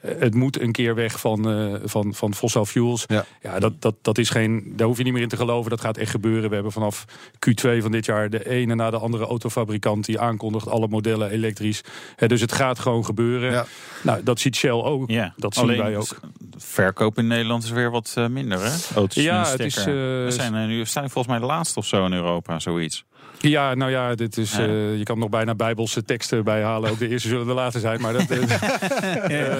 eh, 0.00 0.10
Het 0.18 0.34
moet 0.34 0.60
een 0.60 0.72
keer 0.72 0.94
weg 0.94 1.20
van, 1.20 1.50
eh, 1.50 1.74
van, 1.84 2.14
van 2.14 2.34
fossil 2.34 2.64
fuels. 2.64 3.04
Ja. 3.06 3.24
Ja, 3.42 3.58
dat, 3.58 3.72
dat, 3.82 3.94
dat 4.02 4.18
is 4.18 4.30
geen. 4.30 4.72
Daar 4.76 4.86
hoef 4.86 4.96
je 4.98 5.04
niet 5.04 5.12
meer 5.12 5.22
in 5.22 5.28
te 5.28 5.36
geloven. 5.36 5.70
Dat 5.70 5.80
gaat 5.80 5.96
echt 5.96 6.10
gebeuren. 6.10 6.48
We 6.48 6.54
hebben 6.54 6.72
vanaf 6.72 7.04
Q2 7.32 7.78
van 7.78 7.92
dit 7.92 8.04
jaar 8.04 8.30
de 8.30 8.48
ene 8.48 8.74
na 8.74 8.90
de 8.90 8.98
andere 8.98 9.24
autofabrikant 9.24 10.04
die 10.04 10.20
aankondigt 10.20 10.68
alle 10.68 10.88
modellen 10.88 11.30
elektrisch. 11.30 11.80
Dus 12.26 12.40
het 12.40 12.52
gaat 12.52 12.78
gewoon 12.78 13.04
gebeuren. 13.04 13.52
Ja. 13.52 13.66
Nou, 14.02 14.22
dat 14.22 14.40
ziet 14.40 14.56
Shell 14.56 14.70
ook. 14.70 15.10
Ja, 15.10 15.34
Dat 15.36 15.54
zien 15.54 15.62
alleen 15.64 15.78
wij 15.78 15.96
ook. 15.96 16.20
Verkoop 16.66 17.18
in 17.18 17.26
Nederland 17.26 17.64
is 17.64 17.70
weer 17.70 17.90
wat 17.90 18.12
eh, 18.16 18.26
minder, 18.26 18.60
hè? 18.60 18.72
Auto's 18.94 19.22
Ja, 19.22 19.50
het 19.50 19.60
is, 19.60 19.76
eh, 19.76 19.84
We 19.84 20.26
zijn 20.28 20.54
eh, 20.54 20.66
nu 20.66 20.86
zijn 20.86 21.10
volgens 21.10 21.26
mij 21.26 21.38
de 21.38 21.54
laatste 21.54 21.78
of 21.78 21.86
zo 21.86 22.04
in 22.04 22.12
Europa, 22.12 22.58
zoiets. 22.58 23.04
Ja, 23.40 23.74
nou 23.74 23.90
ja, 23.90 24.14
dit 24.14 24.36
is, 24.36 24.52
Ja. 24.56 24.58
eh, 24.66 24.96
je 24.98 25.02
kan 25.02 25.18
nog 25.18 25.28
bijna 25.28 25.54
bijbelse 25.54 26.04
teksten 26.04 26.44
bijhalen. 26.44 26.90
Ook 26.90 26.98
de 26.98 27.08
eerste 27.08 27.28
zullen 27.28 27.46
de 27.46 27.52
laatste 27.52 27.80
zijn. 27.80 28.00
Maar 28.00 28.12
dat, 28.12 28.30
eh, 28.30 28.38
eh, 29.42 29.54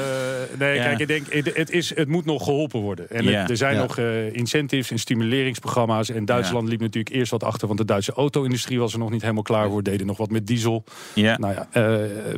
nee, 0.58 0.74
Ja. 0.74 0.82
kijk, 0.82 0.98
ik 0.98 1.06
denk, 1.06 1.32
het, 1.32 1.56
het 1.56 1.70
is, 1.70 1.94
het 1.94 2.08
moet 2.08 2.24
nog 2.24 2.44
geholpen 2.44 2.80
worden. 2.80 3.10
En 3.10 3.24
Ja. 3.24 3.40
het- 3.40 3.50
er 3.50 3.56
zijn 3.56 3.74
Ja. 3.74 3.80
nog 3.80 3.98
eh, 3.98 4.32
incentives 4.34 4.90
en 4.90 4.98
stimuleringsprogramma's. 4.98 6.10
En 6.10 6.24
Duitsland 6.24 6.68
liep 6.68 6.80
natuurlijk 6.80 7.14
eerst 7.14 7.30
wat 7.30 7.42
achter. 7.44 7.66
Want 7.66 7.78
de 7.78 7.84
Duitse 7.84 8.12
auto-industrie 8.12 8.78
was 8.78 8.92
er 8.92 8.98
nog 8.98 9.10
niet 9.10 9.20
helemaal 9.22 9.42
klaar 9.42 9.68
voor. 9.68 9.82
Deden 9.82 10.06
nog 10.06 10.16
wat 10.16 10.30
met 10.30 10.46
diesel. 10.46 10.84
Ja, 11.14 11.36
Nou 11.38 11.54
ja, 11.54 11.66
eh, 11.70 11.82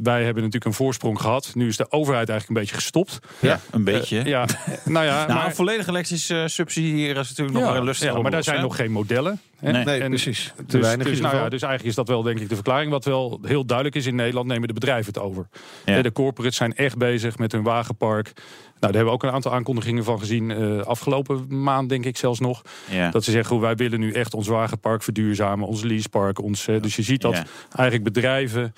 wij 0.02 0.16
hebben 0.24 0.34
natuurlijk 0.42 0.64
een 0.64 0.72
voorsprong 0.72 1.20
gehad. 1.20 1.50
Nu 1.54 1.68
is 1.68 1.76
de 1.76 1.90
overheid 1.90 2.28
eigenlijk 2.28 2.48
een 2.58 2.64
beetje 2.66 2.80
gestopt. 2.82 3.18
ja 3.40 3.60
een 3.70 3.84
beetje. 3.84 4.24
Ja, 4.24 4.44
nou 4.84 5.04
ja, 5.06 5.26
nou, 5.26 5.38
maar, 5.38 5.54
volledig 5.54 5.86
elektrisch 5.86 6.32
subsidiëren 6.46 7.20
is 7.22 7.28
natuurlijk 7.28 7.58
nog 7.58 7.74
een 7.74 7.84
lustig. 7.84 8.12
ja, 8.12 8.20
maar 8.20 8.30
daar 8.30 8.42
zijn 8.44 8.60
nog 8.60 8.76
geen 8.76 8.90
modellen. 8.92 9.40
Hè. 9.56 9.72
Nee. 9.72 9.84
Nee, 9.84 10.00
En- 10.00 10.08
precies. 10.08 10.52
Te 10.56 10.64
Dus, 10.66 10.80
weinig 10.80 11.06
dus, 11.06 11.20
nou 11.20 11.36
ja, 11.36 11.48
dus 11.48 11.62
eigenlijk 11.62 11.84
is 11.90 11.94
dat 11.94 12.08
wel 12.08 12.22
denk 12.22 12.38
ik 12.38 12.48
de 12.48 12.54
verklaring. 12.54 12.90
Wat 12.90 13.04
wel 13.04 13.40
heel 13.42 13.64
duidelijk 13.66 13.96
is 13.96 14.06
in 14.06 14.14
Nederland, 14.14 14.46
nemen 14.46 14.68
de 14.68 14.74
bedrijven 14.74 15.12
het 15.14 15.22
over. 15.22 15.48
Ja. 15.84 16.02
De 16.02 16.12
corporates 16.12 16.56
zijn 16.56 16.74
echt 16.74 16.96
bezig 16.98 17.38
met 17.38 17.52
hun 17.52 17.62
wagenpark. 17.62 18.32
Nou, 18.34 18.42
daar 18.80 18.90
hebben 19.02 19.04
we 19.04 19.10
ook 19.10 19.22
een 19.22 19.30
aantal 19.36 19.52
aankondigingen 19.52 20.04
van 20.04 20.18
gezien. 20.18 20.50
eh, 20.50 20.80
afgelopen 20.80 21.62
maand 21.62 21.88
denk 21.88 22.04
ik 22.04 22.16
zelfs 22.16 22.40
nog. 22.40 22.62
Ja. 22.90 23.10
Dat 23.10 23.24
ze 23.24 23.30
zeggen, 23.30 23.52
hoe 23.54 23.64
wij 23.64 23.74
willen 23.76 24.00
nu 24.00 24.12
echt 24.12 24.34
ons 24.34 24.48
wagenpark 24.48 25.02
verduurzamen. 25.02 25.66
Ons 25.68 25.82
leasepark. 25.82 26.42
Ons, 26.42 26.68
eh, 26.68 26.82
dus 26.82 26.96
je 26.96 27.02
ziet 27.02 27.20
dat 27.20 27.32
Ja. 27.36 27.44
eigenlijk 27.72 28.12
bedrijven 28.14 28.72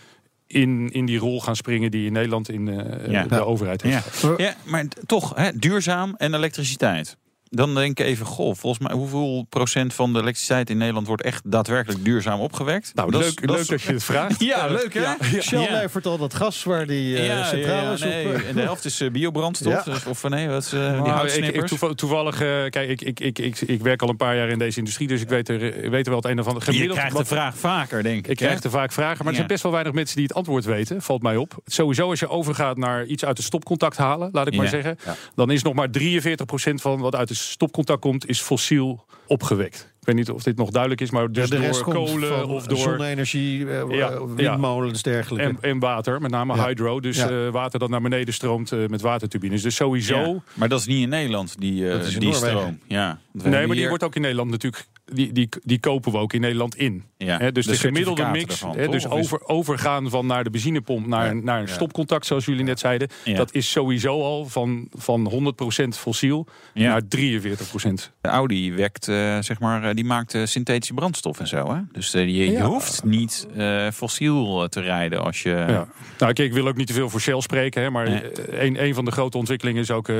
in, 0.46 0.88
in 0.92 1.04
die 1.06 1.18
rol 1.18 1.40
gaan 1.40 1.56
springen... 1.56 1.90
die 1.90 2.06
in 2.06 2.12
Nederland 2.12 2.48
in 2.50 2.68
eh, 2.68 3.10
Ja. 3.10 3.22
de 3.24 3.44
overheid 3.44 3.82
heeft. 3.82 4.20
Ja. 4.20 4.34
ja, 4.36 4.54
maar 4.64 4.84
toch, 5.06 5.32
hè, 5.34 5.50
duurzaam 5.54 6.14
en 6.16 6.34
elektriciteit. 6.34 7.16
Dan 7.50 7.74
denk 7.74 7.98
ik 8.00 8.06
even, 8.06 8.26
goh, 8.26 8.54
volgens 8.54 8.86
mij 8.88 8.96
hoeveel 8.96 9.46
procent 9.48 9.94
van 9.94 10.12
de 10.12 10.18
elektriciteit 10.20 10.70
in 10.70 10.76
Nederland 10.78 11.06
wordt 11.06 11.22
echt 11.22 11.42
daadwerkelijk 11.50 12.04
duurzaam 12.04 12.40
opgewekt? 12.40 12.90
Nou, 12.94 13.10
Dat 13.10 13.20
leuk, 13.20 13.40
is- 13.40 13.48
leuk 13.56 13.68
dat 13.68 13.82
je 13.82 13.92
het 13.92 14.04
vraagt. 14.04 14.40
Ja, 14.44 14.66
leuk 14.66 14.94
hè? 14.94 15.00
Ja. 15.00 15.16
Shell 15.40 15.60
Ja. 15.60 15.80
levert 15.80 16.06
al 16.06 16.18
dat 16.18 16.34
gas 16.34 16.64
waar 16.64 16.86
die 16.86 17.16
eh, 17.16 17.26
Ja, 17.26 17.44
centrales 17.44 18.00
ja, 18.00 18.06
nee. 18.06 18.26
op... 18.26 18.34
En 18.34 18.54
de 18.54 18.60
helft 18.60 18.84
is 18.84 19.00
eh, 19.00 19.10
biobrandstof. 19.10 19.72
Ja. 19.72 19.92
Dus, 19.92 20.04
of 20.04 20.22
nee, 20.28 20.48
wat 20.48 20.62
is, 20.64 20.72
eh, 20.72 20.80
die 21.02 21.12
Nou, 21.12 21.28
ik, 21.28 21.96
toevallig, 21.96 22.34
eh, 22.40 22.48
kijk, 22.70 22.88
ik, 22.88 23.00
ik, 23.00 23.20
ik, 23.20 23.38
ik, 23.38 23.60
ik 23.60 23.80
werk 23.82 24.02
al 24.02 24.08
een 24.08 24.16
paar 24.16 24.36
jaar 24.36 24.48
in 24.48 24.58
deze 24.58 24.78
industrie, 24.78 25.08
dus 25.08 25.20
ik 25.20 25.28
weet 25.28 25.48
er, 25.48 25.62
ik 25.84 25.90
weet 25.90 26.04
er 26.06 26.12
wel 26.12 26.20
het 26.20 26.30
een 26.30 26.38
of 26.40 26.46
ander. 26.46 26.62
Je 26.62 26.70
Gemiddeld 26.72 26.96
krijgt 26.98 27.12
de 27.16 27.18
wat- 27.18 27.28
vraag 27.28 27.56
vaker, 27.58 28.02
denk 28.02 28.18
ik. 28.18 28.28
Ik 28.30 28.38
hè? 28.38 28.46
krijg 28.46 28.62
er 28.62 28.70
vaak 28.70 28.92
vragen, 28.92 29.18
maar 29.18 29.28
er 29.28 29.34
zijn 29.34 29.46
best 29.46 29.62
wel 29.62 29.72
weinig 29.72 29.92
mensen 29.92 30.16
die 30.16 30.24
het 30.24 30.34
antwoord 30.34 30.64
weten, 30.64 31.02
valt 31.02 31.22
mij 31.22 31.36
op. 31.36 31.54
Sowieso 31.66 32.08
als 32.10 32.20
je 32.20 32.28
overgaat 32.28 32.76
naar 32.76 33.04
iets 33.06 33.24
uit 33.24 33.36
de 33.36 33.42
stopcontact 33.42 33.96
halen, 33.96 34.28
laat 34.32 34.46
ik 34.46 34.56
maar 34.56 34.68
zeggen, 34.68 34.98
Ja. 35.04 35.14
dan 35.34 35.50
is 35.50 35.62
nog 35.62 35.74
maar 35.74 35.88
43% 35.90 36.80
van 36.80 37.00
wat 37.00 37.14
uit 37.14 37.28
de 37.28 37.34
stopcontact 37.38 38.00
komt, 38.00 38.26
is 38.28 38.40
fossiel 38.40 39.04
opgewekt. 39.26 39.92
Ik 40.00 40.14
weet 40.16 40.26
niet 40.26 40.30
of 40.34 40.42
dit 40.42 40.56
nog 40.56 40.70
duidelijk 40.70 41.00
is, 41.00 41.10
maar 41.10 41.32
dus 41.32 41.50
de 41.50 41.56
rest 41.56 41.84
door 41.84 41.94
komt 41.94 42.10
kolen 42.10 42.28
van 42.28 42.50
of 42.50 42.66
door 42.66 42.78
zonne-energie, 42.78 43.68
eh, 43.70 43.82
Ja, 43.90 44.10
eh, 44.10 44.20
windmolens, 44.36 45.02
dergelijke. 45.02 45.48
en, 45.60 45.70
en 45.70 45.78
water, 45.78 46.20
met 46.20 46.30
name 46.30 46.54
Ja. 46.54 46.66
hydro. 46.66 47.00
Dus 47.00 47.16
Ja. 47.16 47.28
eh, 47.28 47.48
water 47.50 47.78
dat 47.78 47.88
naar 47.88 48.00
beneden 48.00 48.34
stroomt 48.34 48.72
eh, 48.72 48.86
met 48.86 49.00
waterturbines. 49.00 49.62
Dus 49.62 49.74
sowieso. 49.74 50.16
Ja. 50.18 50.42
Maar 50.54 50.68
dat 50.68 50.80
is 50.80 50.86
niet 50.86 51.02
in 51.02 51.08
Nederland, 51.08 51.54
die, 51.60 51.86
eh, 51.86 51.92
Dat 51.92 52.06
is 52.06 52.14
in 52.14 52.20
die 52.20 52.28
Noorwegen. 52.30 52.58
stroom. 52.58 52.78
Ja. 52.86 53.18
Nee, 53.32 53.66
maar 53.66 53.76
die 53.76 53.88
wordt 53.88 54.04
ook 54.04 54.14
in 54.14 54.20
Nederland 54.20 54.50
natuurlijk. 54.50 54.86
Die, 55.12 55.32
die, 55.32 55.48
die 55.64 55.80
kopen 55.80 56.12
we 56.12 56.18
ook 56.18 56.32
in 56.32 56.40
Nederland 56.40 56.76
in. 56.76 57.04
Ja, 57.16 57.50
dus 57.50 57.66
de 57.66 57.72
de, 57.72 57.78
gemiddelde 57.78 58.28
mix, 58.32 58.62
ervan, 58.62 58.90
dus 58.90 59.08
over, 59.08 59.48
overgaan 59.48 60.10
van 60.10 60.26
naar 60.26 60.44
de 60.44 60.50
benzinepomp 60.50 61.06
naar, 61.06 61.34
Ja. 61.34 61.42
naar 61.42 61.60
een 61.60 61.68
stopcontact, 61.68 62.26
zoals 62.26 62.44
jullie 62.44 62.64
net 62.64 62.78
zeiden, 62.78 63.08
dat 63.24 63.54
is 63.54 63.70
sowieso 63.70 64.22
al 64.22 64.46
van, 64.46 64.88
van 64.92 65.54
100% 65.84 65.88
fossiel 65.88 66.46
naar 66.74 67.02
43%. 67.02 68.12
De 68.20 68.28
Audi 68.28 68.72
wekt, 68.72 69.08
eh, 69.08 69.38
zeg 69.40 69.60
maar, 69.60 69.84
eh, 69.84 69.94
die 69.94 70.04
maakt 70.04 70.34
eh, 70.34 70.44
synthetische 70.44 70.94
brandstof 70.94 71.40
en 71.40 71.46
zo. 71.48 71.74
Hè? 71.74 71.80
Dus 71.92 72.10
je, 72.10 72.26
je 72.50 72.62
hoeft 72.62 73.04
niet 73.04 73.46
fossiel 73.92 74.68
te 74.68 74.80
rijden 74.80 75.24
als 75.24 75.42
je. 75.42 75.50
Ja. 75.50 75.88
Nou, 76.18 76.32
kijk, 76.32 76.38
ik 76.38 76.52
wil 76.52 76.68
ook 76.68 76.76
niet 76.76 76.86
te 76.86 76.92
veel 76.92 77.10
voor 77.10 77.20
Shell 77.20 77.40
spreken, 77.40 77.82
hè, 77.82 77.90
maar 77.90 78.22
een, 78.48 78.84
een 78.84 78.94
van 78.94 79.04
de 79.04 79.10
grote 79.10 79.38
ontwikkelingen 79.38 79.82
is 79.82 79.90
ook 79.90 80.10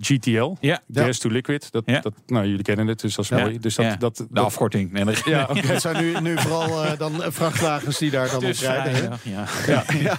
GTL, 0.00 0.54
Ja. 0.60 0.80
Gas 0.92 1.18
to 1.18 1.30
Liquid. 1.30 1.72
Dat, 1.72 1.86
dat, 1.86 2.12
nou, 2.26 2.46
jullie 2.46 2.62
kennen 2.62 2.86
het, 2.86 3.00
dus 3.00 3.14
dat 3.14 3.24
is 3.24 3.30
mooi. 3.30 3.58
Dus 3.58 3.78
dat. 3.98 4.17
Dat, 4.18 4.28
De 4.28 4.34
dat- 4.34 4.44
afkorting. 4.44 4.92
Nee, 4.92 5.04
dat- 5.04 5.22
ja, 5.24 5.46
oké. 5.50 5.66
Het 5.66 5.80
zijn 5.80 5.96
nu, 6.04 6.20
nu 6.20 6.38
vooral 6.38 6.84
eh, 6.84 6.98
dan 6.98 7.22
eh, 7.22 7.30
vrachtwagens 7.30 7.98
die 7.98 8.10
daar 8.10 8.26
dan 8.26 8.36
op 8.36 8.42
is 8.42 8.60
rijden. 8.60 8.92
hè? 8.92 8.98
vrijdag, 9.18 9.20
ja. 10.02 10.16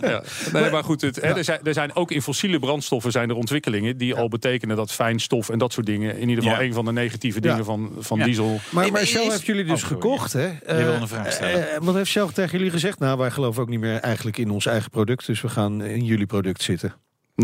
Ja. 0.00 0.22
Nee, 0.52 0.70
maar 0.70 0.84
goed, 0.84 1.00
het, 1.00 1.16
hè, 1.16 1.36
er, 1.36 1.44
zijn, 1.44 1.60
er 1.62 1.72
zijn 1.74 1.94
ook 1.94 2.10
in 2.10 2.22
fossiele 2.22 2.58
brandstoffen 2.58 3.10
zijn 3.12 3.28
er 3.30 3.36
ontwikkelingen 3.36 3.96
die 3.96 4.14
al 4.14 4.28
betekenen 4.28 4.76
dat 4.76 4.92
fijnstof 4.92 5.48
en 5.48 5.58
dat 5.58 5.72
soort 5.72 5.86
dingen 5.86 6.18
in 6.18 6.28
ieder 6.28 6.44
geval 6.44 6.58
Ja. 6.60 6.66
een 6.66 6.74
van 6.74 6.84
de 6.84 6.92
negatieve 6.92 7.38
Ja. 7.42 7.50
dingen 7.50 7.64
van, 7.64 7.92
van 7.98 8.18
Ja. 8.18 8.24
diesel. 8.24 8.60
Maar, 8.70 8.92
maar 8.92 9.02
Is- 9.02 9.08
Shell 9.08 9.22
heeft 9.30 9.46
jullie 9.46 9.64
dus 9.64 9.82
Oh, 9.82 9.88
gekocht, 9.88 10.32
hè? 10.32 10.48
wilde 10.66 10.82
Eh, 10.92 11.00
een 11.00 11.08
vraag 11.08 11.32
stellen. 11.32 11.70
eh, 11.70 11.78
wat 11.80 11.94
heeft 11.94 12.10
Shell 12.10 12.26
tegen 12.34 12.58
jullie 12.58 12.72
gezegd? 12.72 12.98
Nou, 12.98 13.18
wij 13.18 13.30
geloven 13.30 13.62
ook 13.62 13.68
niet 13.68 13.80
meer 13.80 13.96
eigenlijk 14.00 14.38
in 14.38 14.50
ons 14.50 14.66
eigen 14.66 14.90
product, 14.90 15.26
dus 15.26 15.40
we 15.40 15.48
gaan 15.48 15.82
in 15.82 16.04
jullie 16.04 16.26
product 16.26 16.62
zitten. 16.62 16.94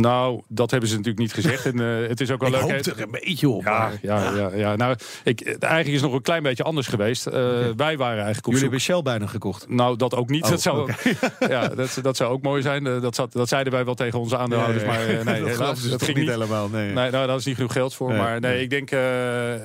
Nou, 0.01 0.41
dat 0.49 0.71
hebben 0.71 0.89
ze 0.89 0.95
natuurlijk 0.97 1.23
niet 1.23 1.33
gezegd. 1.33 1.67
En 1.67 1.81
eh, 1.81 2.09
het 2.09 2.21
is 2.21 2.31
ook 2.31 2.41
wel 2.41 2.49
Ik 2.49 2.55
leuk. 2.55 2.63
hoop 2.63 2.71
hè. 2.71 2.91
er 2.91 3.03
een 3.03 3.11
beetje 3.11 3.49
op. 3.49 3.63
Ja, 3.63 3.91
ja, 4.03 4.33
ja, 4.37 4.51
ja. 4.55 4.77
Nou, 4.77 4.97
ik, 5.25 5.43
eigenlijk 5.43 5.87
is 5.87 5.93
het 5.93 6.03
nog 6.03 6.13
een 6.13 6.23
klein 6.23 6.43
beetje 6.43 6.63
anders 6.63 6.87
geweest. 6.87 7.27
Eh, 7.27 7.33
Wij 7.77 7.97
waren 7.97 8.17
eigenlijk 8.17 8.39
op 8.39 8.45
Jullie 8.45 8.61
hebben 8.61 8.81
Shell 8.81 9.03
bijna 9.03 9.27
gekocht. 9.27 9.69
Nou, 9.69 9.97
dat 9.97 10.15
ook 10.15 10.29
niet. 10.29 10.45
Oh, 10.45 10.51
dat, 10.51 10.61
zou 10.61 10.93
ja, 11.49 11.69
dat, 11.69 11.99
dat 12.03 12.17
zou 12.17 12.33
ook 12.33 12.43
mooi 12.43 12.63
zijn. 12.63 12.87
Eh, 12.87 13.01
Dat, 13.01 13.15
zat, 13.15 13.33
dat 13.33 13.49
zeiden 13.49 13.73
wij 13.73 13.85
wel 13.85 13.95
tegen 13.95 14.19
onze 14.19 14.37
aandeelhouders. 14.37 14.85
Maar 14.85 14.99
nee, 15.25 15.41
dat 15.43 15.49
helaas, 15.51 15.87
ging 15.97 16.19
niet 16.19 16.29
helemaal. 16.29 16.69
Nee. 16.69 16.93
Nee, 16.93 17.11
nou, 17.11 17.27
daar 17.27 17.37
is 17.37 17.45
niet 17.45 17.57
genoeg 17.57 17.73
geld 17.73 17.95
voor. 17.95 18.09
Nee, 18.09 18.19
maar 18.19 18.41
nee, 18.41 18.63
ik 18.63 18.71
denk, 18.71 18.91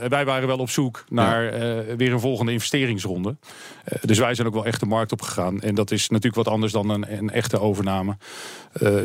wij 0.09 0.25
waren 0.25 0.47
wel 0.47 0.57
op 0.57 0.69
zoek 0.69 1.03
naar 1.09 1.53
weer 1.97 2.13
een 2.13 2.19
volgende 2.19 2.51
investeringsronde. 2.51 3.35
Dus 4.01 4.19
wij 4.19 4.35
zijn 4.35 4.47
ook 4.47 4.53
wel 4.53 4.65
echt 4.65 4.79
de 4.79 4.85
markt 4.85 5.11
op 5.11 5.21
gegaan. 5.21 5.61
En 5.61 5.75
dat 5.75 5.91
is 5.91 6.09
natuurlijk 6.09 6.35
wat 6.35 6.47
anders 6.53 6.71
dan 6.71 6.89
een, 6.89 7.17
een 7.17 7.29
echte 7.29 7.59
overname. 7.59 8.17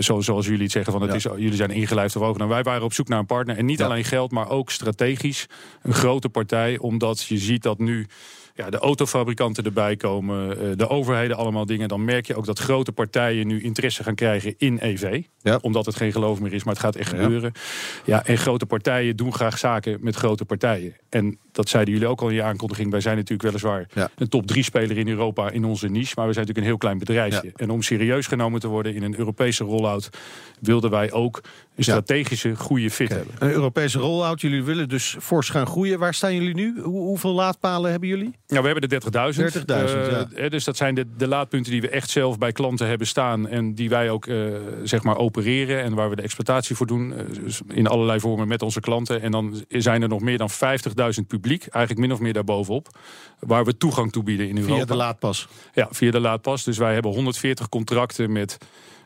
Zo, 0.01 0.21
zoals 0.21 0.47
jullie 0.47 0.63
het 0.63 0.73
zeggen, 0.73 0.93
van 0.93 1.03
het 1.03 1.14
Ja. 1.23 1.31
is, 1.31 1.39
jullie 1.41 1.57
zijn 1.57 1.71
ingelijfd 1.71 2.17
of 2.17 2.23
overname. 2.23 2.53
Wij 2.53 2.63
waren 2.63 2.83
op 2.83 2.93
zoek 2.93 3.09
naar 3.09 3.19
een 3.19 3.27
partner. 3.27 3.57
En 3.57 3.65
niet 3.67 3.79
Ja. 3.79 3.85
alleen 3.85 4.05
geld, 4.05 4.31
maar 4.31 4.49
ook 4.51 4.71
strategisch 4.71 5.47
een 5.83 5.93
grote 5.95 6.29
partij. 6.29 6.79
Omdat 6.79 7.23
je 7.23 7.39
ziet 7.39 7.63
dat 7.63 7.79
nu 7.79 8.07
ja, 8.55 8.71
de 8.71 8.79
autofabrikanten 8.79 9.65
erbij 9.65 9.97
komen, 9.97 10.61
eh, 10.61 10.77
de 10.77 10.89
overheden 10.89 11.37
allemaal 11.37 11.67
dingen. 11.67 11.89
Dan 11.89 12.05
merk 12.05 12.27
je 12.27 12.37
ook 12.37 12.47
dat 12.47 12.59
grote 12.59 12.93
partijen 12.93 13.47
nu 13.47 13.63
interesse 13.63 14.03
gaan 14.03 14.15
krijgen 14.15 14.55
in 14.59 14.79
EV. 14.81 15.23
Ja. 15.43 15.59
Omdat 15.61 15.87
het 15.87 15.97
geen 15.97 16.13
geloof 16.13 16.41
meer 16.41 16.53
is, 16.53 16.65
maar 16.65 16.75
het 16.75 16.83
gaat 16.83 16.97
echt 16.97 17.09
gebeuren. 17.09 17.53
Ja, 18.05 18.25
en 18.27 18.39
grote 18.39 18.67
partijen 18.67 19.17
doen 19.17 19.35
graag 19.35 19.59
zaken 19.59 19.99
met 20.01 20.17
grote 20.17 20.45
partijen. 20.45 20.97
En 21.09 21.39
dat 21.53 21.69
zeiden 21.69 21.95
jullie 21.95 22.09
ook 22.09 22.21
al 22.21 22.29
in 22.29 22.35
je 22.35 22.43
aankondiging. 22.43 22.91
Wij 22.91 23.01
zijn 23.01 23.17
natuurlijk 23.17 23.43
weliswaar 23.49 23.87
Ja. 23.95 24.11
een 24.17 24.29
top 24.29 24.47
3 24.47 24.63
speler 24.63 24.99
in 24.99 25.09
Europa 25.09 25.51
in 25.51 25.65
onze 25.65 25.89
niche. 25.89 26.13
Maar 26.17 26.27
we 26.27 26.33
zijn 26.33 26.47
natuurlijk 26.47 26.59
een 26.59 26.65
heel 26.65 26.77
klein 26.77 26.99
bedrijfje. 26.99 27.53
En 27.57 27.71
om 27.71 27.83
serieus 27.83 28.27
genomen 28.27 28.61
te 28.61 28.69
worden 28.69 28.95
in 28.95 29.03
een 29.03 29.19
Europese 29.19 29.65
rollout... 29.65 30.11
wilden 30.61 30.91
wij 30.91 31.13
ook 31.13 31.41
een 31.77 31.85
strategische 31.85 32.57
goede 32.57 32.91
fit 32.91 33.09
hebben. 33.09 33.35
Een 33.39 33.51
Europese 33.51 33.99
rollout. 33.99 34.41
Jullie 34.41 34.63
willen 34.65 34.89
dus 34.89 35.17
fors 35.21 35.49
gaan 35.49 35.67
groeien. 35.67 35.99
Waar 35.99 36.15
staan 36.15 36.35
jullie 36.35 36.55
nu? 36.55 36.81
Hoe- 36.83 37.01
hoeveel 37.03 37.33
laadpalen 37.33 37.91
hebben 37.91 38.09
jullie? 38.09 38.33
Nou, 38.47 38.63
we 38.63 38.69
hebben 38.69 38.89
de 38.89 38.89
30.000. 38.89 39.53
30.000, 39.53 40.11
ja. 40.11 40.29
Eh, 40.35 40.51
Dus 40.51 40.65
dat 40.65 40.77
zijn 40.77 40.95
de, 40.95 41.07
de 41.17 41.29
laadpunten 41.29 41.73
die 41.73 41.81
we 41.81 41.89
echt 41.89 42.11
zelf 42.11 42.39
bij 42.39 42.53
klanten 42.53 42.87
hebben 42.89 43.07
staan. 43.07 43.49
En 43.49 43.75
die 43.75 43.89
wij 43.89 44.11
ook 44.11 44.27
eh, 44.27 44.37
zeg 44.83 45.03
maar 45.03 45.17
opereren. 45.17 45.83
En 45.83 45.95
waar 45.95 46.11
we 46.11 46.17
de 46.17 46.23
exploitatie 46.23 46.77
voor 46.77 46.87
doen. 46.87 47.13
eh, 47.15 47.25
dus 47.45 47.61
in 47.69 47.87
allerlei 47.87 48.21
vormen 48.21 48.49
met 48.49 48.63
onze 48.63 48.81
klanten. 48.81 49.23
En 49.23 49.31
dan 49.31 49.65
zijn 49.69 50.03
er 50.03 50.09
nog 50.09 50.21
meer 50.21 50.39
dan 50.39 50.51
50.000 50.51 51.27
publiek. 51.27 51.67
Eigenlijk 51.67 52.07
min 52.07 52.13
of 52.17 52.21
meer 52.23 52.33
daarbovenop. 52.33 52.89
Waar 53.39 53.65
we 53.65 53.77
toegang 53.77 54.13
toe 54.13 54.23
bieden 54.23 54.49
in 54.49 54.57
Europa. 54.57 54.75
Via 54.77 54.85
de 54.85 54.95
laadpas. 54.97 55.49
Ja, 55.75 55.89
via 55.91 56.11
de 56.11 56.21
laadpas. 56.21 56.65
Dus 56.65 56.79
wij 56.79 56.93
hebben 56.95 57.13
140 57.13 57.69
contracten 57.69 58.33
met 58.33 58.59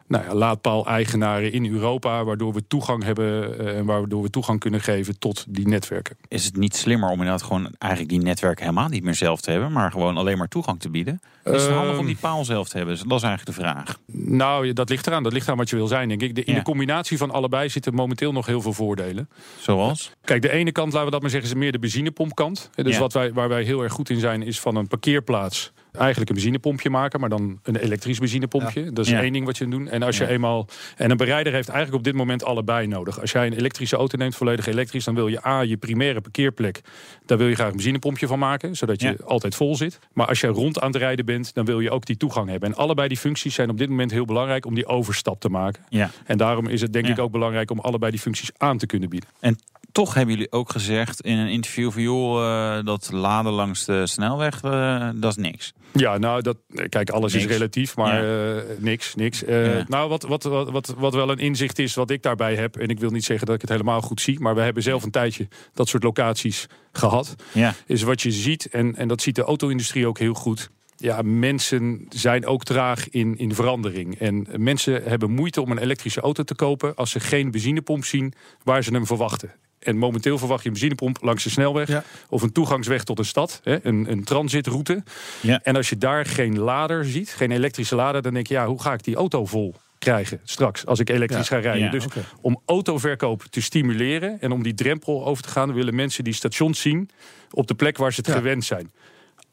nou 0.08 0.24
ja, 0.24 0.34
laadpaal-eigenaren 0.34 1.52
in 1.52 1.72
Europa. 1.72 2.24
Waardoor 2.24 2.52
we 2.52 2.66
toegang 2.68 3.04
hebben 3.04 3.58
eh, 3.58 3.76
en 3.78 3.84
waardoor 3.84 4.22
we 4.22 4.30
toegang 4.30 4.60
kunnen 4.60 4.80
geven 4.80 5.18
tot 5.18 5.44
die 5.48 5.68
netwerken. 5.68 6.16
Is 6.28 6.44
het 6.44 6.56
niet 6.56 6.76
slimmer 6.76 7.08
om 7.08 7.18
inderdaad 7.18 7.42
gewoon 7.42 7.70
eigenlijk 7.78 8.12
die 8.12 8.22
netwerken 8.22 8.64
helemaal 8.64 8.88
niet 8.88 9.02
meer 9.04 9.14
zelf 9.14 9.40
te 9.40 9.50
hebben, 9.50 9.72
maar 9.72 9.90
gewoon 9.90 10.16
alleen 10.16 10.38
maar 10.38 10.48
toegang 10.48 10.80
te 10.80 10.90
bieden? 10.90 11.20
Is 11.44 11.62
het 11.62 11.72
handig 11.72 11.98
om 11.98 12.06
die 12.06 12.16
paal 12.20 12.44
zelf 12.44 12.68
te 12.68 12.76
hebben? 12.76 12.96
Dat 13.08 13.18
is 13.18 13.24
eigenlijk 13.24 13.56
de 13.56 13.62
vraag. 13.64 13.98
Nou, 14.12 14.72
dat 14.72 14.88
ligt 14.88 15.06
eraan. 15.06 15.22
Dat 15.22 15.32
ligt 15.32 15.44
eraan 15.46 15.58
wat 15.58 15.70
je 15.70 15.76
wil 15.76 15.86
zijn, 15.86 16.08
denk 16.08 16.22
ik. 16.22 16.34
De, 16.34 16.44
in 16.44 16.52
Ja. 16.52 16.58
de 16.58 16.64
combinatie 16.64 17.18
van 17.18 17.30
allebei 17.30 17.68
zitten 17.68 17.94
momenteel 17.94 18.32
nog 18.32 18.46
heel 18.46 18.60
veel 18.60 18.72
voordelen. 18.72 19.28
Zoals? 19.60 20.12
Kijk, 20.24 20.42
de 20.42 20.50
ene 20.50 20.72
kant, 20.72 20.88
laten 20.92 21.04
we 21.06 21.12
dat 21.12 21.20
maar 21.20 21.30
zeggen, 21.30 21.50
is 21.50 21.56
meer 21.56 21.72
de 21.72 21.78
benzinepompkant. 21.78 22.70
Dus 22.74 22.94
Ja. 22.94 23.00
wat 23.00 23.12
wij, 23.12 23.32
waar 23.32 23.48
wij 23.48 23.62
heel 23.62 23.82
erg 23.82 23.92
goed 23.92 24.10
in 24.10 24.18
zijn, 24.20 24.42
is 24.42 24.60
van 24.60 24.76
een 24.76 24.88
parkeerplaats 24.88 25.72
eigenlijk 25.92 26.28
een 26.28 26.34
benzinepompje 26.34 26.90
maken, 26.90 27.20
maar 27.20 27.28
dan 27.28 27.60
een 27.62 27.76
elektrisch 27.76 28.18
benzinepompje. 28.18 28.92
Dat 28.92 29.04
is 29.04 29.10
Ja. 29.10 29.22
één 29.22 29.32
ding 29.32 29.46
wat 29.46 29.58
je 29.58 29.68
doen. 29.68 29.88
En 29.88 30.02
als 30.02 30.18
je 30.18 30.26
eenmaal. 30.26 30.68
En 30.96 31.10
een 31.10 31.16
bereider 31.16 31.52
heeft 31.52 31.68
eigenlijk 31.68 31.98
op 31.98 32.04
dit 32.04 32.14
moment 32.14 32.44
allebei 32.44 32.86
nodig. 32.86 33.20
Als 33.20 33.32
jij 33.32 33.46
een 33.46 33.52
elektrische 33.52 33.96
auto 33.96 34.16
neemt, 34.16 34.36
volledig 34.36 34.66
elektrisch, 34.66 35.04
dan 35.04 35.14
wil 35.14 35.28
je 35.28 35.46
A, 35.46 35.60
je 35.60 35.76
primaire 35.76 36.20
parkeerplek. 36.20 36.80
Daar 37.26 37.38
wil 37.38 37.46
je 37.48 37.54
graag 37.54 37.66
een 37.66 37.72
benzinepompje 37.72 38.26
van 38.26 38.38
maken, 38.38 38.76
zodat 38.76 39.00
je 39.00 39.16
altijd 39.24 39.54
vol 39.54 39.76
zit. 39.76 39.98
Maar 40.12 40.26
als 40.26 40.40
je 40.40 40.46
rond 40.46 40.80
aan 40.80 40.88
het 40.92 40.96
rijden 40.96 41.24
bent, 41.24 41.54
dan 41.54 41.64
wil 41.64 41.80
je 41.80 41.90
ook 41.90 42.06
die 42.06 42.16
toegang 42.16 42.48
hebben. 42.48 42.68
En 42.68 42.74
allebei 42.76 43.08
die 43.08 43.16
functies 43.16 43.54
zijn 43.54 43.70
op 43.70 43.78
dit 43.78 43.88
moment 43.88 44.10
heel 44.10 44.24
belangrijk 44.24 44.66
om 44.66 44.74
die 44.74 44.86
overstap 44.86 45.40
te 45.40 45.48
maken. 45.48 45.82
Ja. 45.88 46.10
En 46.26 46.38
daarom 46.38 46.66
is 46.66 46.80
het 46.80 46.92
denk 46.92 47.06
ik 47.06 47.18
ook 47.18 47.30
belangrijk 47.32 47.70
om 47.70 47.78
allebei 47.78 48.10
die 48.10 48.20
functies 48.20 48.50
aan 48.56 48.78
te 48.78 48.86
kunnen 48.86 49.08
bieden. 49.08 49.28
En 49.40 49.58
toch 49.92 50.14
hebben 50.14 50.34
jullie 50.34 50.52
ook 50.52 50.70
gezegd 50.70 51.20
in 51.20 51.38
een 51.38 51.48
interview 51.48 51.90
van 51.90 52.02
joh, 52.02 52.76
eh, 52.78 52.84
dat 52.84 53.12
laden 53.12 53.52
langs 53.52 53.84
de 53.84 54.06
snelweg, 54.06 54.62
eh, 54.62 55.08
dat 55.14 55.30
is 55.30 55.42
niks. 55.42 55.72
Ja, 55.92 56.18
nou, 56.18 56.42
dat, 56.42 56.56
kijk, 56.88 57.10
alles 57.10 57.34
is 57.34 57.46
relatief, 57.46 57.96
maar 57.96 58.56
eh, 58.56 58.62
niks, 58.78 59.14
niks. 59.14 59.40
Ja. 59.46 59.84
Nou, 59.88 60.08
wat, 60.08 60.22
wat, 60.22 60.42
wat, 60.42 60.70
wat, 60.70 60.94
wat 60.98 61.14
wel 61.14 61.30
een 61.30 61.38
inzicht 61.38 61.78
is 61.78 61.94
wat 61.94 62.10
ik 62.10 62.22
daarbij 62.22 62.54
heb, 62.54 62.76
en 62.76 62.88
ik 62.88 63.00
wil 63.00 63.10
niet 63.10 63.24
zeggen 63.24 63.46
dat 63.46 63.54
ik 63.54 63.60
het 63.60 63.70
helemaal 63.70 64.00
goed 64.00 64.20
zie, 64.20 64.40
maar 64.40 64.54
we 64.54 64.60
hebben 64.60 64.82
zelf 64.82 65.02
een 65.02 65.10
tijdje 65.10 65.48
dat 65.74 65.88
soort 65.88 66.02
locaties 66.02 66.66
gehad, 66.92 67.34
Ja. 67.52 67.74
is 67.86 68.02
wat 68.02 68.22
je 68.22 68.30
ziet, 68.30 68.68
en, 68.68 68.96
en 68.96 69.08
dat 69.08 69.22
ziet 69.22 69.34
de 69.34 69.42
auto-industrie 69.42 70.06
ook 70.06 70.18
heel 70.18 70.34
goed. 70.34 70.70
Ja, 70.96 71.22
mensen 71.22 72.06
zijn 72.08 72.46
ook 72.46 72.64
traag 72.64 73.08
in, 73.08 73.38
in 73.38 73.54
verandering. 73.54 74.18
En 74.18 74.46
mensen 74.56 75.02
hebben 75.02 75.30
moeite 75.30 75.60
om 75.60 75.70
een 75.70 75.78
elektrische 75.78 76.20
auto 76.20 76.42
te 76.42 76.54
kopen 76.54 76.94
als 76.94 77.10
ze 77.10 77.20
geen 77.20 77.50
benzinepomp 77.50 78.04
zien 78.04 78.32
waar 78.64 78.84
ze 78.84 78.92
hem 78.92 79.06
verwachten. 79.06 79.52
En 79.78 79.96
momenteel 79.96 80.38
verwacht 80.38 80.60
je 80.62 80.66
een 80.66 80.72
benzinepomp 80.74 81.18
langs 81.22 81.44
de 81.44 81.50
snelweg 81.50 81.88
Ja. 81.88 82.04
of 82.28 82.42
een 82.42 82.52
toegangsweg 82.52 83.04
tot 83.04 83.18
een 83.18 83.24
stad, 83.24 83.60
hè, 83.64 83.86
een, 83.86 84.10
een 84.10 84.24
transitroute. 84.24 85.02
Ja. 85.40 85.60
En 85.62 85.76
als 85.76 85.88
je 85.88 85.98
daar 85.98 86.26
geen 86.26 86.58
lader 86.58 87.04
ziet, 87.04 87.30
geen 87.30 87.50
elektrische 87.50 87.94
lader, 87.94 88.22
dan 88.22 88.34
denk 88.34 88.46
je, 88.46 88.54
ja, 88.54 88.66
hoe 88.66 88.82
ga 88.82 88.92
ik 88.92 89.04
die 89.04 89.16
auto 89.16 89.46
vol 89.46 89.74
krijgen 89.98 90.40
straks 90.44 90.86
als 90.86 90.98
ik 90.98 91.08
elektrisch 91.10 91.48
Ja. 91.48 91.56
ga 91.56 91.62
rijden? 91.62 91.82
Ja, 91.84 91.90
dus 91.90 92.04
om 92.40 92.60
autoverkoop 92.66 93.42
te 93.50 93.60
stimuleren 93.60 94.40
en 94.40 94.52
om 94.52 94.62
die 94.62 94.74
drempel 94.74 95.26
over 95.26 95.42
te 95.42 95.48
gaan, 95.48 95.72
willen 95.72 95.94
mensen 95.94 96.24
die 96.24 96.32
stations 96.32 96.80
zien 96.80 97.10
op 97.50 97.66
de 97.66 97.74
plek 97.74 97.96
waar 97.96 98.12
ze 98.12 98.20
het 98.20 98.28
Ja. 98.30 98.34
gewend 98.36 98.64
zijn. 98.64 98.90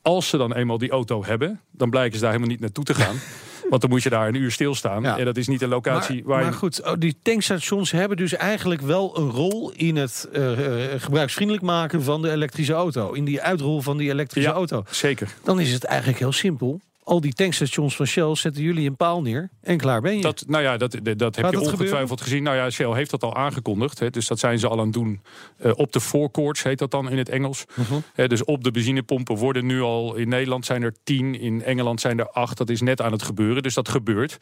Als 0.02 0.30
ze 0.30 0.38
dan 0.38 0.54
eenmaal 0.54 0.78
die 0.78 0.90
auto 0.90 1.26
hebben, 1.26 1.60
dan 1.72 1.90
blijken 1.90 2.14
ze 2.16 2.20
daar 2.22 2.32
helemaal 2.32 2.52
niet 2.52 2.62
naartoe 2.62 2.84
te 2.84 2.94
gaan. 2.96 3.16
Want 3.70 3.82
dan 3.82 3.90
moet 3.90 4.04
je 4.04 4.10
daar 4.10 4.28
een 4.28 4.36
uur 4.36 4.52
stilstaan. 4.52 5.04
Ja. 5.04 5.18
En 5.18 5.26
dat 5.26 5.38
is 5.38 5.48
niet 5.48 5.62
een 5.62 5.70
locatie 5.70 6.16
Maar, 6.16 6.24
waar 6.26 6.42
maar 6.42 6.52
je... 6.52 6.58
goed, 6.58 6.84
oh, 6.84 6.94
die 7.00 7.18
tankstations 7.22 7.92
hebben 7.92 8.18
dus 8.18 8.36
eigenlijk 8.36 8.82
wel 8.82 9.18
een 9.18 9.30
rol 9.30 9.72
in 9.72 9.96
het 9.96 10.30
eh, 10.34 10.94
eh, 10.94 11.02
gebruiksvriendelijk 11.02 11.66
maken 11.66 12.04
van 12.04 12.22
de 12.22 12.32
elektrische 12.32 12.74
auto. 12.74 13.12
In 13.12 13.26
die 13.26 13.42
uitrol 13.42 13.82
van 13.82 13.98
die 13.98 14.10
elektrische 14.10 14.50
Ja, 14.50 14.56
auto. 14.56 14.84
Zeker. 14.90 15.36
Dan 15.44 15.60
is 15.60 15.74
het 15.74 15.84
eigenlijk 15.84 16.20
heel 16.20 16.32
simpel. 16.32 16.82
Al 17.06 17.22
die 17.22 17.34
tankstations 17.34 17.96
van 17.96 18.06
Shell 18.06 18.36
zetten 18.36 18.64
jullie 18.64 18.90
een 18.90 18.96
paal 18.96 19.22
neer 19.22 19.50
en 19.62 19.78
klaar 19.78 20.02
ben 20.02 20.16
je. 20.16 20.22
Dat, 20.22 20.44
nou 20.48 20.64
ja, 20.64 20.78
dat, 20.78 20.92
dat, 20.92 21.18
dat 21.18 21.36
heb 21.36 21.46
je 21.46 21.52
dat 21.52 21.62
ongetwijfeld 21.62 21.92
gebeuren? 21.92 22.18
gezien. 22.18 22.44
Nou 22.44 22.56
ja, 22.56 22.70
Shell 22.70 22.94
heeft 22.94 23.12
dat 23.12 23.24
al 23.24 23.36
aangekondigd. 23.36 24.00
Hè, 24.00 24.10
dus 24.10 24.28
dat 24.28 24.40
zijn 24.40 24.60
ze 24.60 24.68
al 24.68 24.80
aan 24.80 24.86
het 24.86 24.94
doen. 24.94 25.22
Eh, 25.58 25.72
op 25.76 25.92
de 25.92 26.02
forecourts 26.02 26.64
heet 26.64 26.80
dat 26.80 26.92
dan 26.92 27.10
in 27.10 27.18
het 27.18 27.30
Engels. 27.30 27.66
Hè, 28.14 28.28
dus 28.28 28.44
op 28.44 28.64
de 28.64 28.72
benzinepompen 28.72 29.36
worden 29.36 29.66
nu 29.66 29.82
al... 29.82 30.16
In 30.16 30.30
Nederland 30.30 30.66
zijn 30.66 30.84
er 30.84 30.94
tien, 31.04 31.40
in 31.40 31.64
Engeland 31.64 32.02
zijn 32.02 32.20
er 32.20 32.30
acht. 32.30 32.58
Dat 32.58 32.70
is 32.70 32.82
net 32.82 33.02
aan 33.02 33.12
het 33.12 33.24
gebeuren. 33.24 33.64
Dus 33.64 33.74
dat 33.74 33.90
gebeurt 33.90 34.38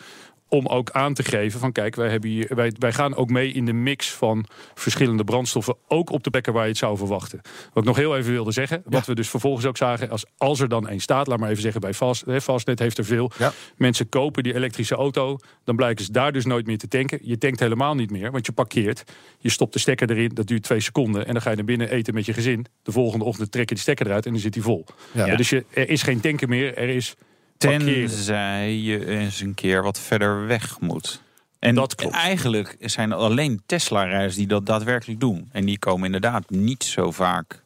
om 0.48 0.68
ook 0.68 0.92
aan 0.92 1.14
te 1.14 1.24
geven 1.24 1.60
van... 1.60 1.72
kijk, 1.72 1.96
wij, 1.96 2.10
hebben 2.10 2.30
hier, 2.30 2.56
wij, 2.56 2.74
wij 2.80 2.94
gaan 2.94 3.16
ook 3.16 3.30
mee 3.30 3.52
in 3.52 3.66
de 3.66 3.74
mix 3.74 4.12
van 4.12 4.46
verschillende 4.74 5.24
brandstoffen... 5.24 5.76
ook 5.88 6.10
op 6.10 6.24
de 6.24 6.30
plekken 6.30 6.54
waar 6.54 6.64
je 6.64 6.70
het 6.70 6.78
zou 6.78 6.98
verwachten. 6.98 7.42
Wat 7.44 7.84
ik 7.84 7.90
nog 7.90 7.98
heel 7.98 8.18
even 8.18 8.32
wilde 8.32 8.52
zeggen... 8.52 8.84
wat 8.86 9.06
we 9.06 9.16
dus 9.16 9.30
vervolgens 9.30 9.66
ook 9.66 9.78
zagen... 9.78 10.10
als, 10.10 10.26
als 10.38 10.60
er 10.60 10.70
dan 10.70 10.88
één 10.88 11.00
staat, 11.00 11.28
laat 11.28 11.40
maar 11.40 11.50
even 11.50 11.62
zeggen 11.62 11.82
bij 11.82 11.94
Fast, 11.94 12.26
Fastnet 12.54 12.80
heeft 12.80 12.98
er 12.98 13.06
veel... 13.06 13.32
Ja. 13.38 13.54
Mensen 13.78 14.10
kopen 14.10 14.44
die 14.44 14.56
elektrische 14.56 14.96
auto, 14.96 15.38
dan 15.64 15.76
blijken 15.76 16.06
ze 16.06 16.12
daar 16.12 16.32
dus 16.32 16.46
nooit 16.46 16.66
meer 16.66 16.78
te 16.78 16.88
tanken. 16.88 17.20
Je 17.22 17.38
tankt 17.38 17.60
helemaal 17.60 17.96
niet 17.96 18.12
meer, 18.12 18.32
want 18.32 18.46
je 18.46 18.52
parkeert. 18.52 19.04
Je 19.40 19.50
stopt 19.50 19.74
de 19.74 19.80
stekker 19.80 20.12
erin, 20.12 20.32
dat 20.34 20.48
duurt 20.48 20.64
twee 20.64 20.80
seconden. 20.80 21.26
En 21.26 21.34
dan 21.34 21.42
ga 21.42 21.50
je 21.50 21.56
naar 21.56 21.66
binnen 21.66 21.90
eten 21.90 22.14
met 22.14 22.26
je 22.26 22.34
gezin. 22.34 22.66
De 22.84 22.92
volgende 22.92 23.26
ochtend 23.26 23.52
trek 23.52 23.70
je 23.70 23.76
de 23.76 23.82
stekker 23.82 24.06
eruit 24.06 24.26
en 24.26 24.32
dan 24.32 24.42
zit 24.42 24.54
die 24.54 24.62
vol. 24.62 24.86
Ja. 25.12 25.26
Ja, 25.26 25.36
dus 25.36 25.50
je, 25.50 25.66
er 25.74 25.90
is 25.90 26.02
geen 26.02 26.20
tanken 26.20 26.50
meer, 26.50 26.78
er 26.78 26.90
is 26.90 27.16
parkeren. 27.58 27.86
Tenzij 28.08 28.76
je 28.78 29.08
eens 29.08 29.42
een 29.42 29.54
keer 29.54 29.84
wat 29.84 30.00
verder 30.00 30.48
weg 30.48 30.80
moet. 30.80 31.22
En 31.60 31.76
Dat 31.76 31.96
klopt. 31.96 32.16
eigenlijk 32.16 32.76
zijn 32.80 33.12
er 33.12 33.18
alleen 33.18 33.62
Tesla-rijders 33.66 34.36
die 34.36 34.48
dat 34.48 34.66
daadwerkelijk 34.66 35.20
doen. 35.20 35.50
En 35.52 35.66
die 35.66 35.80
komen 35.80 36.06
inderdaad 36.06 36.50
niet 36.50 36.84
zo 36.84 37.12
vaak 37.12 37.62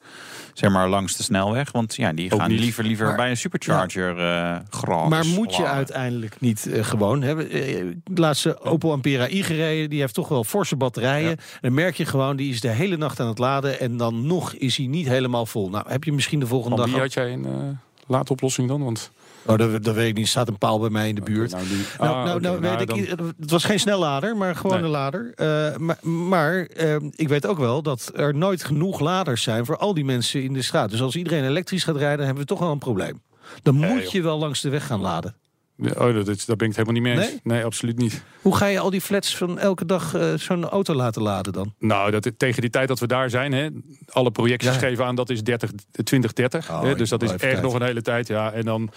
zeg 0.57 0.71
maar, 0.71 0.89
langs 0.89 1.17
de 1.17 1.23
snelweg. 1.23 1.71
Want 1.71 1.95
ja, 1.95 2.13
die 2.13 2.31
Ook 2.33 2.39
gaan 2.39 2.49
niet. 2.49 2.59
liever, 2.59 2.83
liever 2.83 3.05
Maar- 3.05 3.15
bij 3.15 3.29
een 3.29 3.37
supercharger 3.37 4.19
eh 4.19 4.55
gratis 4.69 5.09
Maar 5.09 5.25
moet 5.25 5.55
je 5.55 5.61
laden. 5.61 5.75
uiteindelijk 5.77 6.39
niet 6.39 6.65
eh, 6.71 6.83
gewoon 6.83 7.21
hebben? 7.21 7.49
eh, 7.49 7.85
De 8.03 8.21
laatste 8.21 8.61
Opel 8.61 8.91
Ampera 8.91 9.29
i 9.29 9.43
gereden, 9.43 9.89
die 9.89 9.99
heeft 9.99 10.13
toch 10.13 10.27
wel 10.27 10.43
forse 10.43 10.75
batterijen. 10.75 11.29
En 11.31 11.37
dan 11.61 11.73
merk 11.73 11.95
je 11.95 12.05
gewoon, 12.05 12.35
die 12.35 12.49
is 12.51 12.61
de 12.61 12.67
hele 12.69 12.97
nacht 12.97 13.19
aan 13.19 13.27
het 13.27 13.37
laden 13.37 13.79
en 13.79 13.97
dan 13.97 14.27
nog 14.27 14.53
is 14.53 14.77
hij 14.77 14.85
niet 14.87 15.07
helemaal 15.07 15.45
vol. 15.45 15.69
Nou, 15.69 15.85
heb 15.87 16.03
je 16.03 16.11
misschien 16.13 16.39
de 16.39 16.47
volgende 16.47 16.75
dag. 16.77 16.91
had 16.91 17.13
jij 17.13 17.33
een 17.33 17.45
eh 17.45 17.51
laadoplossing 18.07 18.67
dan? 18.67 18.83
Want, 18.83 19.11
Oh, 19.47 19.57
dat, 19.57 19.83
dat 19.83 19.95
weet 19.95 20.07
ik 20.09 20.13
niet. 20.15 20.23
Er 20.23 20.29
staat 20.29 20.47
een 20.47 20.57
paal 20.57 20.79
bij 20.79 20.89
mij 20.89 21.07
in 21.09 21.15
de 21.15 21.21
buurt. 21.21 21.51
nou, 21.51 21.67
die, 21.67 21.77
Nou, 21.99 22.09
ah, 22.15 22.25
nou, 22.25 22.39
nou, 22.41 22.59
weet 22.77 22.87
dan- 22.87 22.97
ik, 22.97 23.09
het 23.39 23.51
was 23.51 23.63
geen 23.63 23.79
snellader, 23.79 24.37
maar 24.37 24.55
gewoon 24.55 24.75
Nee. 24.75 24.83
een 24.85 24.89
lader. 24.89 25.31
Eh, 25.35 25.75
maar 25.77 25.97
maar 26.07 26.65
eh, 26.65 26.95
ik 27.15 27.27
weet 27.27 27.45
ook 27.45 27.57
wel 27.57 27.81
dat 27.81 28.11
er 28.15 28.35
nooit 28.35 28.63
genoeg 28.63 28.99
laders 28.99 29.43
zijn 29.43 29.65
voor 29.65 29.77
al 29.77 29.93
die 29.93 30.05
mensen 30.05 30.43
in 30.43 30.53
de 30.53 30.61
straat. 30.61 30.89
Dus 30.89 31.01
als 31.01 31.15
iedereen 31.15 31.43
elektrisch 31.45 31.83
gaat 31.83 31.97
rijden, 31.97 32.25
hebben 32.25 32.43
we 32.43 32.49
toch 32.49 32.59
wel 32.59 32.71
een 32.71 32.77
probleem. 32.77 33.21
Dan 33.63 33.75
moet 33.75 34.01
joh. 34.03 34.11
je 34.11 34.21
wel 34.21 34.37
langs 34.37 34.61
de 34.61 34.69
weg 34.69 34.85
gaan 34.85 35.01
laden. 35.01 35.35
Oh, 35.79 36.13
dat, 36.13 36.25
daar 36.25 36.55
ben 36.55 36.67
ik 36.69 36.75
het 36.75 36.75
helemaal 36.75 36.93
niet 36.93 37.01
mee 37.01 37.13
eens. 37.13 37.27
Nee? 37.27 37.39
Nee, 37.43 37.63
absoluut 37.63 37.97
niet. 37.97 38.23
Hoe 38.41 38.55
ga 38.55 38.65
je 38.65 38.79
al 38.79 38.89
die 38.89 39.01
flats 39.01 39.37
van 39.37 39.59
elke 39.59 39.85
dag 39.85 40.13
eh, 40.13 40.33
zo'n 40.33 40.65
auto 40.65 40.93
laten 40.93 41.21
laden 41.21 41.53
dan? 41.53 41.73
Nou, 41.79 42.11
dat, 42.11 42.31
tegen 42.37 42.61
die 42.61 42.69
tijd 42.69 42.87
dat 42.87 42.99
we 42.99 43.07
daar 43.07 43.29
zijn, 43.29 43.51
hè, 43.51 43.69
alle 44.09 44.31
projecties 44.31 44.73
Ja. 44.73 44.77
geven 44.77 45.05
aan 45.05 45.15
dat 45.15 45.29
is 45.29 45.43
30, 45.43 45.71
2030. 46.03 46.69
Oh, 46.71 46.81
hè, 46.81 46.95
dus 46.95 47.09
dat 47.09 47.23
is 47.23 47.31
echt 47.31 47.61
nog 47.61 47.73
een 47.73 47.81
hele 47.81 48.01
tijd. 48.01 48.27
Ja. 48.27 48.51
En 48.51 48.65
dan, 48.65 48.89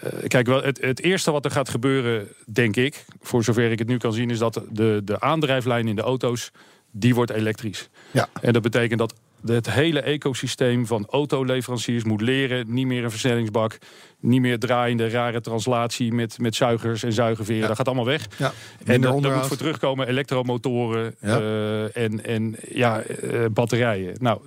eh, 0.00 0.28
kijk, 0.28 0.46
wel, 0.46 0.62
het, 0.62 0.80
het 0.80 1.02
eerste 1.02 1.30
wat 1.30 1.44
er 1.44 1.50
gaat 1.50 1.68
gebeuren, 1.68 2.28
denk 2.52 2.76
ik, 2.76 3.04
voor 3.20 3.44
zover 3.44 3.70
ik 3.70 3.78
het 3.78 3.88
nu 3.88 3.96
kan 3.96 4.12
zien, 4.12 4.30
is 4.30 4.38
dat 4.38 4.62
de, 4.70 5.00
de 5.04 5.20
aandrijflijn 5.20 5.88
in 5.88 5.96
de 5.96 6.02
auto's, 6.02 6.50
die 6.90 7.14
wordt 7.14 7.30
elektrisch. 7.30 7.88
Ja. 8.10 8.28
En 8.40 8.52
dat 8.52 8.62
betekent 8.62 8.98
dat 8.98 9.14
het 9.46 9.70
hele 9.70 10.00
ecosysteem 10.00 10.86
van 10.86 11.06
autoleveranciers 11.10 12.04
moet 12.04 12.20
leren. 12.20 12.72
Niet 12.74 12.86
meer 12.86 13.04
een 13.04 13.10
versnellingsbak. 13.10 13.78
Niet 14.20 14.40
meer 14.40 14.58
draaiende 14.58 15.08
rare 15.08 15.40
translatie 15.40 16.12
met, 16.12 16.38
met 16.38 16.54
zuigers 16.54 17.02
en 17.02 17.12
zuigenveren. 17.12 17.60
Ja. 17.60 17.66
Dat 17.66 17.76
gaat 17.76 17.86
allemaal 17.86 18.04
weg. 18.04 18.26
Ja. 18.38 18.52
En 18.84 19.00
daar- 19.00 19.12
moet 19.12 19.46
voor 19.46 19.56
terugkomen 19.56 20.08
elektromotoren 20.08 21.14
Ja. 21.20 21.38
eh, 21.40 21.96
en, 21.96 22.24
en 22.24 22.56
ja, 22.68 23.00
eh, 23.00 23.44
batterijen. 23.52 24.14
Nou, 24.20 24.40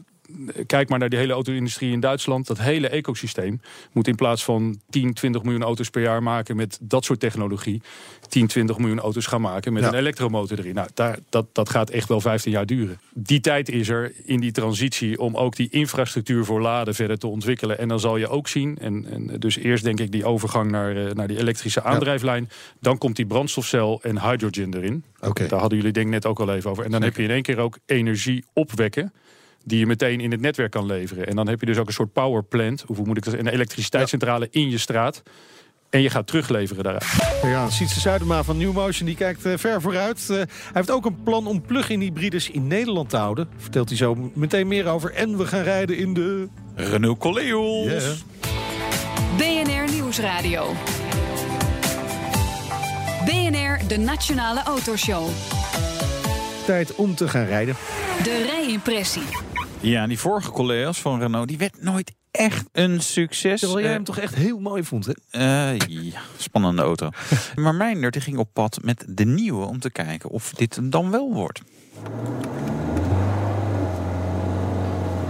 kijk 0.68 0.90
maar 0.90 1.00
naar 1.00 1.10
die 1.10 1.20
hele 1.20 1.34
auto-industrie 1.34 1.92
in 1.92 2.00
Duitsland. 2.00 2.48
Dat 2.48 2.60
hele 2.60 2.88
ecosysteem 2.90 3.62
moet 3.92 4.08
in 4.08 4.16
plaats 4.16 4.44
van 4.44 4.80
10, 4.90 5.14
20 5.14 5.44
miljoen 5.44 5.64
auto's 5.64 5.90
per 5.90 6.02
jaar 6.02 6.24
maken 6.24 6.56
met 6.56 6.78
dat 6.82 7.06
soort 7.06 7.20
technologie, 7.20 7.82
10, 8.30 8.48
20 8.48 8.78
miljoen 8.78 9.00
auto's 9.00 9.26
gaan 9.26 9.42
maken 9.42 9.74
met 9.74 9.84
Ja. 9.84 9.90
een 9.90 9.96
elektromotor 9.96 10.60
erin. 10.60 10.74
Nou, 10.76 10.88
daar, 10.94 11.20
dat, 11.30 11.46
dat 11.52 11.70
gaat 11.70 11.90
echt 11.90 12.08
wel 12.08 12.22
15 12.22 12.52
jaar 12.52 12.66
duren. 12.66 13.00
Die 13.14 13.40
tijd 13.40 13.70
is 13.70 13.90
er 13.90 14.12
in 14.26 14.40
die 14.40 14.52
transitie 14.52 15.20
om 15.20 15.36
ook 15.36 15.56
die 15.56 15.68
infrastructuur 15.70 16.46
voor 16.46 16.62
laden 16.62 16.96
verder 16.96 17.18
te 17.18 17.28
ontwikkelen. 17.28 17.78
En 17.78 17.88
dan 17.88 18.00
zal 18.00 18.18
je 18.18 18.28
ook 18.28 18.48
zien, 18.48 18.78
en, 18.78 19.06
en 19.10 19.40
dus 19.40 19.58
eerst 19.58 19.84
denk 19.84 20.00
ik 20.00 20.12
die 20.12 20.26
overgang 20.26 20.72
naar, 20.72 21.06
eh, 21.08 21.12
naar 21.14 21.28
die 21.28 21.38
elektrische 21.38 21.84
aandrijflijn. 21.84 22.50
Dan 22.80 22.98
komt 22.98 23.16
die 23.16 23.26
brandstofcel 23.26 24.00
en 24.04 24.22
hydrogen 24.22 24.74
erin. 24.74 25.04
Oké. 25.20 25.48
Daar 25.48 25.60
hadden 25.60 25.78
jullie 25.78 25.94
denk 25.94 26.06
ik 26.06 26.12
net 26.12 26.26
ook 26.26 26.40
al 26.40 26.54
even 26.54 26.70
over. 26.70 26.86
En 26.86 26.92
dan 26.92 27.02
heb 27.02 27.16
je 27.16 27.24
in 27.24 27.30
één 27.30 27.42
keer 27.42 27.58
ook 27.58 27.78
energie 27.86 28.46
opwekken. 28.54 29.14
Die 29.64 29.80
je 29.80 29.86
meteen 29.86 30.20
in 30.20 30.32
het 30.32 30.42
netwerk 30.42 30.72
kan 30.72 30.86
leveren. 30.86 31.28
En 31.28 31.36
dan 31.36 31.48
heb 31.48 31.60
je 31.60 31.66
dus 31.66 31.78
ook 31.78 31.88
een 31.88 31.94
soort 31.94 32.14
power 32.14 32.44
plant. 32.44 32.84
Of 32.88 32.98
hoe 32.98 33.06
moet 33.06 33.18
ik 33.18 33.24
dat? 33.24 33.34
Een 33.34 33.48
elektriciteitscentrale 33.48 34.48
in 34.52 34.70
je 34.70 34.78
straat. 34.78 35.24
En 35.94 36.02
je 36.02 36.10
gaat 36.10 36.28
terugleveren 36.28 36.84
daaruit. 36.84 37.06
Ja, 37.44 37.70
Sietse 37.70 38.00
Zuidema 38.00 38.44
van 38.44 38.58
New 38.58 38.74
Motion 38.74 39.06
die 39.06 39.16
kijkt 39.16 39.46
eh, 39.46 39.54
ver 39.58 39.82
vooruit. 39.82 40.30
Eh, 40.30 40.36
hij 40.36 40.48
heeft 40.74 40.92
ook 40.92 41.06
een 41.06 41.24
plan 41.24 41.48
om 41.48 41.62
plug-in 41.62 42.00
hybrides 42.00 42.50
in 42.50 42.68
Nederland 42.68 43.10
te 43.10 43.18
houden. 43.18 43.50
Vertelt 43.58 43.90
hij 43.90 43.98
zo 43.98 44.32
meteen 44.34 44.68
meer 44.68 44.88
over. 44.88 45.14
En 45.14 45.38
we 45.38 45.46
gaan 45.46 45.64
rijden 45.64 45.98
in 45.98 46.14
de... 46.14 46.48
Renault 46.76 47.20
Coleos. 47.20 48.04
Ja. 48.04 48.14
BNR 49.38 49.92
Nieuwsradio. 49.92 50.74
BNR, 53.26 53.88
de 53.88 53.98
Nationale 53.98 54.64
Autoshow. 54.64 55.30
Tijd 56.66 56.96
om 56.96 57.16
te 57.16 57.28
gaan 57.28 57.46
rijden. 57.46 57.76
De 58.24 58.46
rijimpressie. 58.46 59.24
Ja, 59.84 60.08
die 60.08 60.20
vorige 60.20 60.52
Coleos 60.52 61.00
van 61.02 61.20
Renault, 61.20 61.48
die 61.48 61.58
werd 61.58 61.82
nooit 61.84 62.12
echt 62.32 62.66
een 62.72 63.02
succes. 63.02 63.60
Terwijl 63.60 63.80
jij 63.80 63.90
Eh, 63.90 63.96
hem 63.96 64.04
toch 64.04 64.18
echt 64.18 64.36
heel 64.36 64.60
mooi 64.60 64.84
vond, 64.84 65.06
hè? 65.06 65.14
Eh, 65.30 65.78
ja, 65.88 66.22
spannende 66.38 66.82
auto. 66.82 67.10
maar 67.56 67.76
Meijner 67.76 68.12
die 68.12 68.22
ging 68.22 68.38
op 68.38 68.50
pad 68.54 68.80
met 68.82 69.06
de 69.08 69.26
nieuwe 69.26 69.66
om 69.66 69.80
te 69.80 69.90
kijken 69.92 70.30
of 70.30 70.52
dit 70.52 70.80
dan 70.92 71.12
wel 71.12 71.34
wordt. 71.34 71.62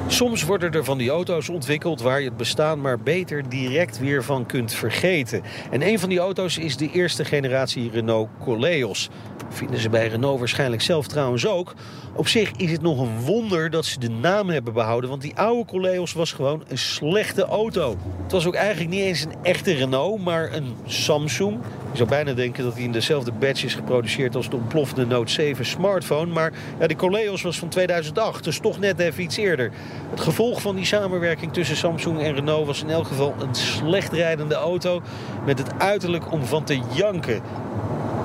Soms 0.07 0.43
worden 0.43 0.71
er 0.71 0.83
van 0.83 0.97
die 0.97 1.09
auto's 1.09 1.49
ontwikkeld 1.49 2.01
waar 2.01 2.19
je 2.19 2.27
het 2.27 2.37
bestaan 2.37 2.81
maar 2.81 2.99
beter 2.99 3.49
direct 3.49 3.99
weer 3.99 4.23
van 4.23 4.45
kunt 4.45 4.73
vergeten. 4.73 5.41
En 5.71 5.87
een 5.87 5.99
van 5.99 6.09
die 6.09 6.19
auto's 6.19 6.57
is 6.57 6.77
de 6.77 6.91
eerste 6.91 7.25
generatie 7.25 7.89
Renault 7.89 8.29
Coleos. 8.43 9.09
Vinden 9.49 9.79
ze 9.79 9.89
bij 9.89 10.07
Renault 10.07 10.39
waarschijnlijk 10.39 10.81
zelf 10.81 11.07
trouwens 11.07 11.47
ook. 11.47 11.73
Op 12.15 12.27
zich 12.27 12.51
is 12.51 12.71
het 12.71 12.81
nog 12.81 12.99
een 12.99 13.19
wonder 13.19 13.69
dat 13.69 13.85
ze 13.85 13.99
de 13.99 14.09
naam 14.09 14.49
hebben 14.49 14.73
behouden, 14.73 15.09
want 15.09 15.21
die 15.21 15.35
oude 15.35 15.65
Coleos 15.65 16.13
was 16.13 16.31
gewoon 16.31 16.63
een 16.67 16.77
slechte 16.77 17.45
auto. 17.45 17.97
Het 18.23 18.31
was 18.31 18.45
ook 18.45 18.55
eigenlijk 18.55 18.89
niet 18.89 19.01
eens 19.01 19.21
een 19.21 19.35
echte 19.43 19.73
Renault, 19.73 20.23
maar 20.23 20.53
een 20.53 20.75
Samsung. 20.85 21.57
Je 21.91 21.97
zou 21.97 22.09
bijna 22.09 22.33
denken 22.33 22.63
dat 22.63 22.73
hij 22.73 22.83
in 22.83 22.91
dezelfde 22.91 23.31
batch 23.31 23.63
is 23.63 23.75
geproduceerd 23.75 24.35
als 24.35 24.49
de 24.49 24.55
ontploffende 24.55 25.05
Note 25.05 25.31
7 25.31 25.65
smartphone. 25.65 26.33
Maar 26.33 26.53
ja, 26.79 26.87
die 26.87 26.97
Coleos 26.97 27.41
was 27.41 27.59
van 27.59 27.69
2008, 27.69 28.43
dus 28.43 28.59
toch 28.59 28.79
net 28.79 28.99
even 28.99 29.23
iets 29.23 29.37
eerder. 29.37 29.71
Het 30.09 30.21
gevolg 30.21 30.61
van 30.61 30.75
die 30.75 30.85
samenwerking 30.85 31.53
tussen 31.53 31.75
Samsung 31.75 32.21
en 32.21 32.33
Renault 32.33 32.65
was 32.65 32.81
in 32.81 32.89
elk 32.89 33.07
geval 33.07 33.33
een 33.39 33.55
slecht 33.55 34.13
rijdende 34.13 34.55
auto 34.55 35.01
met 35.45 35.57
het 35.57 35.67
uiterlijk 35.77 36.31
om 36.31 36.45
van 36.45 36.63
te 36.63 36.81
janken. 36.93 37.41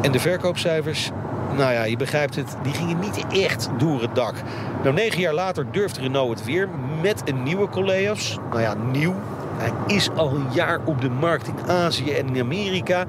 En 0.02 0.12
de 0.12 0.20
verkoopcijfers, 0.20 1.10
nou 1.56 1.72
ja, 1.72 1.82
je 1.82 1.96
begrijpt 1.96 2.36
het, 2.36 2.56
die 2.62 2.72
gingen 2.72 2.98
niet 2.98 3.26
echt 3.30 3.68
door 3.78 4.00
het 4.00 4.14
dak. 4.14 4.34
Nou, 4.82 4.94
negen 4.94 5.20
jaar 5.20 5.34
later 5.34 5.66
durft 5.72 5.96
Renault 5.96 6.38
het 6.38 6.44
weer 6.44 6.68
met 7.02 7.22
een 7.24 7.42
nieuwe 7.42 7.68
Coleos. 7.68 8.38
Nou 8.50 8.60
ja, 8.60 8.74
nieuw. 8.74 9.14
Hij 9.58 9.96
is 9.96 10.10
al 10.10 10.34
een 10.34 10.46
jaar 10.52 10.80
op 10.84 11.00
de 11.00 11.10
markt 11.10 11.46
in 11.46 11.66
Azië 11.66 12.10
en 12.10 12.34
in 12.34 12.42
Amerika. 12.42 13.06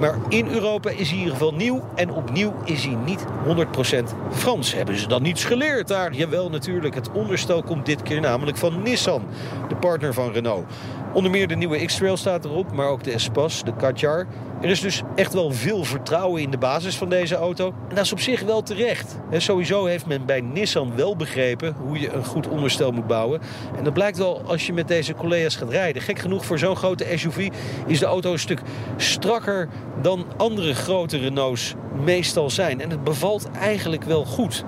Maar 0.00 0.14
in 0.28 0.48
Europa 0.48 0.90
is 0.90 1.08
hij 1.08 1.16
in 1.16 1.18
ieder 1.18 1.32
geval 1.32 1.54
nieuw. 1.54 1.84
En 1.94 2.10
opnieuw 2.10 2.54
is 2.64 2.84
hij 2.84 2.96
niet 3.04 3.24
100% 3.46 4.14
Frans. 4.30 4.74
Hebben 4.74 4.98
ze 4.98 5.08
dan 5.08 5.22
niets 5.22 5.44
geleerd 5.44 5.88
daar? 5.88 6.12
Jawel, 6.12 6.50
natuurlijk. 6.50 6.94
Het 6.94 7.10
onderstel 7.12 7.62
komt 7.62 7.86
dit 7.86 8.02
keer 8.02 8.20
namelijk 8.20 8.56
van 8.56 8.82
Nissan, 8.82 9.22
de 9.68 9.76
partner 9.76 10.14
van 10.14 10.32
Renault. 10.32 10.66
Onder 11.12 11.30
meer 11.30 11.48
de 11.48 11.56
nieuwe 11.56 11.84
X-Trail 11.84 12.16
staat 12.16 12.44
erop, 12.44 12.72
maar 12.72 12.88
ook 12.88 13.04
de 13.04 13.12
Espace, 13.12 13.64
de 13.64 13.72
Kadjar. 13.76 14.26
Er 14.60 14.70
is 14.70 14.80
dus 14.80 15.02
echt 15.14 15.32
wel 15.32 15.50
veel 15.50 15.84
vertrouwen 15.84 16.42
in 16.42 16.50
de 16.50 16.58
basis 16.58 16.96
van 16.96 17.08
deze 17.08 17.34
auto. 17.34 17.74
En 17.88 17.94
dat 17.94 18.04
is 18.04 18.12
op 18.12 18.20
zich 18.20 18.40
wel 18.40 18.62
terecht. 18.62 19.18
En 19.30 19.42
sowieso 19.42 19.84
heeft 19.84 20.06
men 20.06 20.26
bij 20.26 20.40
Nissan 20.40 20.96
wel 20.96 21.16
begrepen 21.16 21.74
hoe 21.78 22.00
je 22.00 22.12
een 22.12 22.24
goed 22.24 22.48
onderstel 22.48 22.92
moet 22.92 23.06
bouwen. 23.06 23.40
En 23.76 23.84
dat 23.84 23.92
blijkt 23.92 24.18
wel 24.18 24.42
als 24.46 24.66
je 24.66 24.72
met 24.72 24.88
deze 24.88 25.14
collega's 25.14 25.56
gaat 25.56 25.70
rijden. 25.70 26.02
Gek 26.02 26.18
genoeg 26.18 26.44
voor 26.44 26.58
zo'n 26.58 26.76
grote 26.76 27.06
SUV 27.14 27.48
is 27.86 27.98
de 27.98 28.06
auto 28.06 28.32
een 28.32 28.38
stuk 28.38 28.60
strakker 28.96 29.68
dan 30.02 30.26
andere 30.36 30.74
grote 30.74 31.16
Renaults 31.16 31.74
meestal 32.04 32.50
zijn. 32.50 32.80
En 32.80 32.90
het 32.90 33.04
bevalt 33.04 33.50
eigenlijk 33.50 34.04
wel 34.04 34.24
goed. 34.24 34.64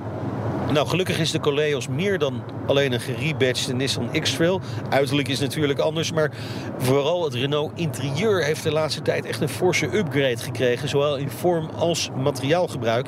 Nou, 0.72 0.88
gelukkig 0.88 1.18
is 1.18 1.30
de 1.30 1.40
Coleos 1.40 1.88
meer 1.88 2.18
dan 2.18 2.42
alleen 2.66 2.92
een 2.92 3.00
gerebadgede 3.00 3.74
Nissan 3.74 4.10
X-Trail. 4.20 4.60
Uiterlijk 4.90 5.28
is 5.28 5.40
natuurlijk 5.40 5.78
anders, 5.78 6.12
maar 6.12 6.30
vooral 6.78 7.24
het 7.24 7.34
Renault 7.34 7.72
interieur 7.74 8.44
heeft 8.44 8.62
de 8.62 8.72
laatste 8.72 9.02
tijd 9.02 9.24
echt 9.24 9.40
een 9.40 9.48
forse 9.48 9.96
upgrade 9.96 10.36
gekregen. 10.36 10.88
Zowel 10.88 11.16
in 11.16 11.30
vorm 11.30 11.70
als 11.76 12.10
materiaalgebruik. 12.16 13.06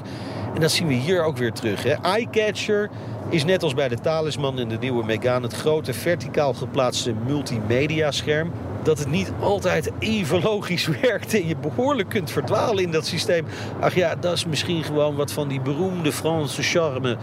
En 0.54 0.60
dat 0.60 0.70
zien 0.70 0.86
we 0.86 0.94
hier 0.94 1.22
ook 1.22 1.36
weer 1.36 1.52
terug. 1.52 1.84
Eyecatcher 1.84 2.90
is 3.30 3.44
net 3.44 3.62
als 3.62 3.74
bij 3.74 3.88
de 3.88 4.00
Talisman 4.00 4.58
en 4.58 4.68
de 4.68 4.78
nieuwe 4.80 5.04
Megane 5.04 5.46
het 5.46 5.54
grote 5.54 5.92
verticaal 5.92 6.54
geplaatste 6.54 7.14
multimedia 7.26 8.10
scherm 8.10 8.52
dat 8.82 8.98
het 8.98 9.10
niet 9.10 9.32
altijd 9.40 9.90
even 9.98 10.42
logisch 10.42 10.86
werkt 11.02 11.34
en 11.34 11.46
je 11.46 11.56
behoorlijk 11.56 12.08
kunt 12.08 12.30
verdwalen 12.30 12.82
in 12.82 12.90
dat 12.90 13.06
systeem. 13.06 13.46
Ach 13.80 13.94
ja, 13.94 14.16
dat 14.16 14.32
is 14.32 14.46
misschien 14.46 14.84
gewoon 14.84 15.16
wat 15.16 15.32
van 15.32 15.48
die 15.48 15.60
beroemde 15.60 16.12
Franse 16.12 16.62
charme. 16.62 17.16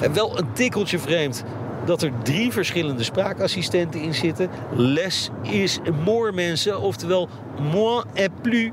En 0.00 0.14
wel 0.14 0.38
een 0.38 0.52
tikkeltje 0.52 0.98
vreemd 0.98 1.44
dat 1.84 2.02
er 2.02 2.12
drie 2.22 2.52
verschillende 2.52 3.02
spraakassistenten 3.02 4.00
in 4.00 4.14
zitten. 4.14 4.50
Less 4.74 5.30
is 5.42 5.78
more 6.04 6.32
mensen, 6.32 6.80
oftewel 6.80 7.28
moins 7.72 8.04
et 8.14 8.30
plus. 8.40 8.70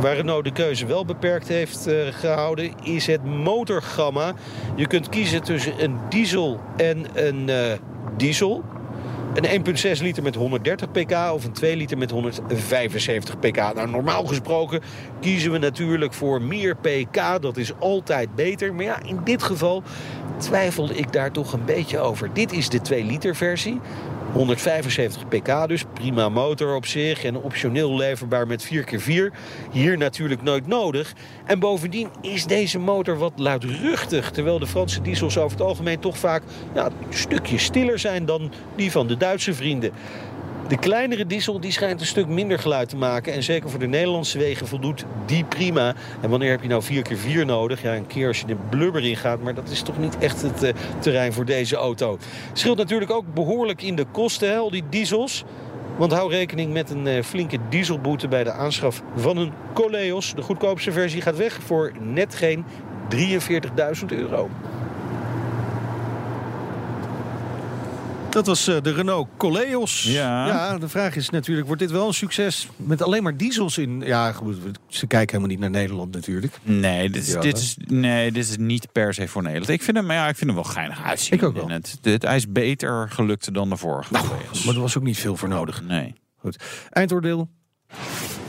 Waar 0.00 0.16
Renault 0.16 0.44
de 0.44 0.52
keuze 0.52 0.86
wel 0.86 1.04
beperkt 1.04 1.48
heeft 1.48 1.88
uh, 1.88 1.94
gehouden, 2.10 2.72
is 2.82 3.06
het 3.06 3.24
motorgamma. 3.24 4.32
Je 4.76 4.86
kunt 4.86 5.08
kiezen 5.08 5.42
tussen 5.42 5.84
een 5.84 5.96
diesel 6.08 6.60
en 6.76 7.06
een 7.14 7.48
uh, 7.48 7.72
diesel. 8.16 8.62
Een 9.34 9.64
1,6 9.96 10.02
liter 10.02 10.22
met 10.22 10.34
130 10.34 10.90
pk 10.90 11.32
of 11.32 11.44
een 11.44 11.52
2 11.52 11.76
liter 11.76 11.98
met 11.98 12.10
175 12.10 13.38
pk. 13.38 13.56
Nou, 13.56 13.90
normaal 13.90 14.24
gesproken 14.26 14.80
kiezen 15.20 15.52
we 15.52 15.58
natuurlijk 15.58 16.12
voor 16.12 16.42
meer 16.42 16.76
pk. 16.76 17.42
Dat 17.42 17.56
is 17.56 17.72
altijd 17.78 18.34
beter. 18.34 18.74
Maar 18.74 18.84
ja, 18.84 19.02
in 19.02 19.20
dit 19.24 19.42
geval 19.42 19.82
twijfelde 20.36 20.94
ik 20.94 21.12
daar 21.12 21.30
toch 21.30 21.52
een 21.52 21.64
beetje 21.64 21.98
over. 21.98 22.30
Dit 22.32 22.52
is 22.52 22.68
de 22.68 22.80
2 22.80 23.04
liter 23.04 23.36
versie. 23.36 23.80
175 24.34 25.28
pk 25.28 25.68
dus, 25.68 25.84
prima 25.92 26.28
motor 26.28 26.74
op 26.74 26.86
zich 26.86 27.24
en 27.24 27.36
optioneel 27.36 27.96
leverbaar 27.96 28.46
met 28.46 28.66
4x4. 28.74 29.34
Hier 29.70 29.98
natuurlijk 29.98 30.42
nooit 30.42 30.66
nodig. 30.66 31.12
En 31.44 31.58
bovendien 31.58 32.08
is 32.20 32.46
deze 32.46 32.78
motor 32.78 33.18
wat 33.18 33.32
luidruchtig, 33.36 34.30
terwijl 34.30 34.58
de 34.58 34.66
Franse 34.66 35.02
diesels 35.02 35.38
over 35.38 35.58
het 35.58 35.66
algemeen 35.66 36.00
toch 36.00 36.18
vaak 36.18 36.42
ja, 36.74 36.86
een 36.86 36.92
stukje 37.16 37.58
stiller 37.58 37.98
zijn 37.98 38.24
dan 38.24 38.52
die 38.76 38.90
van 38.90 39.06
de 39.06 39.16
Duitse 39.16 39.54
vrienden. 39.54 39.92
De 40.68 40.78
kleinere 40.78 41.26
diesel 41.26 41.60
die 41.60 41.72
schijnt 41.72 42.00
een 42.00 42.06
stuk 42.06 42.28
minder 42.28 42.58
geluid 42.58 42.88
te 42.88 42.96
maken. 42.96 43.32
En 43.32 43.42
zeker 43.42 43.70
voor 43.70 43.78
de 43.78 43.86
Nederlandse 43.86 44.38
wegen 44.38 44.66
voldoet 44.66 45.04
die 45.26 45.44
prima. 45.44 45.94
En 46.20 46.30
wanneer 46.30 46.50
heb 46.50 46.62
je 46.62 46.68
nou 46.68 46.82
4x4 46.84 47.46
nodig? 47.46 47.82
Ja, 47.82 47.94
een 47.94 48.06
keer 48.06 48.28
als 48.28 48.40
je 48.40 48.46
de 48.46 48.56
blubber 48.70 49.04
in 49.04 49.16
gaat. 49.16 49.42
Maar 49.42 49.54
dat 49.54 49.68
is 49.68 49.82
toch 49.82 49.98
niet 49.98 50.18
echt 50.18 50.42
het 50.42 50.62
uh, 50.62 50.70
terrein 50.98 51.32
voor 51.32 51.44
deze 51.44 51.76
auto. 51.76 52.18
Scheelt 52.52 52.76
natuurlijk 52.76 53.10
ook 53.10 53.34
behoorlijk 53.34 53.82
in 53.82 53.96
de 53.96 54.06
kosten, 54.12 54.58
al 54.58 54.70
die 54.70 54.84
diesels. 54.88 55.44
Want 55.96 56.12
hou 56.12 56.30
rekening 56.30 56.72
met 56.72 56.90
een 56.90 57.06
uh, 57.06 57.22
flinke 57.22 57.58
dieselboete 57.68 58.28
bij 58.28 58.44
de 58.44 58.52
aanschaf 58.52 59.02
van 59.16 59.36
een 59.36 59.52
Coleos. 59.74 60.34
De 60.34 60.42
goedkoopste 60.42 60.92
versie 60.92 61.20
gaat 61.20 61.36
weg 61.36 61.58
voor 61.62 61.92
net 62.00 62.34
geen 62.34 62.64
43.000 63.14 64.06
euro. 64.06 64.50
Dat 68.34 68.46
was 68.46 68.68
uh, 68.68 68.76
de 68.82 68.92
Renault 68.92 69.28
Coleos. 69.36 70.02
Ja. 70.02 70.46
ja. 70.46 70.78
De 70.78 70.88
vraag 70.88 71.16
is 71.16 71.30
natuurlijk, 71.30 71.66
wordt 71.66 71.82
dit 71.82 71.90
wel 71.90 72.06
een 72.06 72.14
succes 72.14 72.68
met 72.76 73.02
alleen 73.02 73.22
maar 73.22 73.36
diesels 73.36 73.78
in? 73.78 74.00
Ja, 74.00 74.32
goed, 74.32 74.56
ze 74.86 75.06
kijken 75.06 75.28
helemaal 75.28 75.48
niet 75.48 75.58
naar 75.58 75.80
Nederland 75.80 76.14
natuurlijk. 76.14 76.58
Nee, 76.62 77.10
dit 77.10 77.26
is, 77.26 77.32
ja, 77.32 77.40
dit 77.40 77.58
is, 77.58 77.76
nee, 77.86 78.32
dit 78.32 78.48
is 78.48 78.56
niet 78.56 78.92
per 78.92 79.14
se 79.14 79.28
voor 79.28 79.42
Nederland. 79.42 79.70
Ik 79.70 79.82
vind 79.82 79.96
hem, 79.96 80.10
ja, 80.12 80.28
ik 80.28 80.36
vind 80.36 80.50
hem 80.50 80.62
wel 80.62 80.70
geinig 80.72 81.02
uitzien. 81.02 81.38
Ik 81.38 81.44
ook 81.44 81.54
wel. 81.54 81.68
Het, 81.68 81.98
het, 82.02 82.22
hij 82.22 82.36
is 82.36 82.48
beter 82.48 83.10
gelukt 83.10 83.54
dan 83.54 83.68
de 83.68 83.76
vorige 83.76 84.12
nou, 84.12 84.26
Maar 84.64 84.74
er 84.74 84.80
was 84.80 84.96
ook 84.96 85.04
niet 85.04 85.18
veel 85.18 85.36
voor 85.36 85.48
nodig. 85.48 85.82
Nee. 85.82 86.14
Goed. 86.38 86.56
Eindoordeel. 86.90 87.48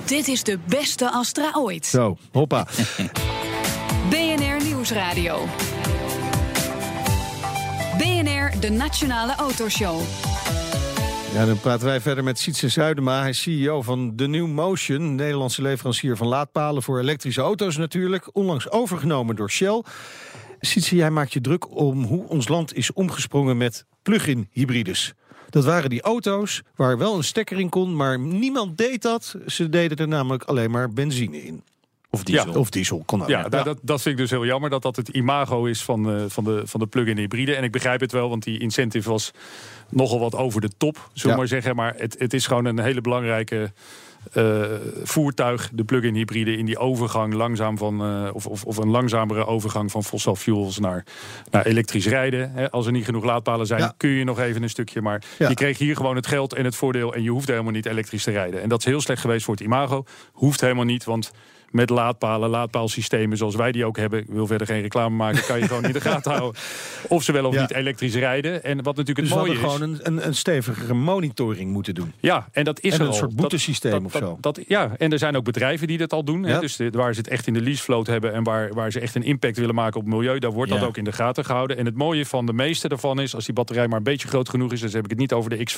Dit 0.05 0.27
is 0.27 0.43
de 0.43 0.59
beste 0.67 1.11
Astra 1.11 1.51
ooit. 1.53 1.86
Zo, 1.86 2.17
hoppa. 2.31 2.67
BNR 4.09 4.63
Nieuwsradio. 4.63 5.47
BNR, 7.97 8.59
de 8.59 8.69
Nationale 8.69 9.35
Autoshow. 9.35 10.01
Ja, 11.33 11.45
dan 11.45 11.59
praten 11.59 11.85
wij 11.85 12.01
verder 12.01 12.23
met 12.23 12.39
Sietse 12.39 12.69
Zuidema. 12.69 13.19
Hij 13.19 13.29
is 13.29 13.41
CEO 13.41 13.81
van 13.81 14.13
The 14.15 14.27
New 14.27 14.47
Motion, 14.47 15.15
Nederlandse 15.15 15.61
leverancier 15.61 16.17
van 16.17 16.27
laadpalen 16.27 16.83
voor 16.83 16.99
elektrische 16.99 17.41
auto's 17.41 17.77
natuurlijk. 17.77 18.29
Onlangs 18.35 18.71
overgenomen 18.71 19.35
door 19.35 19.51
Shell. 19.51 19.83
Sietse, 20.59 20.95
jij 20.95 21.11
maakt 21.11 21.33
je 21.33 21.41
druk 21.41 21.75
om 21.75 22.03
hoe 22.03 22.27
ons 22.27 22.47
land 22.47 22.73
is 22.73 22.93
omgesprongen 22.93 23.57
met 23.57 23.85
plug-in 24.01 24.47
hybrides. 24.51 25.13
Dat 25.49 25.65
waren 25.65 25.89
die 25.89 26.01
auto's 26.01 26.61
waar 26.75 26.97
wel 26.97 27.15
een 27.15 27.23
stekker 27.23 27.59
in 27.59 27.69
kon, 27.69 27.95
maar 27.95 28.19
niemand 28.19 28.77
deed 28.77 29.01
dat. 29.01 29.35
Ze 29.47 29.69
deden 29.69 29.97
er 29.97 30.07
namelijk 30.07 30.43
alleen 30.43 30.71
maar 30.71 30.89
benzine 30.89 31.43
in. 31.43 31.63
Of 32.16 32.24
diesel. 32.24 32.51
Ja, 32.51 32.59
of 32.59 32.70
diesel, 32.70 33.03
kon 33.05 33.22
ook. 33.22 33.28
Ja, 33.28 33.39
ja. 33.39 33.63
Dat, 33.63 33.80
dat 33.82 34.01
vind 34.01 34.16
ik 34.16 34.22
dus 34.22 34.30
heel 34.30 34.45
jammer 34.45 34.70
dat 34.70 34.82
dat 34.82 34.95
het 34.95 35.07
imago 35.07 35.66
is 35.66 35.84
van, 35.84 36.16
uh, 36.16 36.24
van 36.28 36.43
de, 36.43 36.61
van 36.66 36.80
de 36.80 36.88
plug-in 36.88 37.18
hybride. 37.18 37.55
En 37.55 37.63
ik 37.63 37.72
begrijp 37.72 37.99
het 37.99 38.11
wel, 38.11 38.30
want 38.30 38.43
die 38.43 38.59
incentive 38.59 39.09
was 39.09 39.32
nogal 39.89 40.20
wat 40.20 40.36
over 40.36 40.61
de 40.61 40.70
top, 40.78 41.09
zullen 41.13 41.32
we 41.32 41.41
maar 41.41 41.49
zeggen. 41.49 41.76
Maar 41.76 41.93
het, 41.97 42.16
het 42.20 42.34
is 42.34 42.47
gewoon 42.47 42.66
een 42.66 42.80
hele 42.80 43.01
belangrijke 43.01 43.72
uh, 44.34 44.63
voertuig, 45.03 45.70
de 45.74 45.84
plug-in 45.84 46.16
hybride, 46.16 46.57
in 46.57 46.66
die 46.66 46.78
overgang 46.78 47.34
langzaam 47.34 47.78
van, 47.78 48.24
uh, 48.24 48.30
of, 48.34 48.45
of, 48.45 48.63
of, 48.63 48.78
een 48.78 48.89
langzamere 48.89 49.45
overgang 49.45 49.91
van 49.91 50.03
fossil 50.03 50.36
fuels 50.36 50.80
naar, 50.80 51.05
naar 51.51 51.66
elektrisch 51.66 52.07
rijden. 52.07 52.51
He, 52.51 52.72
als 52.72 52.86
er 52.86 52.91
niet 52.91 53.05
genoeg 53.05 53.24
laadpalen 53.24 53.66
zijn, 53.66 53.82
ja. 53.82 53.93
kun 53.97 54.09
je 54.09 54.24
nog 54.24 54.39
even 54.39 54.63
een 54.63 54.70
stukje. 54.70 55.01
Maar 55.01 55.24
ja. 55.38 55.49
je 55.49 55.55
kreeg 55.55 55.78
hier 55.78 55.95
gewoon 55.95 56.16
het 56.16 56.28
geld 56.28 56.53
en 56.53 56.66
het 56.66 56.76
voordeel 56.76 57.13
en 57.13 57.24
je 57.24 57.30
hoeft 57.30 57.47
helemaal 57.47 57.72
niet 57.72 57.86
elektrisch 57.86 58.24
te 58.24 58.32
rijden. 58.32 58.61
En 58.61 58.70
dat 58.70 58.80
is 58.80 58.86
heel 58.86 59.01
slecht 59.01 59.22
geweest 59.22 59.45
voor 59.45 59.53
het 59.53 59.63
imago. 59.63 60.05
Hoeft 60.32 60.61
helemaal 60.61 60.86
niet, 60.86 61.03
want 61.03 61.32
met 61.76 61.89
laadpalen, 61.89 62.49
laadpaalsystemen 62.49 63.38
zoals 63.38 63.55
wij 63.55 63.71
die 63.71 63.86
ook 63.86 63.97
hebben. 63.97 64.19
Ik 64.19 64.26
wil 64.28 64.47
verder 64.47 64.67
geen 64.67 64.82
reclame 64.82 65.15
maken, 65.15 65.45
kan 65.45 65.59
je 65.59 65.67
gewoon 65.67 65.84
in 65.84 65.91
de 65.91 66.01
gaten 66.09 66.32
houden. 66.32 66.61
Of 67.07 67.23
ze 67.23 67.32
wel 67.32 67.45
of 67.45 67.53
ja. 67.53 67.61
niet 67.61 67.73
elektrisch 67.73 68.15
rijden. 68.15 68.63
En 68.63 68.84
wat 68.84 68.95
natuurlijk 68.95 69.28
dus 69.28 69.38
het 69.38 69.45
mooie 69.45 69.53
is... 69.53 69.59
gewoon 69.59 69.82
een, 69.82 69.99
een, 70.03 70.28
een 70.28 70.36
stevigere 70.36 70.93
monitoring 70.93 71.71
moeten 71.71 71.93
doen. 71.93 72.13
Ja, 72.19 72.47
en 72.51 72.63
dat 72.63 72.80
is 72.80 72.93
en 72.93 72.99
er 72.99 73.05
een 73.05 73.11
al. 73.11 73.17
soort 73.17 73.36
boetesysteem 73.36 73.91
dat, 73.91 74.03
of 74.03 74.11
zo. 74.11 74.38
Dat, 74.41 74.59
ja, 74.67 74.91
en 74.97 75.11
er 75.11 75.19
zijn 75.19 75.36
ook 75.36 75.43
bedrijven 75.43 75.88
die 75.88 75.97
dat 75.97 76.13
al 76.13 76.23
doen. 76.23 76.43
Ja. 76.43 76.47
Hè, 76.47 76.59
dus 76.59 76.76
de, 76.76 76.89
waar 76.89 77.13
ze 77.13 77.19
het 77.19 77.30
echt 77.30 77.47
in 77.47 77.53
de 77.53 77.61
leasevloot 77.61 78.07
hebben... 78.07 78.34
en 78.34 78.43
waar, 78.43 78.73
waar 78.73 78.91
ze 78.91 78.99
echt 78.99 79.15
een 79.15 79.23
impact 79.23 79.57
willen 79.57 79.76
maken 79.76 79.99
op 79.99 80.05
het 80.05 80.15
milieu... 80.15 80.39
daar 80.39 80.51
wordt 80.51 80.71
ja. 80.71 80.80
dat 80.80 80.88
ook 80.88 80.97
in 80.97 81.03
de 81.03 81.11
gaten 81.11 81.45
gehouden. 81.45 81.78
En 81.78 81.86
het 81.86 81.95
mooie 81.95 82.26
van 82.26 82.45
de 82.45 82.53
meeste 82.53 82.88
daarvan 82.88 83.19
is... 83.19 83.36
als 83.36 83.45
die 83.45 83.53
batterij 83.53 83.88
maar 83.88 83.97
een 83.97 84.03
beetje 84.03 84.28
groot 84.28 84.49
genoeg 84.49 84.71
is... 84.71 84.82
dus 84.82 84.93
heb 84.93 85.03
ik 85.03 85.09
het 85.09 85.19
niet 85.19 85.34
over 85.34 85.49
de 85.49 85.67
X5 85.71 85.76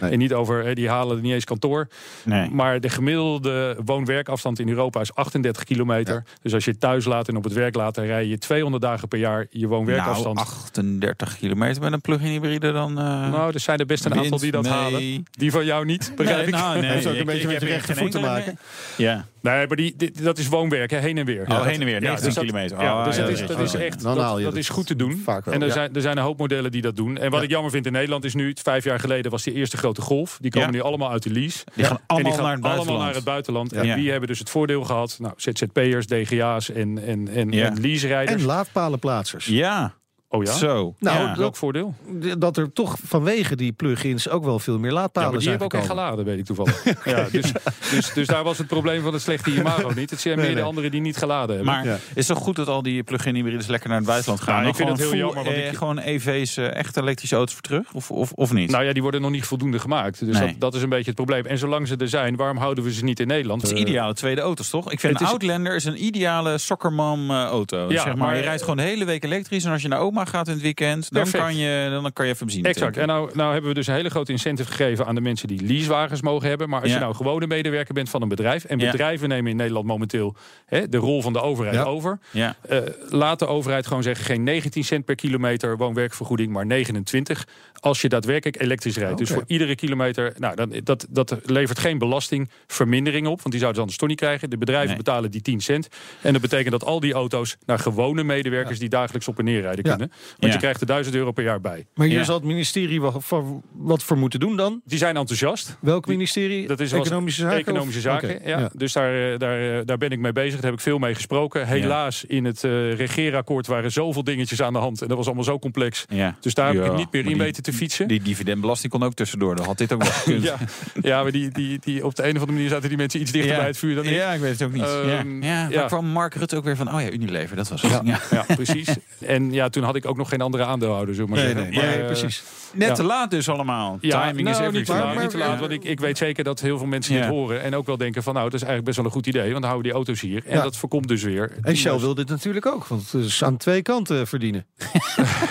nee. 0.00 0.10
en 0.10 0.18
niet 0.18 0.34
over... 0.34 0.64
Hè, 0.64 0.74
die 0.74 0.88
halen 0.88 1.22
niet 1.22 1.32
eens 1.32 1.44
kantoor. 1.44 1.88
Nee. 2.24 2.50
Maar 2.50 2.80
de 2.80 2.88
gemiddelde 2.88 3.76
woon-werkafstand 3.84 4.58
in 4.58 4.68
Europa 4.68 5.00
is 5.00 5.14
38 5.28 5.64
kilometer. 5.64 6.14
Ja. 6.14 6.22
Dus 6.42 6.54
als 6.54 6.64
je 6.64 6.70
het 6.70 6.80
thuis 6.80 7.04
laat 7.04 7.28
en 7.28 7.36
op 7.36 7.44
het 7.44 7.52
werk 7.52 7.74
laat, 7.74 7.94
dan 7.94 8.04
rij 8.04 8.26
je 8.26 8.38
200 8.38 8.82
dagen 8.82 9.08
per 9.08 9.18
jaar 9.18 9.46
je 9.50 9.66
woon-werkafstand. 9.66 10.36
Nou, 10.36 10.48
38 10.48 11.38
kilometer 11.38 11.82
met 11.82 11.92
een 11.92 12.00
plug-in 12.00 12.30
hybride 12.30 12.72
dan. 12.72 12.90
Uh, 12.90 13.30
nou, 13.30 13.52
er 13.52 13.60
zijn 13.60 13.78
er 13.78 13.86
best 13.86 14.04
een 14.04 14.12
wind, 14.12 14.24
aantal 14.24 14.38
die 14.38 14.50
dat 14.50 14.62
nee. 14.62 14.72
halen. 14.72 15.26
Die 15.30 15.50
van 15.50 15.64
jou 15.64 15.84
niet, 15.84 16.12
begrijp 16.16 16.38
nee, 16.38 16.46
ik. 16.46 16.54
Nou, 16.54 16.80
nee, 16.80 16.90
heeft 16.90 17.06
ook 17.06 17.12
ik, 17.12 17.20
een 17.20 17.26
beetje 17.26 17.42
ik 17.42 17.52
met 17.52 17.60
je 17.60 17.66
rechtervoet 17.66 18.10
te 18.10 18.20
maken. 18.20 18.58
Ja. 18.96 19.26
Nee, 19.56 19.66
maar 19.66 19.76
die, 19.76 19.94
die, 19.96 20.12
dat 20.22 20.38
is 20.38 20.48
woonwerk, 20.48 20.90
hè, 20.90 20.98
heen 20.98 21.18
en 21.18 21.24
weer. 21.24 21.46
Oh, 21.48 21.62
heen 21.64 21.80
en 21.80 21.84
weer, 21.86 22.00
19 22.00 22.24
dus 22.24 22.34
dat, 22.34 22.44
kilometer. 22.44 22.80
Ja, 22.80 22.98
oh, 22.98 23.04
dus 23.04 23.16
ja, 23.16 23.22
dat, 23.22 23.30
is, 23.30 23.40
ja, 23.40 23.46
dat 23.46 23.56
ja. 23.56 23.62
is 23.62 23.74
echt, 23.74 24.02
dat, 24.02 24.56
is 24.56 24.68
goed 24.68 24.86
te 24.86 24.96
doen. 25.02 25.20
vaak 25.24 25.44
wel, 25.44 25.54
en 25.54 25.60
er, 25.60 25.66
ja. 25.66 25.72
zijn, 25.72 25.94
er 25.94 26.00
zijn 26.00 26.16
een 26.16 26.22
hoop 26.22 26.38
modellen 26.38 26.70
die 26.70 26.82
dat 26.82 26.96
doen. 26.96 27.18
En 27.18 27.30
wat 27.30 27.38
Ja. 27.38 27.44
ik 27.44 27.50
jammer 27.50 27.70
vind 27.70 27.86
in 27.86 27.92
Nederland 27.92 28.24
is 28.24 28.34
nu, 28.34 28.54
vijf 28.62 28.84
jaar 28.84 29.00
geleden 29.00 29.30
was 29.30 29.42
die 29.42 29.54
eerste 29.54 29.76
grote 29.76 30.00
golf. 30.00 30.38
Die 30.40 30.50
komen 30.50 30.68
Ja. 30.68 30.74
nu 30.74 30.80
allemaal 30.82 31.10
uit 31.10 31.22
de 31.22 31.30
lease. 31.30 31.64
Die 31.74 31.84
gaan 31.84 31.96
en 31.96 32.02
allemaal 32.06 32.30
die 32.32 32.40
gaan 32.40 32.48
naar 32.48 32.56
het 32.56 32.64
allemaal 32.64 32.76
buitenland. 32.84 33.04
naar 33.04 33.14
het 33.14 33.24
buitenland. 33.24 33.70
Ja. 33.70 33.82
En 33.82 34.00
die 34.00 34.10
hebben 34.10 34.28
dus 34.28 34.38
het 34.38 34.50
voordeel 34.50 34.84
gehad. 34.84 35.16
Nou, 35.20 35.34
ZZP'ers, 35.36 36.06
DGA's 36.06 36.70
en, 36.70 36.98
en, 37.06 37.28
en, 37.28 37.50
Ja. 37.52 37.66
en 37.66 37.80
lease-rijders. 37.80 38.40
En 38.40 38.46
laadpalenplaatsers. 38.46 39.46
Ja, 39.46 39.94
Oh 40.30 40.44
ja? 40.44 40.52
Zo. 40.52 40.94
Nou, 40.98 41.18
ja. 41.18 41.26
dat- 41.28 41.36
Welk 41.36 41.56
voordeel? 41.56 41.94
Dat 42.38 42.56
er 42.56 42.72
toch 42.72 42.96
vanwege 43.04 43.56
die 43.56 43.72
plugins 43.72 44.28
ook 44.28 44.44
wel 44.44 44.58
veel 44.58 44.78
meer 44.78 44.90
Ja, 44.90 44.96
laadpalen 44.96 45.30
maar 45.30 45.38
die 45.38 45.48
zijn 45.48 45.58
hebben 45.60 45.78
ook 45.78 45.84
echt 45.84 45.92
geladen, 45.98 46.24
weet 46.24 46.38
ik 46.38 46.44
toevallig. 46.44 46.84
ja, 47.04 47.26
dus, 47.32 47.52
dus, 47.90 48.12
dus 48.12 48.26
daar 48.26 48.44
was 48.44 48.58
het 48.58 48.66
probleem 48.66 49.02
van 49.02 49.12
het 49.12 49.22
slechte 49.22 49.50
imago 49.54 49.90
niet. 49.94 50.10
Het 50.10 50.20
zijn 50.20 50.36
Nee, 50.38 50.46
meer 50.46 50.56
de 50.56 50.62
anderen 50.62 50.90
die 50.90 51.00
niet 51.00 51.16
geladen 51.16 51.56
hebben. 51.56 51.74
Maar 51.74 51.84
Ja. 51.84 51.94
is 52.14 52.28
het 52.28 52.36
toch 52.36 52.46
goed 52.46 52.56
dat 52.56 52.68
al 52.68 52.82
die 52.82 53.02
plug-in 53.02 53.34
hybrides 53.34 53.66
lekker 53.66 53.88
naar 53.88 53.98
het 53.98 54.06
buitenland 54.06 54.40
gaan? 54.40 54.56
Nou, 54.56 54.68
ik 54.68 54.74
vind 54.74 54.88
het 54.88 54.98
gewoon 54.98 55.12
heel 55.14 55.24
jammer, 55.26 55.44
want 55.44 55.56
eh, 55.56 55.68
ik- 55.68 55.76
gewoon 55.76 55.98
EV's, 55.98 56.56
eh, 56.56 56.74
echte 56.74 57.00
elektrische 57.00 57.36
auto's 57.36 57.52
voor 57.54 57.62
terug? 57.62 57.92
Of, 57.92 58.10
of, 58.10 58.32
of 58.32 58.52
niet? 58.52 58.70
Nou 58.70 58.84
ja, 58.84 58.92
die 58.92 59.02
worden 59.02 59.20
nog 59.20 59.30
niet 59.30 59.44
voldoende 59.44 59.78
gemaakt. 59.78 60.24
Dus 60.26 60.38
Nee. 60.38 60.46
dat, 60.50 60.60
dat 60.60 60.74
is 60.74 60.82
een 60.82 60.88
beetje 60.88 61.06
het 61.06 61.14
probleem. 61.14 61.44
En 61.46 61.58
zolang 61.58 61.88
ze 61.88 61.96
er 61.96 62.08
zijn, 62.08 62.36
waarom 62.36 62.56
houden 62.56 62.84
we 62.84 62.92
ze 62.92 63.04
niet 63.04 63.20
in 63.20 63.26
Nederland? 63.26 63.62
het 63.62 63.70
is 63.70 63.76
Eh, 63.76 63.82
ideale 63.88 64.14
tweede 64.14 64.40
auto's, 64.40 64.70
toch? 64.70 64.90
Ik 64.92 65.00
vind 65.00 65.12
het 65.12 65.20
een 65.22 65.26
is- 65.26 65.32
Outlander 65.32 65.74
is 65.74 65.84
een 65.84 66.04
ideale 66.04 66.58
sokkermam 66.58 67.30
eh, 67.30 67.44
auto. 67.44 67.78
Ja, 67.88 68.02
zeg 68.02 68.04
maar, 68.04 68.16
maar- 68.16 68.36
je 68.36 68.42
rijdt 68.42 68.60
gewoon 68.60 68.76
de 68.76 68.82
hele 68.82 69.04
week 69.04 69.24
elektrisch. 69.24 69.64
En 69.64 69.72
als 69.72 69.82
je 69.82 69.88
naar 69.88 69.98
oma 70.00 70.17
gaat 70.26 70.46
in 70.46 70.52
het 70.52 70.62
weekend, 70.62 71.10
dan 71.10 71.22
Perfect. 71.22 71.42
kan, 71.44 71.56
je, 71.56 71.88
dan 72.02 72.12
kan 72.12 72.26
je 72.26 72.32
even 72.32 72.46
benzine 72.46 72.68
Exact. 72.68 72.94
tanken. 72.94 73.02
En 73.02 73.08
nou, 73.20 73.36
nou 73.36 73.52
hebben 73.52 73.68
we 73.70 73.76
dus 73.76 73.86
een 73.86 73.94
hele 73.94 74.10
grote 74.10 74.32
incentive 74.32 74.70
gegeven 74.70 75.06
aan 75.06 75.14
de 75.14 75.20
mensen 75.20 75.48
die 75.48 75.62
leasewagens 75.66 76.22
mogen 76.22 76.48
hebben. 76.48 76.68
Maar 76.68 76.80
als 76.80 76.88
Ja. 76.88 76.94
je 76.94 77.00
nou 77.02 77.14
gewone 77.14 77.46
medewerker 77.46 77.94
bent 77.94 78.10
van 78.10 78.22
een 78.22 78.28
bedrijf. 78.28 78.64
En 78.64 78.78
Ja. 78.78 78.90
bedrijven 78.90 79.28
nemen 79.28 79.50
in 79.50 79.56
Nederland 79.56 79.86
momenteel 79.86 80.36
hè, 80.66 80.88
de 80.88 80.96
rol 80.96 81.22
van 81.22 81.32
de 81.32 81.40
overheid 81.40 81.76
Ja. 81.76 81.82
over. 81.82 82.18
Ja. 82.30 82.56
Eh, 82.68 82.78
laat 83.08 83.38
de 83.38 83.46
overheid 83.46 83.86
gewoon 83.86 84.02
zeggen: 84.02 84.24
geen 84.24 84.42
19 84.42 84.84
cent 84.84 85.04
per 85.04 85.14
kilometer 85.14 85.76
woonwerkvergoeding, 85.76 86.52
maar 86.52 86.66
29. 86.66 87.46
Als 87.80 88.00
je 88.00 88.08
daadwerkelijk 88.08 88.60
elektrisch 88.62 88.96
rijdt. 88.96 89.18
Dus 89.18 89.30
voor 89.30 89.44
iedere 89.46 89.74
kilometer. 89.74 90.32
Nou, 90.38 90.54
dan, 90.56 90.72
dat, 90.84 91.06
dat 91.10 91.36
levert 91.44 91.78
geen 91.78 91.98
belastingvermindering 91.98 93.26
op. 93.26 93.36
Want 93.42 93.50
die 93.50 93.58
zouden 93.58 93.74
ze 93.74 93.80
anders 93.80 93.96
toch 93.98 94.08
niet 94.08 94.18
krijgen. 94.18 94.50
De 94.50 94.58
bedrijven 94.58 94.88
Nee. 94.88 94.96
betalen 94.96 95.30
die 95.30 95.40
10 95.42 95.60
cent. 95.60 95.88
En 96.22 96.32
dat 96.32 96.42
betekent 96.42 96.70
dat 96.70 96.84
al 96.84 97.00
die 97.00 97.12
auto's 97.12 97.56
naar 97.66 97.78
gewone 97.78 98.24
medewerkers 98.24 98.78
die 98.78 98.88
dagelijks 98.88 99.28
op 99.28 99.38
en 99.38 99.44
neer 99.44 99.60
rijden 99.60 99.84
Ja. 99.98 100.07
Want 100.10 100.36
Ja. 100.38 100.48
je 100.52 100.58
krijgt 100.58 100.80
er 100.80 100.86
1000 100.86 101.14
euro 101.16 101.32
per 101.32 101.44
jaar 101.44 101.60
bij. 101.60 101.86
Maar 101.94 102.06
hier 102.06 102.18
Ja. 102.18 102.24
zal 102.24 102.34
het 102.34 102.44
ministerie 102.44 103.00
wat 103.00 103.14
voor, 103.18 103.44
wat 103.72 104.02
voor 104.02 104.16
moeten 104.18 104.40
doen 104.40 104.56
dan? 104.56 104.80
Die 104.84 104.98
zijn 104.98 105.16
enthousiast. 105.16 105.76
Welk 105.80 106.06
ministerie? 106.06 106.66
Dat 106.66 106.80
is 106.80 106.92
Economische 106.92 107.40
zaken? 107.40 107.58
Economische 107.58 107.98
of- 107.98 108.20
zaken, 108.20 108.40
ja. 108.44 108.70
Dus 108.74 108.92
daar, 108.92 109.32
eh, 109.32 109.38
daar, 109.38 109.78
eh, 109.78 109.80
daar 109.84 109.98
ben 109.98 110.10
ik 110.10 110.18
mee 110.18 110.32
bezig. 110.32 110.54
Daar 110.54 110.70
heb 110.70 110.74
ik 110.74 110.80
veel 110.80 110.98
mee 110.98 111.14
gesproken. 111.14 111.66
Helaas, 111.66 112.24
in 112.24 112.44
het 112.44 112.64
eh 112.64 112.92
regeerakkoord 112.94 113.66
waren 113.66 113.92
zoveel 113.92 114.24
dingetjes 114.24 114.62
aan 114.62 114.72
de 114.72 114.78
hand. 114.78 115.02
En 115.02 115.08
dat 115.08 115.16
was 115.16 115.26
allemaal 115.26 115.44
zo 115.44 115.58
complex. 115.58 116.04
Ja. 116.08 116.36
Dus 116.40 116.54
daar 116.54 116.74
heb 116.74 116.84
ik 116.84 116.92
niet 116.94 117.12
meer 117.12 117.22
in 117.22 117.28
die- 117.28 117.36
weten 117.36 117.62
te 117.62 117.72
fietsen. 117.72 118.08
Die 118.08 118.22
dividendbelasting 118.22 118.92
kon 118.92 119.02
ook 119.02 119.14
tussendoor. 119.14 119.56
Dan 119.56 119.66
had 119.66 119.78
dit 119.78 119.92
ook 119.92 120.02
wel 120.02 120.12
gekund. 120.22 120.42
ja, 120.42 120.56
ja, 121.02 121.22
maar 121.22 121.32
die, 121.32 121.50
die, 121.50 121.78
die, 121.80 122.04
op 122.06 122.14
de 122.14 122.22
een 122.22 122.28
of 122.28 122.34
andere 122.34 122.52
manier 122.52 122.68
zaten 122.68 122.88
die 122.88 122.98
mensen 122.98 123.20
iets 123.20 123.32
dichter 123.32 123.50
Ja. 123.52 123.58
bij 123.58 123.66
het 123.66 123.78
vuur 123.78 123.94
dan 123.94 124.04
ik. 124.04 124.10
Ja, 124.14 124.32
ik 124.32 124.40
weet 124.40 124.52
het 124.58 124.62
ook 124.62 124.72
niet. 124.72 124.82
Ehm, 124.82 125.42
ja. 125.42 125.68
Ja, 125.70 125.86
kwam 125.86 126.06
Mark 126.06 126.34
Rutte 126.34 126.56
ook 126.56 126.64
weer 126.64 126.76
van, 126.76 126.94
oh 126.94 127.00
ja, 127.00 127.10
Unilever, 127.10 127.56
dat 127.56 127.68
was 127.68 127.82
het. 127.82 127.90
Ja, 127.90 128.00
Ja. 128.04 128.20
ja, 128.30 128.54
precies. 128.54 128.88
En 129.20 129.52
ja, 129.52 129.68
toen 129.68 129.82
had 129.82 129.96
ik 129.96 129.97
ook 130.06 130.16
nog 130.16 130.28
geen 130.28 130.40
andere 130.40 130.64
aandeelhouder, 130.64 131.14
we 131.14 131.20
maar 131.26 131.38
Nee, 131.38 131.46
zeggen. 131.46 131.62
nee, 131.62 131.72
Maar, 131.72 131.84
nee, 131.90 131.98
eh, 132.00 132.06
precies. 132.06 132.42
Net 132.74 132.88
Ja. 132.88 132.94
te 132.94 133.02
laat 133.02 133.30
dus 133.30 133.48
allemaal. 133.48 133.98
Ja, 134.00 134.20
Timing 134.26 134.36
nou, 134.36 134.50
is 134.50 134.56
niet 134.58 134.68
everything. 134.68 134.86
te 134.86 134.92
laat, 135.04 135.14
Maar- 135.14 135.22
niet 135.22 135.30
te 135.32 135.38
laat, 135.38 135.48
maar- 135.48 135.58
want 135.58 135.72
ik, 135.72 135.84
ik 135.84 136.00
weet 136.00 136.18
zeker 136.18 136.44
dat 136.44 136.60
heel 136.60 136.78
veel 136.78 136.86
mensen 136.86 137.14
Ja. 137.14 137.20
dit 137.20 137.30
horen. 137.30 137.62
En 137.62 137.74
ook 137.74 137.86
wel 137.86 137.96
denken 137.96 138.22
van, 138.22 138.32
nou, 138.34 138.44
het 138.44 138.54
is 138.54 138.62
eigenlijk 138.62 138.84
best 138.88 138.96
wel 138.96 139.06
een 139.06 139.12
goed 139.16 139.26
idee. 139.26 139.50
Want 139.50 139.62
dan 139.62 139.70
houden 139.70 139.82
we 139.82 139.88
die 139.88 140.06
auto's 140.06 140.20
hier. 140.20 140.42
En 140.46 140.56
Ja. 140.56 140.62
dat 140.62 140.76
voorkomt 140.76 141.08
dus 141.08 141.22
weer... 141.22 141.52
En 141.62 141.76
Shell 141.76 141.98
wil 141.98 142.14
dit 142.14 142.28
natuurlijk 142.28 142.66
ook, 142.66 142.86
want 142.86 143.12
het 143.12 143.24
is 143.24 143.44
aan 143.44 143.56
twee 143.56 143.82
kanten 143.82 144.26
verdienen. 144.26 144.66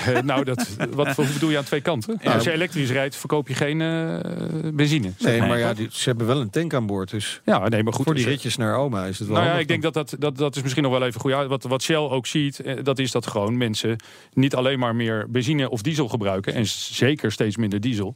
Eh, 0.05 0.21
nou, 0.31 0.43
dat, 0.43 0.67
wat 0.91 1.15
bedoel 1.15 1.49
je 1.49 1.57
aan 1.57 1.63
twee 1.63 1.81
kanten? 1.81 2.19
Nou, 2.21 2.35
als 2.35 2.43
je 2.43 2.51
elektrisch 2.51 2.91
rijdt, 2.91 3.15
verkoop 3.15 3.47
je 3.47 3.53
geen 3.53 3.81
eh, 3.81 4.17
benzine. 4.73 5.11
zeg 5.17 5.31
Nee, 5.31 5.39
maar. 5.39 5.47
maar 5.49 5.59
ja, 5.59 5.73
die, 5.73 5.87
ze 5.91 6.09
hebben 6.09 6.27
wel 6.27 6.41
een 6.41 6.49
tank 6.49 6.73
aan 6.73 6.85
boord, 6.85 7.09
dus 7.09 7.41
Ja, 7.45 7.67
nee, 7.67 7.83
maar 7.83 7.93
goed. 7.93 8.05
voor 8.05 8.13
die 8.13 8.23
dus, 8.23 8.33
ritjes 8.33 8.57
naar 8.57 8.75
oma 8.77 9.05
is 9.05 9.19
het 9.19 9.27
wel 9.27 9.37
Nou 9.37 9.49
ja, 9.49 9.57
ik 9.59 9.67
denk 9.67 9.81
dat 9.81 9.93
dat, 9.93 10.15
dat 10.19 10.37
dat 10.37 10.55
is 10.55 10.61
misschien 10.61 10.83
nog 10.83 10.91
wel 10.91 11.05
even 11.07 11.21
goed. 11.21 11.31
Ja, 11.31 11.47
wat, 11.47 11.63
wat 11.63 11.83
Shell 11.83 11.95
ook 11.95 12.27
ziet, 12.27 12.59
eh, 12.59 12.75
dat 12.83 12.99
is 12.99 13.11
dat 13.11 13.27
gewoon 13.27 13.57
mensen 13.57 13.95
niet 14.37 14.55
alleen 14.55 14.79
maar 14.79 14.95
meer 14.95 15.25
benzine 15.29 15.69
of 15.69 15.81
diesel 15.81 16.07
gebruiken. 16.07 16.53
En 16.53 16.65
zeker 16.67 17.31
steeds 17.31 17.57
minder 17.57 17.79
diesel 17.81 18.15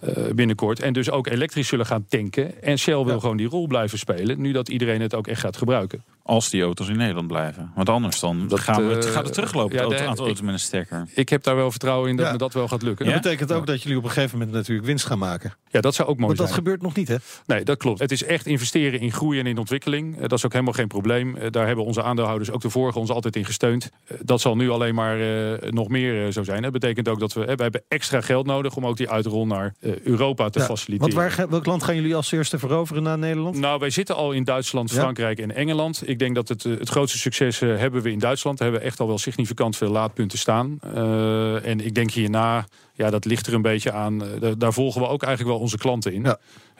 eh, 0.00 0.24
binnenkort. 0.34 0.80
En 0.80 0.92
dus 0.92 1.10
ook 1.10 1.26
elektrisch 1.26 1.68
zullen 1.68 1.86
gaan 1.86 2.04
tanken. 2.08 2.62
En 2.62 2.78
Shell 2.78 2.94
wil 3.04 3.14
Ja. 3.14 3.20
gewoon 3.20 3.36
die 3.36 3.48
rol 3.48 3.66
blijven 3.66 3.98
spelen. 3.98 4.40
Nu 4.40 4.52
dat 4.52 4.68
iedereen 4.68 5.00
het 5.00 5.14
ook 5.14 5.26
echt 5.26 5.40
gaat 5.40 5.56
gebruiken. 5.56 6.02
Als 6.30 6.50
die 6.50 6.62
auto's 6.62 6.88
in 6.88 6.96
Nederland 6.96 7.26
blijven. 7.26 7.72
Want 7.74 7.88
anders 7.88 8.20
dan 8.20 8.48
Dat, 8.48 8.60
gaan 8.60 8.86
we, 8.86 8.94
het 8.94 9.06
eh, 9.06 9.10
gaat 9.12 9.24
het 9.24 9.32
teruglopen, 9.34 9.76
ja, 9.76 9.82
het 9.82 9.90
auto, 9.90 10.06
aantal 10.08 10.24
ik- 10.24 10.30
auto's 10.30 10.40
met 10.44 10.52
een 10.54 10.60
stekker. 10.60 11.06
Ik 11.14 11.28
heb 11.28 11.42
daar 11.42 11.56
wel 11.56 11.70
vertrouwen 11.70 12.10
in 12.10 12.16
dat 12.16 12.26
Ja. 12.26 12.32
me 12.32 12.38
dat 12.38 12.52
wel 12.52 12.68
gaat 12.68 12.82
lukken. 12.82 13.04
Dat 13.04 13.14
Ja, 13.14 13.20
betekent 13.20 13.52
ook 13.52 13.66
dat 13.66 13.82
jullie 13.82 13.98
op 13.98 14.04
een 14.04 14.10
gegeven 14.10 14.38
moment 14.38 14.56
natuurlijk 14.56 14.86
winst 14.86 15.06
gaan 15.06 15.18
maken. 15.18 15.52
dat 15.70 15.94
zou 15.94 16.08
ook 16.08 16.14
mooi 16.14 16.26
Want 16.26 16.38
dat 16.38 16.46
zijn. 16.48 16.58
gebeurt 16.58 16.82
nog 16.82 16.94
niet, 16.94 17.08
hè? 17.08 17.16
Nee, 17.46 17.64
dat 17.64 17.76
klopt. 17.78 17.98
Het 17.98 18.10
is 18.12 18.24
echt 18.24 18.46
investeren 18.46 19.00
in 19.00 19.12
groei 19.12 19.38
en 19.38 19.46
in 19.46 19.58
ontwikkeling. 19.58 20.14
Eh, 20.14 20.20
Dat 20.20 20.32
is 20.32 20.44
ook 20.44 20.52
helemaal 20.52 20.72
geen 20.74 20.86
probleem. 20.88 21.36
Eh, 21.36 21.50
Daar 21.50 21.66
hebben 21.66 21.84
onze 21.84 22.02
aandeelhouders 22.02 22.50
ook 22.50 22.60
de 22.60 22.70
vorige 22.70 22.98
ons 22.98 23.10
altijd 23.10 23.36
in 23.36 23.44
gesteund. 23.44 23.90
Dat 24.22 24.40
zal 24.40 24.56
nu 24.56 24.70
alleen 24.70 24.94
maar 24.94 25.20
eh, 25.20 25.70
nog 25.70 25.88
meer 25.88 26.32
zo 26.32 26.42
zijn. 26.42 26.62
Dat 26.62 26.72
betekent 26.72 27.08
ook 27.08 27.20
dat 27.20 27.32
we, 27.32 27.40
we 27.44 27.62
hebben 27.62 27.82
extra 27.88 28.20
geld 28.20 28.46
nodig 28.46 28.76
om 28.76 28.86
ook 28.86 28.96
die 28.96 29.10
uitrol 29.10 29.46
naar 29.46 29.74
Europa 30.04 30.48
te 30.48 30.58
Ja, 30.58 30.64
faciliteren. 30.64 31.14
Want 31.14 31.34
waar, 31.36 31.48
welk 31.48 31.66
land 31.66 31.82
gaan 31.82 31.94
jullie 31.94 32.14
als 32.16 32.32
eerste 32.32 32.58
veroveren 32.58 33.02
na 33.02 33.16
Nederland? 33.16 33.56
Nou, 33.58 33.78
wij 33.78 33.90
zitten 33.90 34.16
al 34.16 34.32
in 34.32 34.44
Duitsland, 34.44 34.90
Ja. 34.90 34.96
Frankrijk 35.00 35.38
en 35.38 35.54
Engeland. 35.54 36.08
Ik 36.08 36.18
denk 36.20 36.34
dat 36.34 36.48
het, 36.48 36.64
eh, 36.64 36.78
het 36.78 36.88
grootste 36.88 37.18
succes 37.18 37.60
eh, 37.60 37.76
hebben 37.76 38.02
we 38.02 38.10
in 38.10 38.18
Duitsland. 38.18 38.58
Daar 38.58 38.66
hebben 38.66 38.84
we 38.86 38.90
echt 38.92 39.00
al 39.00 39.06
wel 39.06 39.18
significant 39.18 39.76
veel 39.76 39.90
laadpunten 39.90 40.38
staan. 40.38 40.78
Eh, 40.94 41.66
en 41.66 41.80
ik 41.80 41.94
denk 41.94 42.10
hierna, 42.10 42.66
ja, 42.94 43.10
dat 43.10 43.24
ligt 43.24 43.46
er 43.46 43.54
een 43.54 43.62
beetje 43.62 43.92
aan. 43.92 44.18
daar, 44.40 44.58
daar 44.58 44.72
volgen 44.72 45.00
we 45.00 45.06
ook 45.06 45.22
eigenlijk 45.22 45.54
wel 45.54 45.62
onze 45.62 45.78
klanten 45.78 46.12
in. 46.12 46.22
Ja. 46.22 46.38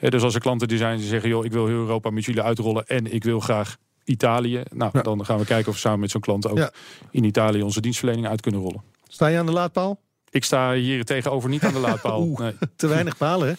Dus 0.09 0.23
als 0.23 0.35
er 0.35 0.41
klanten 0.41 0.67
die 0.67 0.77
zijn 0.77 0.97
die 0.97 1.07
zeggen, 1.07 1.29
joh, 1.29 1.45
ik 1.45 1.51
wil 1.51 1.65
heel 1.67 1.75
Europa 1.75 2.09
met 2.09 2.25
jullie 2.25 2.41
uitrollen 2.41 2.87
en 2.87 3.13
ik 3.13 3.23
wil 3.23 3.39
graag 3.39 3.77
Italië. 4.03 4.63
Nou, 4.73 4.91
Ja. 4.93 5.01
dan 5.01 5.25
gaan 5.25 5.37
we 5.37 5.45
kijken 5.45 5.67
of 5.67 5.73
we 5.73 5.79
samen 5.79 5.99
met 5.99 6.11
zo'n 6.11 6.21
klant 6.21 6.47
ook 6.47 6.57
Ja. 6.57 6.71
in 7.11 7.23
Italië 7.23 7.61
onze 7.61 7.81
dienstverlening 7.81 8.27
uit 8.27 8.41
kunnen 8.41 8.61
rollen. 8.61 8.81
Sta 9.07 9.27
je 9.27 9.37
aan 9.37 9.45
de 9.45 9.51
laadpaal? 9.51 9.99
Ik 10.29 10.43
sta 10.43 10.73
hier 10.73 11.03
tegenover 11.05 11.49
niet 11.49 11.63
aan 11.63 11.73
de 11.73 11.79
laadpaal. 11.79 12.21
Oeh. 12.27 12.39
Nee. 12.39 12.53
Te 12.75 12.87
weinig 12.87 13.17
palen, 13.17 13.47
hè? 13.47 13.53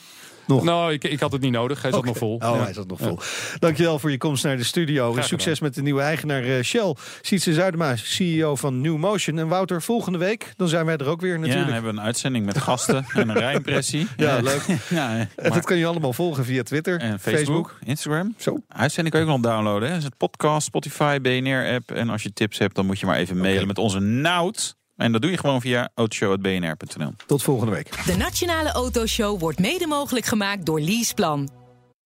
Nog. 0.55 0.64
Nou, 0.64 0.92
ik, 0.92 1.05
ik 1.05 1.20
had 1.20 1.32
het 1.32 1.40
niet 1.40 1.53
nodig. 1.53 1.82
Hij 1.82 1.90
zat 1.90 2.05
nog 2.05 2.16
vol. 2.16 2.34
Oh, 2.34 2.40
Ja. 2.57 2.62
hij 2.62 2.72
zat 2.72 2.86
nog 2.86 2.98
vol. 2.98 3.18
Dankjewel 3.59 3.98
voor 3.98 4.11
je 4.11 4.18
komst 4.18 4.44
naar 4.44 4.57
de 4.57 4.64
studio. 4.64 5.16
Succes 5.20 5.61
met 5.61 5.74
de 5.74 5.82
nieuwe 5.82 6.00
eigenaar 6.03 6.42
eh, 6.42 6.62
Shell. 6.62 6.94
Sietse 7.20 7.53
Zuidema, 7.53 7.96
CEO 7.96 8.57
van 8.57 8.80
New 8.80 8.96
Motion. 8.96 9.38
En 9.38 9.48
Wouter, 9.48 9.82
volgende 9.82 10.18
week, 10.18 10.53
dan 10.57 10.68
zijn 10.68 10.86
wij 10.86 10.96
er 10.96 11.07
ook 11.07 11.20
weer 11.20 11.32
Ja, 11.32 11.38
natuurlijk. 11.38 11.66
we 11.66 11.72
hebben 11.72 11.96
een 11.96 12.00
uitzending 12.05 12.44
met 12.46 12.59
gasten 12.59 13.05
en 13.14 13.28
een 13.28 13.38
rijimpressie. 13.38 14.07
Ja, 14.16 14.40
leuk. 14.40 14.61
Ja, 14.88 15.11
En 15.16 15.28
maar- 15.42 15.50
dat 15.53 15.64
kan 15.64 15.76
je 15.76 15.86
allemaal 15.86 16.12
volgen 16.12 16.44
via 16.44 16.62
Twitter, 16.62 17.00
en 17.00 17.20
Facebook, 17.20 17.78
Instagram. 17.84 18.34
Zo. 18.38 18.57
Uitzending 18.68 19.14
kan 19.14 19.24
je 19.24 19.30
ook 19.32 19.40
nog 19.42 19.53
downloaden. 19.53 19.82
Hè. 19.82 19.88
Dat 19.88 19.98
is 19.98 20.05
het 20.05 20.16
podcast, 20.16 20.66
Spotify, 20.66 21.18
BNR-app. 21.20 21.90
En 21.90 22.11
als 22.11 22.22
je 22.22 22.32
tips 22.32 22.59
hebt, 22.59 22.74
dan 22.74 22.86
moet 22.86 23.00
je 23.00 23.07
maar 23.07 23.16
even 23.16 23.38
mailen 23.38 23.66
met 23.66 23.78
onze 23.78 23.98
Nout. 23.98 24.76
En 25.03 25.12
dat 25.12 25.22
doe 25.22 25.30
je 25.30 25.38
gewoon 25.38 25.61
via 25.61 25.90
autoshow.bnr.nl. 25.94 27.12
Tot 27.26 27.42
volgende 27.42 27.72
week. 27.72 28.07
De 28.07 28.16
Nationale 28.16 28.72
Autoshow 28.72 29.40
wordt 29.40 29.59
mede 29.59 29.86
mogelijk 29.86 30.26
gemaakt 30.26 30.66
door 30.66 30.80
Leaseplan. 30.80 31.50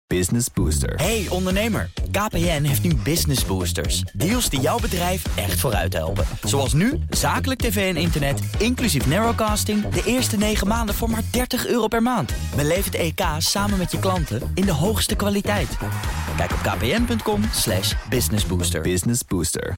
Business 0.07 0.47
Booster. 0.55 0.95
Hey 0.95 1.27
ondernemer, 1.29 1.91
KPN 2.11 2.63
heeft 2.63 2.83
nu 2.83 2.95
Business 2.95 3.45
Boosters. 3.45 4.01
Deals 4.13 4.51
die 4.51 4.61
jouw 4.61 4.79
bedrijf 4.79 5.37
echt 5.37 5.61
vooruit 5.61 5.93
helpen. 5.93 6.25
Zoals 6.45 6.73
nu, 6.73 6.99
zakelijk 7.11 7.61
tv 7.61 7.95
en 7.95 8.01
internet, 8.01 8.41
inclusief 8.59 9.07
narrowcasting... 9.07 9.89
de 9.89 10.03
eerste 10.05 10.37
9 10.37 10.67
maanden 10.67 10.95
voor 10.95 11.11
maar 11.11 11.23
30 11.31 11.67
euro 11.67 11.87
per 11.87 12.03
maand. 12.03 12.35
Beleef 12.57 12.85
het 12.85 12.95
EK 12.95 13.21
samen 13.39 13.79
met 13.79 13.91
je 13.91 13.99
klanten 13.99 14.51
in 14.55 14.65
de 14.65 14.73
hoogste 14.73 15.15
kwaliteit. 15.17 15.79
Kijk 16.37 16.53
op 16.53 16.59
kpn.com 16.59 17.43
slash 17.53 17.95
businessbooster. 18.09 18.81
Business 18.81 19.25
Booster. 19.25 19.75